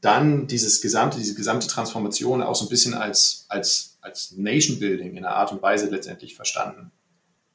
dann 0.00 0.46
dieses 0.46 0.80
gesamte, 0.80 1.18
diese 1.18 1.34
gesamte 1.34 1.66
Transformation 1.66 2.42
auch 2.42 2.54
so 2.54 2.66
ein 2.66 2.70
bisschen 2.70 2.94
als, 2.94 3.46
als, 3.48 3.98
als 4.00 4.30
Nation 4.36 4.78
Building 4.78 5.16
in 5.16 5.24
einer 5.24 5.34
Art 5.34 5.50
und 5.50 5.60
Weise 5.60 5.90
letztendlich 5.90 6.36
verstanden. 6.36 6.92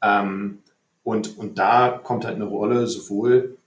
Ähm, 0.01 0.59
und, 1.03 1.37
und 1.37 1.57
da 1.57 1.87
kommt 2.03 2.25
halt 2.25 2.35
eine 2.35 2.43
Rolle 2.43 2.85
sowohl 2.87 3.57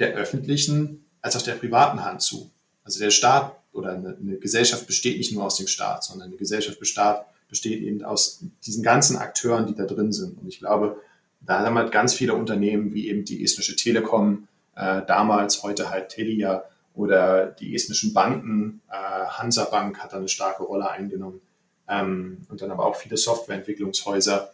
der 0.00 0.14
öffentlichen 0.14 1.03
als 1.24 1.36
auch 1.36 1.42
der 1.42 1.54
privaten 1.54 2.04
Hand 2.04 2.20
zu. 2.20 2.50
Also 2.84 3.00
der 3.00 3.10
Staat 3.10 3.56
oder 3.72 3.92
eine, 3.92 4.14
eine 4.20 4.36
Gesellschaft 4.36 4.86
besteht 4.86 5.16
nicht 5.16 5.32
nur 5.32 5.44
aus 5.44 5.56
dem 5.56 5.66
Staat, 5.66 6.04
sondern 6.04 6.28
eine 6.28 6.36
Gesellschaft 6.36 6.78
besteht, 6.78 7.16
besteht 7.48 7.80
eben 7.80 8.04
aus 8.04 8.44
diesen 8.66 8.82
ganzen 8.82 9.16
Akteuren, 9.16 9.66
die 9.66 9.74
da 9.74 9.86
drin 9.86 10.12
sind. 10.12 10.38
Und 10.38 10.46
ich 10.46 10.58
glaube, 10.58 11.00
da 11.40 11.60
haben 11.60 11.72
wir 11.72 11.88
ganz 11.88 12.12
viele 12.12 12.34
Unternehmen 12.34 12.92
wie 12.92 13.08
eben 13.08 13.24
die 13.24 13.42
estnische 13.42 13.74
Telekom, 13.74 14.48
äh, 14.76 15.00
damals, 15.06 15.62
heute 15.62 15.88
halt 15.88 16.10
Telia 16.10 16.64
oder 16.94 17.46
die 17.46 17.74
estnischen 17.74 18.12
Banken, 18.12 18.82
äh, 18.90 18.94
Hansa 18.94 19.64
Bank 19.64 20.00
hat 20.00 20.12
da 20.12 20.18
eine 20.18 20.28
starke 20.28 20.62
Rolle 20.62 20.90
eingenommen 20.90 21.40
ähm, 21.88 22.42
und 22.50 22.60
dann 22.60 22.70
aber 22.70 22.84
auch 22.84 22.96
viele 22.96 23.16
Softwareentwicklungshäuser. 23.16 24.52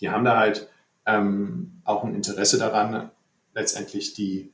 Die 0.00 0.10
haben 0.10 0.24
da 0.24 0.38
halt 0.38 0.68
ähm, 1.06 1.82
auch 1.84 2.02
ein 2.02 2.16
Interesse 2.16 2.58
daran, 2.58 3.12
letztendlich 3.54 4.14
die 4.14 4.50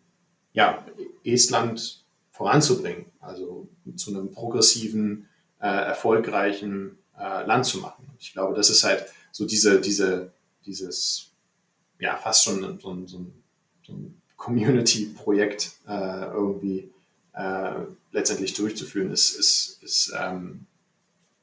ja, 0.55 0.85
Estland 1.25 2.03
voranzubringen, 2.31 3.07
also 3.21 3.69
zu 3.97 4.11
einem 4.11 4.33
progressiven, 4.33 5.29
äh, 5.61 5.67
erfolgreichen 5.67 6.99
äh, 7.19 7.45
Land 7.45 7.67
zu 7.67 7.79
machen. 7.79 8.07
Ich 8.19 8.33
glaube, 8.33 8.55
das 8.55 8.71
ist 8.71 8.85
halt 8.85 9.05
so 9.31 9.47
diese, 9.47 9.81
diese, 9.81 10.33
dieses 10.65 11.31
ja 11.99 12.17
fast 12.17 12.45
schon 12.45 12.61
so 12.81 12.91
ein, 12.91 13.07
so 13.07 13.19
ein, 13.19 13.33
so 13.87 13.93
ein 13.93 14.23
Community-Projekt 14.37 15.73
äh, 15.87 16.27
irgendwie 16.27 16.91
äh, 17.35 17.75
letztendlich 18.13 18.55
durchzuführen, 18.55 19.11
ist, 19.11 19.35
ist, 19.37 19.83
ist 19.83 20.15
ähm, 20.19 20.67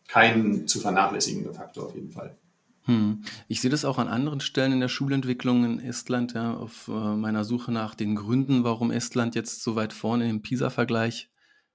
kein 0.07 0.67
zu 0.67 0.79
vernachlässigender 0.79 1.53
Faktor 1.53 1.87
auf 1.87 1.95
jeden 1.95 2.11
Fall. 2.11 2.35
Hm. 2.85 3.23
Ich 3.47 3.61
sehe 3.61 3.69
das 3.69 3.85
auch 3.85 3.99
an 3.99 4.07
anderen 4.07 4.39
Stellen 4.39 4.71
in 4.71 4.79
der 4.79 4.87
Schulentwicklung 4.87 5.63
in 5.65 5.79
Estland, 5.79 6.33
ja, 6.33 6.55
auf 6.55 6.87
äh, 6.87 6.91
meiner 6.91 7.43
Suche 7.43 7.71
nach 7.71 7.93
den 7.93 8.15
Gründen, 8.15 8.63
warum 8.63 8.89
Estland 8.91 9.35
jetzt 9.35 9.61
so 9.61 9.75
weit 9.75 9.93
vorne 9.93 10.27
im 10.29 10.41
PISA-Vergleich 10.41 11.29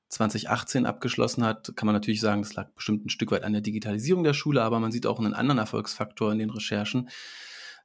2018 0.08 0.86
abgeschlossen 0.86 1.44
hat, 1.44 1.72
kann 1.76 1.86
man 1.86 1.94
natürlich 1.94 2.20
sagen, 2.20 2.42
das 2.42 2.54
lag 2.54 2.70
bestimmt 2.70 3.04
ein 3.04 3.10
Stück 3.10 3.30
weit 3.32 3.44
an 3.44 3.52
der 3.52 3.62
Digitalisierung 3.62 4.24
der 4.24 4.34
Schule, 4.34 4.62
aber 4.62 4.80
man 4.80 4.92
sieht 4.92 5.06
auch 5.06 5.18
einen 5.18 5.34
anderen 5.34 5.58
Erfolgsfaktor 5.58 6.32
in 6.32 6.38
den 6.38 6.50
Recherchen, 6.50 7.08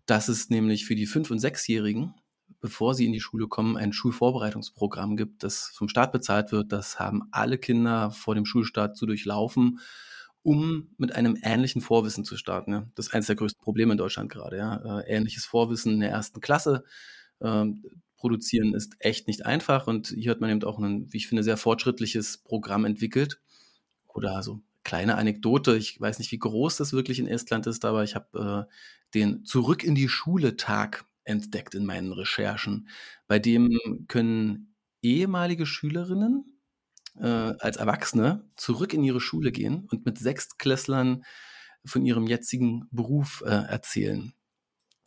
dass 0.05 0.27
es 0.27 0.49
nämlich 0.49 0.85
für 0.85 0.95
die 0.95 1.07
Fünf- 1.07 1.31
und 1.31 1.39
Sechsjährigen, 1.39 2.13
bevor 2.59 2.93
sie 2.93 3.05
in 3.05 3.13
die 3.13 3.21
Schule 3.21 3.47
kommen, 3.47 3.77
ein 3.77 3.93
Schulvorbereitungsprogramm 3.93 5.17
gibt, 5.17 5.43
das 5.43 5.71
vom 5.73 5.89
Staat 5.89 6.11
bezahlt 6.11 6.51
wird. 6.51 6.71
Das 6.71 6.99
haben 6.99 7.23
alle 7.31 7.57
Kinder 7.57 8.11
vor 8.11 8.35
dem 8.35 8.45
Schulstart 8.45 8.97
zu 8.97 9.05
durchlaufen, 9.05 9.79
um 10.43 10.89
mit 10.97 11.13
einem 11.15 11.37
ähnlichen 11.41 11.81
Vorwissen 11.81 12.25
zu 12.25 12.37
starten. 12.37 12.91
Das 12.95 13.07
ist 13.07 13.13
eines 13.13 13.27
der 13.27 13.35
größten 13.35 13.63
Probleme 13.63 13.91
in 13.93 13.97
Deutschland 13.97 14.31
gerade. 14.31 14.57
Ja. 14.57 14.99
Äh, 14.99 15.15
ähnliches 15.15 15.45
Vorwissen 15.45 15.93
in 15.93 15.99
der 15.99 16.09
ersten 16.09 16.41
Klasse. 16.41 16.83
Ähm, 17.41 17.83
produzieren 18.17 18.73
ist 18.73 18.95
echt 18.99 19.27
nicht 19.27 19.45
einfach. 19.45 19.87
Und 19.87 20.07
hier 20.09 20.31
hat 20.31 20.41
man 20.41 20.49
eben 20.49 20.63
auch 20.63 20.79
ein, 20.79 21.11
wie 21.11 21.17
ich 21.17 21.27
finde, 21.27 21.43
sehr 21.43 21.57
fortschrittliches 21.57 22.39
Programm 22.39 22.85
entwickelt. 22.85 23.39
Oder 24.07 24.43
so 24.43 24.61
kleine 24.83 25.17
Anekdote. 25.17 25.75
Ich 25.77 25.99
weiß 25.99 26.19
nicht, 26.19 26.31
wie 26.31 26.39
groß 26.39 26.77
das 26.77 26.93
wirklich 26.93 27.19
in 27.19 27.27
Estland 27.27 27.67
ist, 27.67 27.85
aber 27.85 28.03
ich 28.03 28.15
habe 28.15 28.67
äh, 28.69 28.73
den 29.13 29.45
Zurück 29.45 29.83
in 29.83 29.95
die 29.95 30.09
Schule 30.09 30.57
Tag 30.57 31.05
entdeckt 31.23 31.75
in 31.75 31.85
meinen 31.85 32.13
Recherchen. 32.13 32.87
Bei 33.27 33.39
dem 33.39 34.05
können 34.07 34.75
ehemalige 35.01 35.65
Schülerinnen 35.65 36.60
äh, 37.19 37.27
als 37.59 37.77
Erwachsene 37.77 38.45
zurück 38.55 38.93
in 38.93 39.03
ihre 39.03 39.21
Schule 39.21 39.51
gehen 39.51 39.87
und 39.91 40.05
mit 40.05 40.17
Sechstklässlern 40.17 41.23
von 41.85 42.05
ihrem 42.05 42.27
jetzigen 42.27 42.87
Beruf 42.91 43.43
äh, 43.45 43.49
erzählen. 43.49 44.33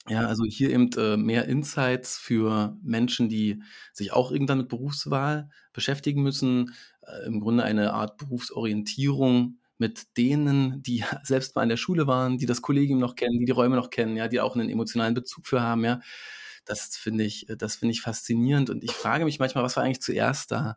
Ja, 0.08 0.26
also 0.26 0.44
hier 0.44 0.68
eben 0.70 0.90
äh, 0.98 1.16
mehr 1.16 1.46
Insights 1.46 2.18
für 2.18 2.76
Menschen, 2.82 3.30
die 3.30 3.62
sich 3.94 4.12
auch 4.12 4.30
irgendwann 4.32 4.58
mit 4.58 4.68
Berufswahl 4.68 5.48
beschäftigen 5.72 6.22
müssen. 6.22 6.74
Äh, 7.02 7.26
Im 7.26 7.40
Grunde 7.40 7.64
eine 7.64 7.94
Art 7.94 8.18
Berufsorientierung 8.18 9.58
mit 9.78 10.16
denen, 10.18 10.82
die 10.82 11.04
selbst 11.22 11.56
mal 11.56 11.62
in 11.62 11.70
der 11.70 11.78
Schule 11.78 12.06
waren, 12.06 12.36
die 12.36 12.44
das 12.46 12.60
Kollegium 12.60 12.98
noch 12.98 13.14
kennen, 13.16 13.38
die 13.38 13.46
die 13.46 13.52
Räume 13.52 13.76
noch 13.76 13.88
kennen, 13.88 14.16
ja, 14.16 14.28
die 14.28 14.40
auch 14.40 14.54
einen 14.56 14.68
emotionalen 14.68 15.14
Bezug 15.14 15.46
für 15.46 15.62
haben, 15.62 15.84
ja. 15.84 16.00
Das 16.66 16.96
finde 16.96 17.24
ich, 17.24 17.46
das 17.58 17.76
finde 17.76 17.92
ich 17.92 18.00
faszinierend. 18.00 18.70
Und 18.70 18.84
ich 18.84 18.92
frage 18.92 19.24
mich 19.26 19.38
manchmal, 19.38 19.64
was 19.64 19.76
war 19.76 19.84
eigentlich 19.84 20.00
zuerst 20.00 20.50
da? 20.50 20.76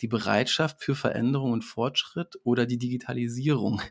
Die 0.00 0.08
Bereitschaft 0.08 0.82
für 0.82 0.94
Veränderung 0.94 1.52
und 1.52 1.64
Fortschritt 1.64 2.38
oder 2.44 2.66
die 2.66 2.78
Digitalisierung, 2.78 3.82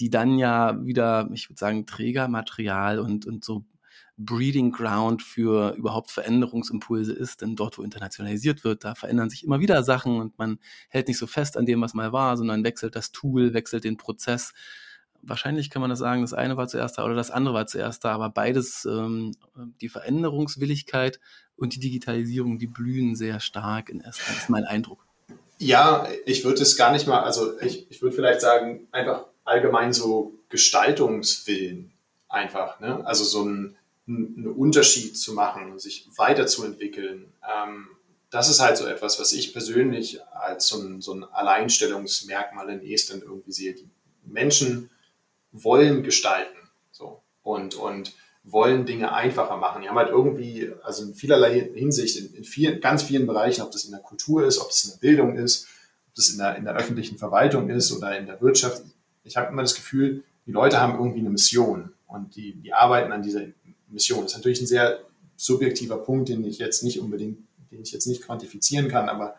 die 0.00 0.10
dann 0.10 0.38
ja 0.38 0.84
wieder, 0.84 1.28
ich 1.32 1.48
würde 1.48 1.60
sagen, 1.60 1.86
Trägermaterial 1.86 2.98
und, 2.98 3.26
und 3.26 3.44
so 3.44 3.64
Breeding 4.18 4.72
Ground 4.72 5.22
für 5.22 5.74
überhaupt 5.74 6.10
Veränderungsimpulse 6.10 7.12
ist. 7.12 7.42
Denn 7.42 7.56
dort, 7.56 7.78
wo 7.78 7.82
internationalisiert 7.82 8.64
wird, 8.64 8.84
da 8.84 8.94
verändern 8.94 9.30
sich 9.30 9.44
immer 9.44 9.60
wieder 9.60 9.82
Sachen 9.82 10.20
und 10.20 10.38
man 10.38 10.58
hält 10.88 11.08
nicht 11.08 11.18
so 11.18 11.26
fest 11.26 11.56
an 11.56 11.66
dem, 11.66 11.80
was 11.80 11.94
mal 11.94 12.12
war, 12.12 12.36
sondern 12.36 12.64
wechselt 12.64 12.96
das 12.96 13.12
Tool, 13.12 13.54
wechselt 13.54 13.84
den 13.84 13.96
Prozess. 13.96 14.52
Wahrscheinlich 15.22 15.70
kann 15.70 15.80
man 15.80 15.90
das 15.90 16.00
sagen, 16.00 16.22
das 16.22 16.32
eine 16.32 16.56
war 16.56 16.66
zuerst 16.66 16.98
da 16.98 17.04
oder 17.04 17.14
das 17.14 17.30
andere 17.30 17.54
war 17.54 17.66
zuerst 17.66 18.04
da, 18.04 18.12
aber 18.12 18.28
beides, 18.30 18.84
ähm, 18.84 19.32
die 19.80 19.88
Veränderungswilligkeit 19.88 21.20
und 21.54 21.74
die 21.76 21.80
Digitalisierung, 21.80 22.58
die 22.58 22.66
blühen 22.66 23.14
sehr 23.14 23.38
stark 23.38 23.88
in 23.88 24.00
Estland. 24.00 24.36
Ist 24.36 24.50
mein 24.50 24.64
Eindruck. 24.64 25.06
Ja, 25.62 26.08
ich 26.26 26.42
würde 26.42 26.60
es 26.60 26.76
gar 26.76 26.90
nicht 26.90 27.06
mal, 27.06 27.20
also 27.20 27.60
ich, 27.60 27.88
ich 27.88 28.02
würde 28.02 28.16
vielleicht 28.16 28.40
sagen, 28.40 28.88
einfach 28.90 29.26
allgemein 29.44 29.92
so 29.92 30.34
Gestaltungswillen 30.48 31.92
einfach. 32.28 32.80
Ne? 32.80 33.06
Also 33.06 33.22
so 33.22 33.44
ein, 33.44 33.76
einen 34.08 34.48
Unterschied 34.48 35.16
zu 35.16 35.34
machen, 35.34 35.78
sich 35.78 36.08
weiterzuentwickeln. 36.16 37.32
Ähm, 37.48 37.86
das 38.30 38.50
ist 38.50 38.60
halt 38.60 38.76
so 38.76 38.86
etwas, 38.86 39.20
was 39.20 39.32
ich 39.32 39.52
persönlich 39.52 40.20
als 40.32 40.66
so 40.66 40.80
ein, 40.80 41.00
so 41.00 41.14
ein 41.14 41.22
Alleinstellungsmerkmal 41.22 42.68
in 42.70 42.82
Estland 42.82 43.22
irgendwie 43.22 43.52
sehe. 43.52 43.74
Die 43.74 43.88
Menschen 44.24 44.90
wollen 45.52 46.02
gestalten 46.02 46.58
so, 46.90 47.22
und, 47.44 47.76
und 47.76 48.14
wollen 48.44 48.86
Dinge 48.86 49.12
einfacher 49.12 49.56
machen. 49.56 49.82
Die 49.82 49.88
haben 49.88 49.98
halt 49.98 50.10
irgendwie, 50.10 50.72
also 50.82 51.04
in 51.04 51.14
vielerlei 51.14 51.70
Hinsicht, 51.74 52.18
in, 52.18 52.34
in 52.34 52.44
vielen, 52.44 52.80
ganz 52.80 53.02
vielen 53.02 53.26
Bereichen, 53.26 53.62
ob 53.62 53.70
das 53.70 53.84
in 53.84 53.92
der 53.92 54.00
Kultur 54.00 54.44
ist, 54.44 54.58
ob 54.58 54.68
das 54.68 54.84
in 54.84 54.90
der 54.90 54.98
Bildung 54.98 55.36
ist, 55.36 55.68
ob 56.08 56.14
das 56.16 56.30
in 56.30 56.38
der, 56.38 56.56
in 56.56 56.64
der 56.64 56.74
öffentlichen 56.74 57.18
Verwaltung 57.18 57.70
ist 57.70 57.92
oder 57.92 58.18
in 58.18 58.26
der 58.26 58.40
Wirtschaft. 58.40 58.82
Ich 59.24 59.36
habe 59.36 59.48
immer 59.48 59.62
das 59.62 59.74
Gefühl, 59.74 60.24
die 60.46 60.52
Leute 60.52 60.80
haben 60.80 60.98
irgendwie 60.98 61.20
eine 61.20 61.30
Mission 61.30 61.92
und 62.08 62.34
die, 62.34 62.54
die 62.54 62.72
arbeiten 62.72 63.12
an 63.12 63.22
dieser 63.22 63.42
Mission. 63.88 64.22
Das 64.22 64.32
ist 64.32 64.38
natürlich 64.38 64.60
ein 64.60 64.66
sehr 64.66 65.00
subjektiver 65.36 65.98
Punkt, 65.98 66.28
den 66.28 66.44
ich 66.44 66.58
jetzt 66.58 66.82
nicht 66.82 67.00
unbedingt, 67.00 67.38
den 67.70 67.82
ich 67.82 67.92
jetzt 67.92 68.06
nicht 68.06 68.22
quantifizieren 68.22 68.88
kann, 68.88 69.08
aber 69.08 69.36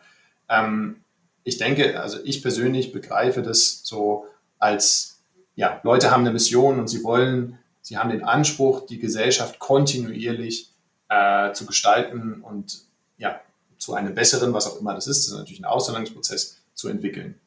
ähm, 0.48 0.96
ich 1.44 1.58
denke, 1.58 2.00
also 2.00 2.18
ich 2.24 2.42
persönlich 2.42 2.92
begreife 2.92 3.42
das 3.42 3.82
so 3.84 4.26
als, 4.58 5.20
ja, 5.56 5.80
Leute 5.84 6.10
haben 6.10 6.22
eine 6.22 6.32
Mission 6.32 6.80
und 6.80 6.88
sie 6.88 7.04
wollen, 7.04 7.58
sie 7.84 7.98
haben 7.98 8.10
den 8.10 8.24
Anspruch, 8.24 8.86
die 8.86 8.98
Gesellschaft 8.98 9.58
kontinuierlich 9.58 10.72
äh, 11.10 11.52
zu 11.52 11.66
gestalten 11.66 12.40
und 12.40 12.80
ja, 13.18 13.40
zu 13.78 13.94
einem 13.94 14.14
besseren, 14.14 14.54
was 14.54 14.66
auch 14.66 14.80
immer 14.80 14.94
das 14.94 15.06
ist, 15.06 15.26
das 15.26 15.34
ist 15.34 15.38
natürlich 15.38 15.60
ein 15.60 15.66
Aushandlungsprozess, 15.66 16.62
zu 16.72 16.88
entwickeln. 16.88 17.38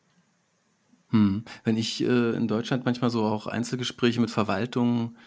Hm. 1.09 1.43
Wenn 1.63 1.75
ich 1.75 2.01
äh, 2.01 2.35
in 2.35 2.47
Deutschland 2.47 2.85
manchmal 2.85 3.09
so 3.09 3.25
auch 3.25 3.47
Einzelgespräche 3.47 4.21
mit 4.21 4.29
Verwaltungen 4.29 5.17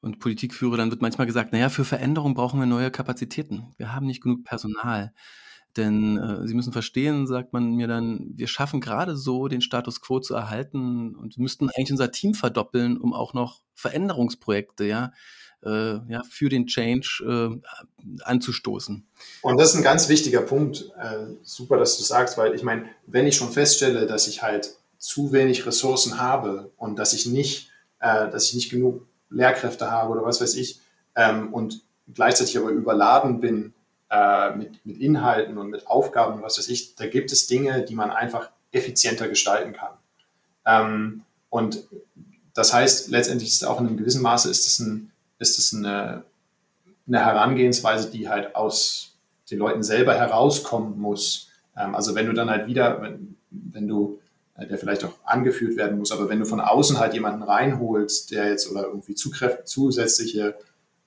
und 0.00 0.18
Politik 0.18 0.54
führe, 0.54 0.76
dann 0.76 0.90
wird 0.90 1.02
manchmal 1.02 1.26
gesagt, 1.26 1.52
naja, 1.52 1.68
für 1.68 1.84
Veränderung 1.84 2.34
brauchen 2.34 2.58
wir 2.58 2.66
neue 2.66 2.90
Kapazitäten. 2.90 3.74
Wir 3.76 3.94
haben 3.94 4.06
nicht 4.06 4.22
genug 4.22 4.44
Personal. 4.44 5.12
Denn 5.76 6.18
äh, 6.18 6.46
Sie 6.46 6.54
müssen 6.54 6.72
verstehen, 6.72 7.26
sagt 7.26 7.52
man 7.52 7.74
mir 7.74 7.88
dann, 7.88 8.32
wir 8.36 8.46
schaffen 8.46 8.80
gerade 8.80 9.16
so, 9.16 9.48
den 9.48 9.60
Status 9.60 10.00
quo 10.00 10.20
zu 10.20 10.34
erhalten 10.34 11.16
und 11.16 11.38
müssten 11.38 11.68
eigentlich 11.70 11.90
unser 11.90 12.12
Team 12.12 12.34
verdoppeln, 12.34 12.96
um 12.96 13.12
auch 13.12 13.34
noch 13.34 13.60
Veränderungsprojekte, 13.74 14.84
ja, 14.84 15.12
äh, 15.64 15.98
ja 16.08 16.22
für 16.28 16.48
den 16.48 16.66
Change 16.66 17.60
äh, 17.60 18.22
anzustoßen. 18.22 19.06
Und 19.42 19.60
das 19.60 19.70
ist 19.70 19.76
ein 19.76 19.82
ganz 19.82 20.08
wichtiger 20.08 20.42
Punkt. 20.42 20.90
Äh, 21.00 21.26
super, 21.42 21.76
dass 21.76 21.96
du 21.96 22.04
sagst, 22.04 22.38
weil 22.38 22.54
ich 22.54 22.62
meine, 22.62 22.86
wenn 23.06 23.26
ich 23.26 23.36
schon 23.36 23.50
feststelle, 23.50 24.06
dass 24.06 24.28
ich 24.28 24.42
halt 24.42 24.76
zu 24.98 25.32
wenig 25.32 25.66
Ressourcen 25.66 26.20
habe 26.20 26.70
und 26.76 26.98
dass 26.98 27.12
ich 27.12 27.26
nicht, 27.26 27.70
äh, 28.00 28.30
dass 28.30 28.48
ich 28.48 28.54
nicht 28.54 28.70
genug 28.70 29.06
Lehrkräfte 29.28 29.90
habe 29.90 30.12
oder 30.12 30.24
was 30.24 30.40
weiß 30.40 30.54
ich 30.54 30.80
ähm, 31.16 31.52
und 31.52 31.82
gleichzeitig 32.12 32.56
aber 32.58 32.70
überladen 32.70 33.40
bin 33.40 33.74
äh, 34.14 34.56
mit, 34.56 34.86
mit 34.86 34.98
Inhalten 34.98 35.58
und 35.58 35.70
mit 35.70 35.86
Aufgaben, 35.88 36.42
was 36.42 36.58
weiß 36.58 36.68
ich, 36.68 36.94
da 36.94 37.06
gibt 37.06 37.32
es 37.32 37.46
Dinge, 37.46 37.82
die 37.82 37.94
man 37.94 38.10
einfach 38.10 38.50
effizienter 38.70 39.28
gestalten 39.28 39.72
kann. 39.72 39.92
Ähm, 40.66 41.22
und 41.50 41.84
das 42.54 42.72
heißt, 42.72 43.08
letztendlich 43.08 43.50
ist 43.50 43.64
auch 43.64 43.80
in 43.80 43.88
einem 43.88 43.96
gewissen 43.96 44.22
Maße 44.22 44.48
ist 44.50 44.66
es, 44.66 44.78
ein, 44.78 45.10
ist 45.38 45.58
es 45.58 45.74
eine, 45.74 46.24
eine 47.08 47.24
Herangehensweise, 47.24 48.10
die 48.10 48.28
halt 48.28 48.54
aus 48.54 49.16
den 49.50 49.58
Leuten 49.58 49.82
selber 49.82 50.14
herauskommen 50.14 50.98
muss. 51.00 51.48
Ähm, 51.76 51.94
also 51.94 52.14
wenn 52.14 52.26
du 52.26 52.32
dann 52.32 52.50
halt 52.50 52.66
wieder, 52.68 53.02
wenn, 53.02 53.36
wenn 53.50 53.88
du 53.88 54.20
äh, 54.56 54.66
der 54.66 54.78
vielleicht 54.78 55.04
auch 55.04 55.14
angeführt 55.24 55.76
werden 55.76 55.98
muss. 55.98 56.12
Aber 56.12 56.28
wenn 56.28 56.38
du 56.38 56.46
von 56.46 56.60
außen 56.60 56.98
halt 56.98 57.14
jemanden 57.14 57.42
reinholst, 57.42 58.30
der 58.30 58.50
jetzt 58.50 58.70
oder 58.70 58.84
irgendwie 58.84 59.14
zusätzliche 59.16 60.54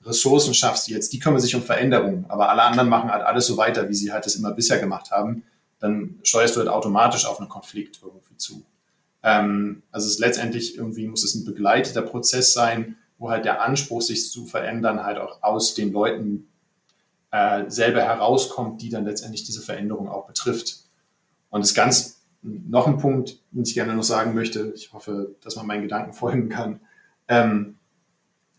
Ressourcen 0.08 0.54
schaffst, 0.54 0.88
die 0.88 0.94
jetzt, 0.94 1.12
die 1.14 1.20
kümmern 1.20 1.42
sich 1.42 1.56
um 1.56 1.62
Veränderungen, 1.62 2.26
aber 2.30 2.50
alle 2.50 2.64
anderen 2.64 2.90
machen 2.90 3.12
halt 3.12 3.24
alles 3.24 3.46
so 3.46 3.58
weiter, 3.58 3.90
wie 3.90 3.94
sie 3.94 4.12
halt 4.12 4.26
es 4.26 4.36
immer 4.36 4.52
bisher 4.52 4.80
gemacht 4.80 5.12
haben, 5.12 5.44
dann 5.80 6.20
steuerst 6.24 6.56
du 6.56 6.60
halt 6.60 6.70
automatisch 6.70 7.26
auf 7.26 7.40
einen 7.40 7.50
Konflikt 7.50 8.00
irgendwie 8.02 8.38
zu. 8.38 8.64
Ähm, 9.24 9.84
also 9.92 10.08
es 10.08 10.14
ist 10.14 10.20
letztendlich 10.20 10.78
irgendwie 10.78 11.08
muss 11.08 11.24
es 11.24 11.36
ein 11.36 11.46
begleiteter 11.46 12.02
Prozess 12.02 12.54
sein, 12.54 12.96
wo 13.18 13.30
halt 13.30 13.46
der 13.46 13.62
Anspruch, 13.62 14.02
sich 14.02 14.30
zu 14.30 14.46
verändern, 14.46 15.04
halt 15.04 15.18
auch 15.18 15.42
aus 15.44 15.74
den 15.74 15.92
Leuten 15.92 16.48
äh, 17.32 17.66
selber 17.68 18.02
herauskommt, 18.02 18.82
die 18.82 18.90
dann 18.90 19.06
letztendlich 19.06 19.44
diese 19.44 19.62
Veränderung 19.62 20.08
auch 20.08 20.28
betrifft. 20.28 20.84
Und 21.50 21.64
das 21.64 21.74
ganz 21.74 22.18
noch 22.42 22.88
ein 22.88 22.98
Punkt, 22.98 23.40
den 23.52 23.64
ich 23.64 23.74
gerne 23.74 23.96
noch 23.96 24.04
sagen 24.04 24.34
möchte. 24.34 24.72
Ich 24.76 24.94
hoffe, 24.94 25.36
dass 25.42 25.56
man 25.56 25.66
meinen 25.66 25.82
Gedanken 25.82 26.14
folgen 26.14 26.50
kann. 26.50 26.82
Ähm, 27.28 27.77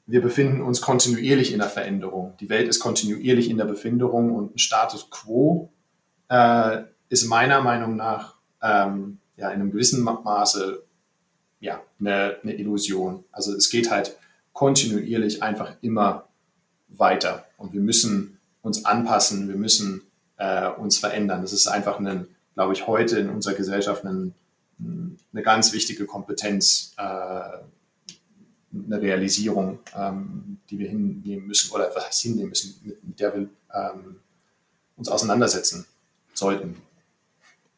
wir 0.09 0.21
befinden 0.23 0.63
uns 0.63 0.81
kontinuierlich 0.81 1.53
in 1.53 1.59
der 1.59 1.69
Veränderung. 1.69 2.35
Die 2.41 2.49
Welt 2.49 2.67
ist 2.67 2.81
kontinuierlich 2.81 3.49
in 3.49 3.59
der 3.59 3.67
Befinderung 3.67 4.35
und 4.35 4.57
ein 4.57 4.59
Status 4.59 5.11
quo 5.11 5.71
äh, 6.29 6.83
ist 7.09 7.27
meiner 7.27 7.61
Meinung 7.61 7.95
nach 7.95 8.35
ähm, 8.63 9.19
ja, 9.37 9.51
in 9.51 9.61
einem 9.61 9.71
gewissen 9.71 10.03
Maße 10.03 10.83
ja, 11.61 11.81
eine, 12.01 12.39
eine 12.43 12.55
Illusion. 12.55 13.25
Also 13.31 13.55
es 13.55 13.71
geht 13.71 13.91
halt 13.91 14.17
kontinuierlich 14.53 15.43
einfach 15.43 15.77
immer 15.83 16.27
weiter 16.89 17.45
und 17.57 17.73
wir 17.73 17.81
müssen 17.81 18.41
uns 18.63 18.85
anpassen, 18.85 19.49
wir 19.49 19.57
müssen 19.57 20.03
äh, 20.39 20.69
uns 20.69 20.99
verändern. 20.99 21.43
Das 21.43 21.53
ist 21.53 21.69
einfach 21.69 22.01
ein 22.01 22.29
glaube 22.59 22.73
ich, 22.73 22.89
heute 22.89 23.21
in 23.21 23.31
unserer 23.31 23.55
Gesellschaft 23.55 24.05
einen, 24.05 24.35
eine 24.81 25.43
ganz 25.45 25.73
wichtige 25.73 26.07
Kompetenz, 26.07 26.93
äh, 26.97 27.59
eine 28.73 29.01
Realisierung, 29.01 29.79
ähm, 29.95 30.59
die 30.71 30.79
wir 30.79 30.89
hinnehmen 30.89 31.47
müssen 31.47 31.73
oder 31.73 31.91
was 31.95 32.07
heißt 32.07 32.23
hinnehmen 32.23 32.51
müssen, 32.51 32.75
mit, 32.85 33.05
mit 33.05 33.21
der 33.21 33.35
wir 33.35 33.49
ähm, 33.75 34.17
uns 34.97 35.09
auseinandersetzen 35.09 35.87
sollten. 36.35 36.77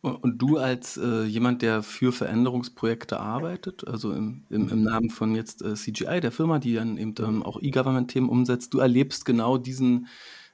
Und 0.03 0.39
du 0.39 0.57
als 0.57 0.97
äh, 0.97 1.25
jemand, 1.25 1.61
der 1.61 1.83
für 1.83 2.11
Veränderungsprojekte 2.11 3.21
arbeitet, 3.21 3.87
also 3.87 4.13
im, 4.13 4.45
im, 4.49 4.69
im 4.71 4.83
Namen 4.83 5.11
von 5.11 5.35
jetzt 5.35 5.61
äh, 5.61 5.75
CGI, 5.75 6.21
der 6.21 6.33
Firma, 6.33 6.59
die 6.59 6.75
dann 6.75 6.97
eben 6.97 7.15
ähm, 7.19 7.43
auch 7.43 7.61
E-Government-Themen 7.61 8.31
umsetzt, 8.31 8.73
du 8.73 8.79
erlebst 8.79 9.27
genau 9.27 9.59
diesen 9.59 10.07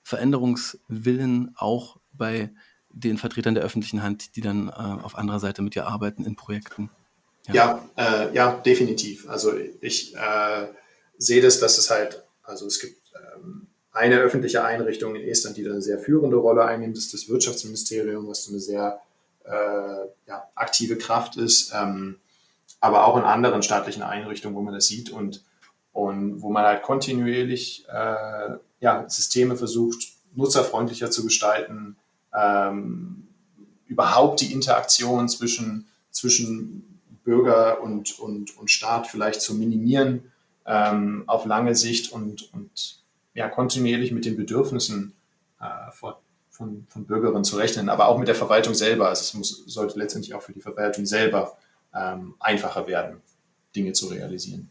Veränderungswillen 0.03 1.53
auch 1.57 1.99
bei 2.13 2.51
den 2.91 3.19
Vertretern 3.19 3.55
der 3.55 3.63
öffentlichen 3.63 4.03
Hand, 4.03 4.35
die 4.35 4.41
dann 4.41 4.69
äh, 4.69 4.73
auf 4.73 5.17
anderer 5.17 5.39
Seite 5.39 5.63
mit 5.63 5.77
dir 5.77 5.87
arbeiten 5.87 6.25
in 6.25 6.35
Projekten. 6.35 6.91
Ja, 7.49 7.55
ja, 7.97 8.27
äh, 8.29 8.35
ja 8.35 8.57
definitiv. 8.65 9.29
Also 9.29 9.53
ich 9.81 10.15
äh, 10.17 10.67
sehe 11.19 11.43
das, 11.43 11.61
dass 11.61 11.79
es 11.79 11.91
halt, 11.91 12.23
also 12.43 12.67
es 12.67 12.81
gibt 12.81 13.01
ähm, 13.15 13.69
eine 13.93 14.19
öffentliche 14.19 14.65
Einrichtung 14.65 15.17
in 15.17 15.27
Estland, 15.27 15.57
die 15.57 15.65
da 15.65 15.71
eine 15.71 15.83
sehr 15.83 15.99
führende 15.99 16.37
Rolle 16.37 16.65
einnimmt, 16.65 16.99
ist 16.99 17.15
das 17.15 17.29
Wirtschaftsministerium, 17.29 18.29
was 18.29 18.49
eine 18.49 18.61
sehr 18.61 19.01
äh, 19.45 20.07
ja, 20.27 20.49
aktive 20.55 20.99
Kraft 20.99 21.37
ist, 21.37 21.73
ähm, 21.75 22.19
aber 22.81 23.07
auch 23.07 23.17
in 23.17 23.23
anderen 23.23 23.63
staatlichen 23.63 24.03
Einrichtungen, 24.03 24.57
wo 24.57 24.61
man 24.61 24.75
das 24.75 24.87
sieht 24.87 25.11
und, 25.11 25.45
und 25.93 26.43
wo 26.43 26.51
man 26.51 26.65
halt 26.65 26.83
kontinuierlich 26.83 27.87
äh, 27.89 28.57
ja, 28.81 29.09
Systeme 29.09 29.57
versucht, 29.57 30.09
nutzerfreundlicher 30.35 31.11
zu 31.11 31.25
gestalten, 31.25 31.97
ähm, 32.35 33.29
überhaupt 33.87 34.41
die 34.41 34.53
Interaktion 34.53 35.29
zwischen, 35.29 35.87
zwischen 36.11 36.96
Bürger 37.27 37.83
und, 37.83 38.19
und, 38.19 38.57
und 38.57 38.71
Staat 38.71 39.09
vielleicht 39.09 39.43
zu 39.43 39.55
minimieren 39.55 40.33
ähm, 40.65 41.25
auf 41.27 41.45
lange 41.45 41.75
Sicht 41.75 42.13
und, 42.13 42.53
und 42.55 43.01
ja, 43.35 43.49
kontinuierlich 43.49 44.13
mit 44.13 44.25
den 44.25 44.37
Bedürfnissen 44.37 45.13
äh, 45.61 45.91
von, 45.93 46.87
von, 46.89 47.05
Bürgerinnen 47.05 47.45
zu 47.45 47.57
rechnen, 47.57 47.89
aber 47.91 48.09
auch 48.09 48.19
mit 48.19 48.29
der 48.29 48.35
Verwaltung 48.35 48.75
selber. 48.75 49.09
Also 49.09 49.21
es 49.21 49.35
muss, 49.35 49.65
sollte 49.67 49.99
letztendlich 49.99 50.35
auch 50.35 50.43
für 50.43 50.53
die 50.53 50.63
Verwaltung 50.63 51.05
selber 51.05 51.59
ähm, 51.95 52.35
einfacher 52.41 52.87
werden, 52.87 53.21
Dinge 53.75 53.93
zu 53.93 54.07
realisieren. 54.07 54.71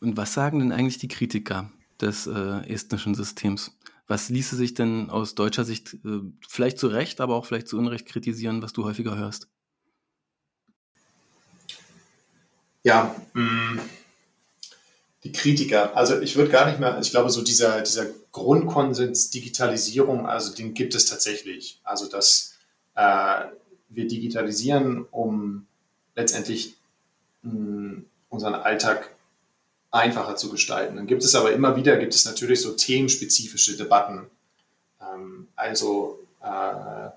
Und 0.00 0.16
was 0.16 0.34
sagen 0.34 0.60
denn 0.60 0.72
eigentlich 0.72 0.98
die 0.98 1.08
Kritiker 1.08 1.70
des 2.00 2.26
äh, 2.26 2.68
estnischen 2.68 3.14
Systems? 3.14 3.76
Was 4.06 4.28
ließe 4.28 4.54
sich 4.54 4.74
denn 4.74 5.10
aus 5.10 5.34
deutscher 5.34 5.64
Sicht 5.64 5.94
äh, 6.04 6.20
vielleicht 6.46 6.78
zu 6.78 6.86
Recht, 6.86 7.20
aber 7.20 7.34
auch 7.34 7.46
vielleicht 7.46 7.66
zu 7.66 7.78
Unrecht 7.78 8.06
kritisieren, 8.06 8.62
was 8.62 8.72
du 8.72 8.84
häufiger 8.84 9.16
hörst? 9.16 9.48
Ja, 12.86 13.16
mh, 13.32 13.42
mm, 13.42 13.80
die 15.24 15.32
Kritiker, 15.32 15.96
also 15.96 16.20
ich 16.20 16.36
würde 16.36 16.52
gar 16.52 16.66
nicht 16.68 16.78
mehr, 16.78 16.96
ich 17.00 17.10
glaube, 17.10 17.30
so 17.30 17.42
dieser, 17.42 17.82
dieser 17.82 18.06
Grundkonsens 18.30 19.30
Digitalisierung, 19.30 20.28
also 20.28 20.54
den 20.54 20.72
gibt 20.72 20.94
es 20.94 21.06
tatsächlich. 21.06 21.80
Also, 21.82 22.08
dass 22.08 22.54
äh, 22.94 23.46
wir 23.88 24.06
digitalisieren, 24.06 25.04
um 25.10 25.66
letztendlich 26.14 26.76
mh, 27.42 27.52
mm, 27.52 28.06
unseren 28.28 28.54
Alltag 28.54 29.10
einfacher 29.90 30.36
zu 30.36 30.48
gestalten. 30.48 30.94
Dann 30.94 31.08
gibt 31.08 31.24
es 31.24 31.34
aber 31.34 31.50
immer 31.50 31.74
wieder, 31.74 31.96
gibt 31.96 32.14
es 32.14 32.24
natürlich 32.24 32.60
so 32.60 32.70
themenspezifische 32.70 33.76
Debatten, 33.76 34.30
ähm, 35.00 35.48
also 35.56 36.20
äh, 36.40 37.08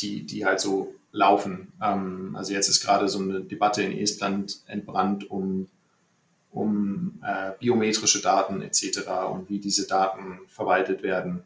die, 0.00 0.24
die 0.24 0.44
halt 0.44 0.58
so 0.58 0.96
laufen. 1.16 1.72
Ähm, 1.82 2.36
also 2.36 2.52
jetzt 2.52 2.68
ist 2.68 2.84
gerade 2.84 3.08
so 3.08 3.18
eine 3.18 3.40
Debatte 3.40 3.82
in 3.82 3.96
Estland 3.98 4.60
entbrannt 4.66 5.30
um, 5.30 5.68
um 6.52 7.20
äh, 7.24 7.52
biometrische 7.58 8.20
Daten 8.20 8.62
etc. 8.62 9.08
und 9.32 9.48
wie 9.48 9.58
diese 9.58 9.86
Daten 9.86 10.40
verwaltet 10.46 11.02
werden. 11.02 11.42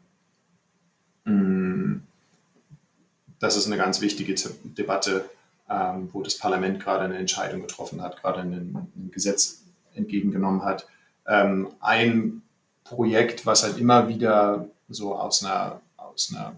Mm, 1.23 2.01
das 3.39 3.55
ist 3.55 3.65
eine 3.67 3.77
ganz 3.77 4.01
wichtige 4.01 4.35
Debatte, 4.63 5.25
ähm, 5.69 6.09
wo 6.11 6.21
das 6.21 6.37
Parlament 6.37 6.79
gerade 6.79 7.05
eine 7.05 7.17
Entscheidung 7.17 7.61
getroffen 7.61 8.01
hat, 8.01 8.21
gerade 8.21 8.41
ein, 8.41 8.51
ein 8.95 9.11
Gesetz 9.11 9.63
entgegengenommen 9.95 10.63
hat. 10.63 10.85
Ähm, 11.25 11.69
ein 11.79 12.41
Projekt, 12.83 13.45
was 13.45 13.63
halt 13.63 13.77
immer 13.77 14.09
wieder 14.09 14.67
so 14.89 15.15
aus 15.15 15.43
einer, 15.45 15.79
aus 15.95 16.33
einer 16.35 16.55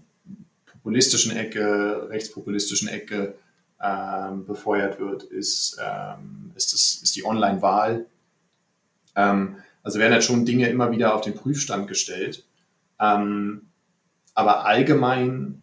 populistischen 0.84 1.36
Ecke, 1.36 2.10
rechtspopulistischen 2.10 2.90
Ecke 2.90 3.36
ähm, 3.82 4.46
befeuert 4.46 5.00
wird, 5.00 5.24
ist, 5.24 5.78
ähm, 5.82 6.52
ist, 6.56 6.74
das, 6.74 7.00
ist 7.02 7.16
die 7.16 7.26
Online-Wahl. 7.26 8.06
Ähm, 9.16 9.56
also 9.82 10.00
werden 10.00 10.12
halt 10.12 10.26
schon 10.26 10.46
Dinge 10.46 10.68
immer 10.68 10.92
wieder 10.92 11.16
auf 11.16 11.22
den 11.22 11.36
Prüfstand 11.36 11.88
gestellt. 11.88 12.46
Ähm, 13.00 13.70
aber 14.34 14.66
allgemein 14.66 15.62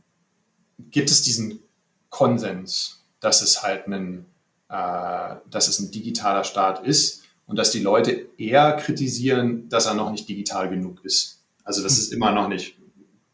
gibt 0.91 1.11
es 1.11 1.21
diesen 1.21 1.61
Konsens, 2.09 3.05
dass 3.21 3.43
es 3.43 3.63
halt 3.63 3.89
ein, 3.89 4.25
äh, 4.71 5.37
dass 5.51 5.69
es 5.69 5.81
ein 5.81 5.91
digitaler 5.91 6.45
Staat 6.45 6.87
ist 6.87 7.25
und 7.47 7.59
dass 7.59 7.73
die 7.73 7.81
Leute 7.81 8.27
eher 8.39 8.73
kritisieren, 8.73 9.69
dass 9.69 9.85
er 9.85 9.95
noch 9.95 10.11
nicht 10.13 10.29
digital 10.31 10.71
genug 10.71 11.05
ist. 11.05 11.43
Also 11.63 11.83
dass 11.83 11.99
es 11.99 12.09
hm. 12.09 12.17
immer 12.17 12.33
noch 12.33 12.49
nicht 12.49 12.80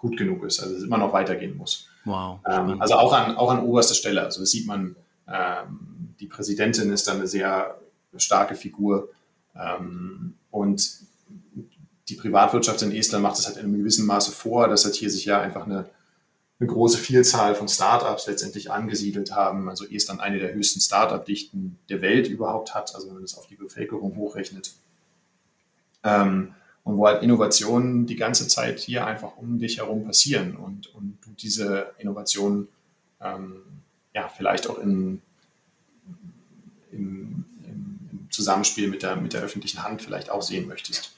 gut 0.07 0.17
genug 0.17 0.45
ist, 0.45 0.61
also 0.61 0.77
es 0.77 0.83
immer 0.83 0.99
noch 0.99 1.13
weitergehen 1.13 1.57
muss. 1.57 1.89
Wow. 2.05 2.41
Ähm, 2.49 2.81
also 2.81 2.95
auch 2.95 3.13
an, 3.13 3.37
auch 3.37 3.51
an 3.51 3.61
oberster 3.61 3.95
Stelle. 3.95 4.23
Also 4.23 4.41
das 4.41 4.51
sieht 4.51 4.67
man, 4.67 4.97
ähm, 5.29 6.15
die 6.21 6.27
Präsidentin 6.27 6.93
ist 6.93 7.09
da 7.09 7.13
eine 7.13 7.27
sehr 7.27 7.79
starke 8.17 8.55
Figur. 8.55 9.09
Ähm, 9.55 10.35
und 10.51 10.91
die 12.09 12.15
Privatwirtschaft 12.15 12.83
in 12.83 12.93
Estland 12.93 13.23
macht 13.23 13.39
das 13.39 13.47
halt 13.47 13.57
in 13.57 13.65
einem 13.65 13.79
gewissen 13.79 14.07
Maße 14.07 14.31
vor, 14.31 14.69
dass 14.69 14.85
halt 14.85 14.95
hier 14.95 15.11
sich 15.11 15.25
ja 15.25 15.41
einfach 15.41 15.67
eine 15.67 15.87
eine 16.59 16.69
große 16.69 16.99
Vielzahl 16.99 17.55
von 17.55 17.69
Startups 17.69 18.27
letztendlich 18.27 18.71
angesiedelt 18.71 19.33
haben. 19.35 19.69
Also 19.69 19.85
Estland 19.85 20.21
eine 20.21 20.39
der 20.39 20.55
höchsten 20.55 20.81
Startup-Dichten 20.81 21.79
der 21.91 22.01
Welt 22.01 22.29
überhaupt 22.29 22.75
hat, 22.75 22.95
also 22.95 23.09
wenn 23.09 23.15
man 23.15 23.23
das 23.23 23.37
auf 23.37 23.47
die 23.47 23.57
Bevölkerung 23.57 24.17
hochrechnet. 24.17 24.73
Ähm, 26.03 26.55
und 26.87 26.99
wo 26.99 27.09
halt 27.09 27.25
Innovationen 27.25 28.07
die 28.07 28.15
ganze 28.15 28.47
Zeit 28.47 28.79
hier 28.79 29.07
einfach 29.07 29.37
um 29.37 29.59
dich 29.59 29.79
herum 29.79 30.05
passieren 30.05 30.57
und, 30.57 30.95
und 30.95 31.19
du 31.25 31.31
diese 31.37 31.91
Innovationen 31.99 32.69
ähm, 33.21 33.57
ja 34.15 34.29
vielleicht 34.29 34.71
auch 34.71 34.79
in, 34.79 35.21
im, 36.93 37.45
im 37.65 38.29
Zusammenspiel 38.31 38.87
mit 38.87 39.03
der, 39.03 39.17
mit 39.17 39.33
der 39.33 39.43
öffentlichen 39.43 39.83
Hand 39.83 40.01
vielleicht 40.01 40.31
auch 40.31 40.43
sehen 40.43 40.69
möchtest. 40.69 41.17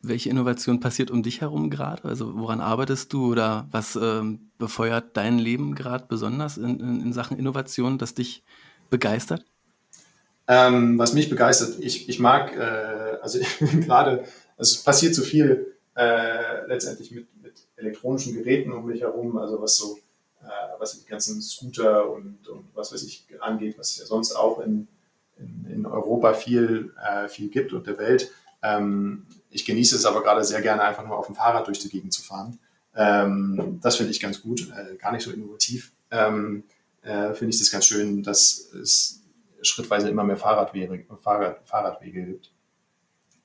Welche 0.00 0.30
Innovation 0.30 0.78
passiert 0.78 1.10
um 1.10 1.24
dich 1.24 1.40
herum 1.40 1.70
gerade? 1.70 2.04
Also 2.04 2.38
woran 2.38 2.60
arbeitest 2.60 3.12
du 3.12 3.32
oder 3.32 3.66
was 3.72 3.98
ähm, 4.00 4.48
befeuert 4.58 5.16
dein 5.16 5.40
Leben 5.40 5.74
gerade 5.74 6.06
besonders 6.08 6.56
in, 6.56 6.78
in, 6.78 7.00
in, 7.00 7.12
Sachen 7.12 7.36
Innovation, 7.36 7.98
das 7.98 8.14
dich 8.14 8.44
begeistert? 8.90 9.44
Ähm, 10.46 11.00
was 11.00 11.14
mich 11.14 11.28
begeistert, 11.28 11.80
ich, 11.80 12.08
ich 12.08 12.20
mag, 12.20 12.56
äh, 12.56 13.18
also 13.20 13.40
gerade, 13.80 14.24
es 14.58 14.82
passiert 14.82 15.14
so 15.14 15.22
viel 15.22 15.74
äh, 15.96 16.66
letztendlich 16.66 17.10
mit, 17.10 17.26
mit 17.42 17.54
elektronischen 17.76 18.34
Geräten 18.34 18.72
um 18.72 18.86
mich 18.86 19.00
herum, 19.00 19.38
also 19.38 19.60
was 19.60 19.76
so, 19.76 19.96
äh, 20.42 20.78
was 20.78 20.98
die 20.98 21.06
ganzen 21.06 21.40
Scooter 21.40 22.10
und, 22.10 22.46
und 22.48 22.66
was 22.74 22.92
weiß 22.92 23.02
ich 23.04 23.26
angeht, 23.40 23.78
was 23.78 23.90
es 23.90 23.98
ja 23.98 24.06
sonst 24.06 24.32
auch 24.32 24.60
in, 24.60 24.88
in, 25.38 25.66
in 25.70 25.86
Europa 25.86 26.34
viel, 26.34 26.92
äh, 27.02 27.28
viel 27.28 27.48
gibt 27.48 27.72
und 27.72 27.86
der 27.86 27.98
Welt. 27.98 28.30
Ähm, 28.62 29.26
ich 29.50 29.64
genieße 29.64 29.96
es 29.96 30.04
aber 30.04 30.22
gerade 30.22 30.44
sehr 30.44 30.60
gerne, 30.60 30.82
einfach 30.82 31.06
nur 31.06 31.16
auf 31.16 31.26
dem 31.26 31.34
Fahrrad 31.34 31.66
durch 31.66 31.78
die 31.78 31.88
Gegend 31.88 32.12
zu 32.12 32.22
fahren. 32.22 32.58
Ähm, 32.94 33.78
das 33.82 33.96
finde 33.96 34.10
ich 34.10 34.20
ganz 34.20 34.42
gut, 34.42 34.70
äh, 34.70 34.96
gar 34.96 35.12
nicht 35.12 35.22
so 35.22 35.30
innovativ. 35.30 35.92
Ähm, 36.10 36.64
äh, 37.02 37.32
finde 37.34 37.54
ich 37.54 37.58
das 37.60 37.70
ganz 37.70 37.86
schön, 37.86 38.22
dass 38.22 38.72
es 38.74 39.22
schrittweise 39.62 40.08
immer 40.08 40.24
mehr 40.24 40.36
Fahrradwege, 40.36 41.06
Fahrrad, 41.22 41.60
Fahrradwege 41.64 42.24
gibt. 42.24 42.52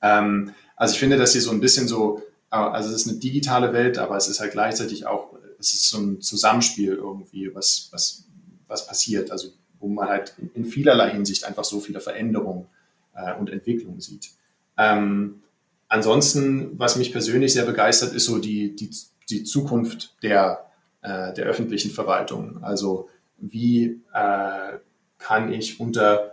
Ähm, 0.02 0.52
also 0.76 0.94
ich 0.94 1.00
finde, 1.00 1.16
dass 1.16 1.32
hier 1.32 1.42
so 1.42 1.50
ein 1.50 1.60
bisschen 1.60 1.88
so, 1.88 2.22
äh, 2.50 2.56
also 2.56 2.90
es 2.90 2.96
ist 2.96 3.08
eine 3.08 3.18
digitale 3.18 3.72
Welt, 3.72 3.98
aber 3.98 4.16
es 4.16 4.28
ist 4.28 4.40
halt 4.40 4.52
gleichzeitig 4.52 5.06
auch, 5.06 5.34
es 5.58 5.72
ist 5.72 5.88
so 5.88 5.98
ein 5.98 6.20
Zusammenspiel 6.20 6.94
irgendwie, 6.94 7.54
was, 7.54 7.88
was, 7.92 8.24
was 8.66 8.86
passiert. 8.86 9.30
Also 9.30 9.52
wo 9.84 9.88
man 9.88 10.08
halt 10.08 10.34
in 10.54 10.64
vielerlei 10.64 11.10
Hinsicht 11.10 11.44
einfach 11.44 11.64
so 11.64 11.78
viele 11.78 12.00
Veränderungen 12.00 12.66
äh, 13.14 13.34
und 13.34 13.50
Entwicklungen 13.50 14.00
sieht. 14.00 14.30
Ähm, 14.78 15.42
ansonsten, 15.88 16.78
was 16.78 16.96
mich 16.96 17.12
persönlich 17.12 17.52
sehr 17.52 17.66
begeistert, 17.66 18.14
ist 18.14 18.24
so 18.24 18.38
die, 18.38 18.74
die, 18.74 18.90
die 19.28 19.44
Zukunft 19.44 20.16
der, 20.22 20.70
äh, 21.02 21.34
der 21.34 21.44
öffentlichen 21.44 21.90
Verwaltung. 21.90 22.64
Also 22.64 23.10
wie 23.36 24.00
äh, 24.14 24.78
kann 25.18 25.52
ich 25.52 25.78
unter 25.80 26.32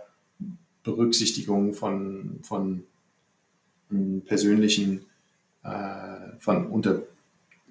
Berücksichtigung 0.82 1.74
von, 1.74 2.40
von 2.42 2.84
persönlichen, 4.26 5.06
äh, 5.64 6.38
von 6.38 6.66
unter, 6.66 7.02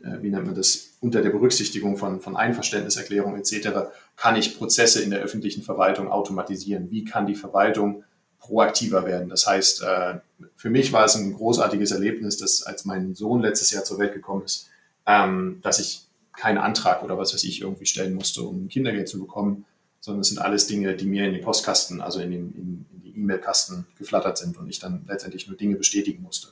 äh, 0.04 0.22
wie 0.22 0.30
nennt 0.30 0.46
man 0.46 0.56
das, 0.56 0.98
unter 1.00 1.22
der 1.22 1.32
Berücksichtigung 1.32 1.98
von, 1.98 2.22
von 2.22 2.36
Einverständniserklärungen 2.38 3.40
etc., 3.40 3.70
kann 4.16 4.36
ich 4.36 4.58
Prozesse 4.58 5.02
in 5.02 5.10
der 5.10 5.22
öffentlichen 5.22 5.64
Verwaltung 5.64 6.12
automatisieren? 6.12 6.92
Wie 6.92 7.06
kann 7.06 7.26
die 7.26 7.36
Verwaltung 7.36 8.04
proaktiver 8.42 9.06
werden. 9.06 9.30
Das 9.30 9.48
heißt, 9.48 9.84
äh, 9.84 10.16
für 10.56 10.70
mich 10.70 10.92
war 10.92 11.06
es 11.06 11.16
ein 11.16 11.34
großartiges 11.34 11.92
Erlebnis, 11.92 12.38
dass 12.38 12.64
als 12.64 12.86
mein 12.86 13.16
Sohn 13.16 13.42
letztes 13.42 13.72
Jahr 13.72 13.84
zur 13.84 14.00
Welt 14.00 14.14
gekommen 14.14 14.44
ist, 14.44 14.68
ähm, 15.06 15.60
dass 15.62 15.80
ich 15.80 16.08
keinen 16.36 16.58
Antrag 16.58 17.04
oder 17.04 17.18
was 17.18 17.34
weiß 17.34 17.44
ich 17.44 17.62
irgendwie 17.62 17.86
stellen 17.86 18.16
musste, 18.16 18.42
um 18.42 18.68
Kindergeld 18.68 19.08
zu 19.08 19.20
bekommen, 19.20 19.66
sondern 20.02 20.22
es 20.22 20.30
sind 20.30 20.40
alles 20.40 20.68
Dinge, 20.68 20.96
die 20.96 21.06
mir 21.06 21.26
in 21.26 21.34
den 21.34 21.44
Postkasten, 21.44 22.02
also 22.02 22.20
in, 22.20 22.32
den, 22.32 22.54
in, 22.54 22.86
in 22.94 23.02
die 23.04 23.20
E-Mail-Kasten 23.20 23.86
geflattert 23.98 24.38
sind 24.38 24.58
und 24.58 24.68
ich 24.68 24.80
dann 24.80 25.06
letztendlich 25.08 25.48
nur 25.48 25.56
Dinge 25.56 25.78
bestätigen 25.78 26.24
musste. 26.24 26.50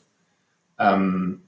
Ähm, 0.77 1.41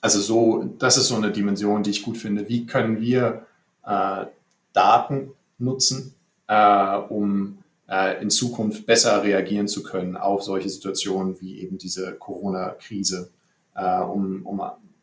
also 0.00 0.20
so, 0.20 0.74
das 0.78 0.96
ist 0.96 1.08
so 1.08 1.16
eine 1.16 1.30
Dimension, 1.30 1.82
die 1.82 1.90
ich 1.90 2.02
gut 2.02 2.16
finde. 2.16 2.48
Wie 2.48 2.64
können 2.64 3.00
wir 3.00 3.46
äh, 3.84 4.26
Daten 4.72 5.32
nutzen, 5.58 6.14
äh, 6.46 6.96
um 6.96 7.58
äh, 7.88 8.22
in 8.22 8.30
Zukunft 8.30 8.86
besser 8.86 9.22
reagieren 9.22 9.68
zu 9.68 9.82
können 9.82 10.16
auf 10.16 10.42
solche 10.42 10.70
Situationen 10.70 11.40
wie 11.40 11.60
eben 11.60 11.76
diese 11.76 12.14
Corona-Krise, 12.14 13.30
äh, 13.74 14.00
um, 14.00 14.46
um 14.46 14.62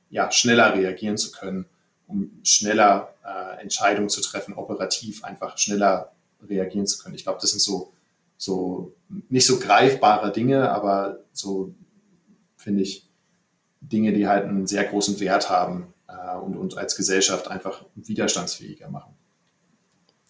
ja, 0.10 0.32
schneller 0.32 0.74
reagieren 0.74 1.18
zu 1.18 1.32
können, 1.32 1.66
um 2.08 2.32
schneller 2.44 3.14
äh, 3.24 3.62
Entscheidungen 3.62 4.10
zu 4.10 4.22
treffen, 4.22 4.54
operativ 4.54 5.24
einfach 5.24 5.58
schneller 5.58 6.12
reagieren 6.48 6.88
zu 6.88 7.02
können. 7.02 7.16
Ich 7.16 7.24
glaube, 7.24 7.40
das 7.42 7.52
sind 7.52 7.60
so, 7.60 7.94
so 8.38 8.94
nicht 9.30 9.46
so 9.46 9.60
greifbare 9.60 10.32
Dinge, 10.32 10.72
aber 10.72 11.20
so 11.34 11.74
finde 12.56 12.84
ich 12.84 13.08
Dinge, 13.82 14.14
die 14.14 14.28
halt 14.28 14.46
einen 14.46 14.68
sehr 14.68 14.84
großen 14.84 15.20
Wert 15.20 15.50
haben 15.50 15.94
äh, 16.08 16.38
und 16.38 16.58
uns 16.58 16.76
als 16.76 16.96
Gesellschaft 16.96 17.50
einfach 17.50 17.86
widerstandsfähiger 17.96 18.90
machen. 18.90 19.14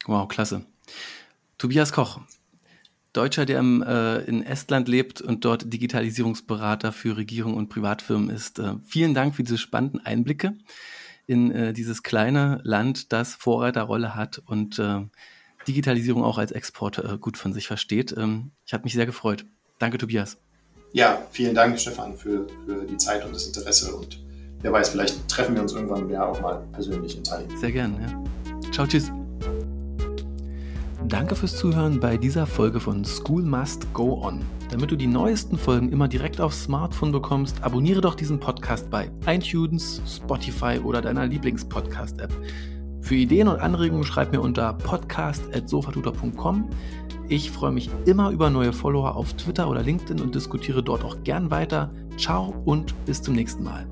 Wow, 0.05 0.28
klasse. 0.28 0.65
Tobias 1.57 1.91
Koch, 1.91 2.19
Deutscher, 3.13 3.45
der 3.45 3.59
im, 3.59 3.82
äh, 3.82 4.19
in 4.19 4.43
Estland 4.43 4.88
lebt 4.88 5.21
und 5.21 5.43
dort 5.43 5.73
Digitalisierungsberater 5.73 6.91
für 6.91 7.17
Regierung 7.17 7.55
und 7.55 7.69
Privatfirmen 7.69 8.30
ist. 8.30 8.59
Äh, 8.59 8.75
vielen 8.86 9.13
Dank 9.13 9.36
für 9.36 9.43
diese 9.43 9.57
spannenden 9.57 10.05
Einblicke 10.05 10.55
in 11.28 11.51
äh, 11.51 11.73
dieses 11.73 12.01
kleine 12.01 12.59
Land, 12.63 13.13
das 13.13 13.36
Vorreiterrolle 13.36 14.15
hat 14.15 14.41
und 14.45 14.80
äh, 14.80 15.01
Digitalisierung 15.67 16.23
auch 16.23 16.38
als 16.38 16.51
Export 16.51 16.97
äh, 16.97 17.17
gut 17.19 17.38
von 17.38 17.53
sich 17.53 17.67
versteht. 17.67 18.15
Ähm, 18.17 18.51
ich 18.65 18.73
habe 18.73 18.86
mich 18.86 18.93
sehr 18.93 19.05
gefreut. 19.05 19.45
Danke, 19.78 19.97
Tobias. 19.97 20.38
Ja, 20.93 21.21
vielen 21.32 21.53
Dank, 21.53 21.80
Stefan, 21.80 22.15
für, 22.15 22.47
für 22.65 22.86
die 22.86 22.97
Zeit 22.97 23.25
und 23.25 23.36
das 23.36 23.45
Interesse. 23.45 23.93
Und 23.93 24.23
wer 24.61 24.71
weiß, 24.71 24.89
vielleicht 24.89 25.28
treffen 25.28 25.55
wir 25.55 25.61
uns 25.61 25.73
irgendwann 25.73 26.09
ja 26.09 26.25
auch 26.25 26.39
mal 26.41 26.65
persönlich 26.71 27.17
in 27.17 27.23
Tallinn. 27.23 27.55
Sehr 27.57 27.71
gerne. 27.71 27.99
Ja. 28.01 28.71
Ciao, 28.71 28.88
tschüss. 28.88 29.11
Danke 31.05 31.35
fürs 31.35 31.55
Zuhören 31.55 31.99
bei 31.99 32.17
dieser 32.17 32.45
Folge 32.45 32.79
von 32.79 33.05
School 33.05 33.43
Must 33.43 33.93
Go 33.93 34.21
On. 34.23 34.41
Damit 34.71 34.91
du 34.91 34.95
die 34.95 35.07
neuesten 35.07 35.57
Folgen 35.57 35.89
immer 35.91 36.07
direkt 36.07 36.41
aufs 36.41 36.63
Smartphone 36.63 37.11
bekommst, 37.11 37.63
abonniere 37.63 38.01
doch 38.01 38.15
diesen 38.15 38.39
Podcast 38.39 38.89
bei 38.89 39.09
iTunes, 39.25 40.01
Spotify 40.07 40.79
oder 40.83 41.01
deiner 41.01 41.25
Lieblings-Podcast-App. 41.27 42.33
Für 43.01 43.15
Ideen 43.15 43.47
und 43.47 43.59
Anregungen 43.59 44.03
schreib 44.03 44.31
mir 44.33 44.41
unter 44.41 44.73
podcast.sofatutor.com. 44.73 46.67
Ich 47.29 47.51
freue 47.51 47.71
mich 47.71 47.89
immer 48.05 48.31
über 48.31 48.49
neue 48.49 48.73
Follower 48.73 49.15
auf 49.15 49.33
Twitter 49.33 49.69
oder 49.69 49.83
LinkedIn 49.83 50.19
und 50.19 50.35
diskutiere 50.35 50.83
dort 50.83 51.05
auch 51.05 51.23
gern 51.23 51.51
weiter. 51.51 51.91
Ciao 52.17 52.53
und 52.65 52.93
bis 53.05 53.21
zum 53.21 53.35
nächsten 53.35 53.63
Mal. 53.63 53.87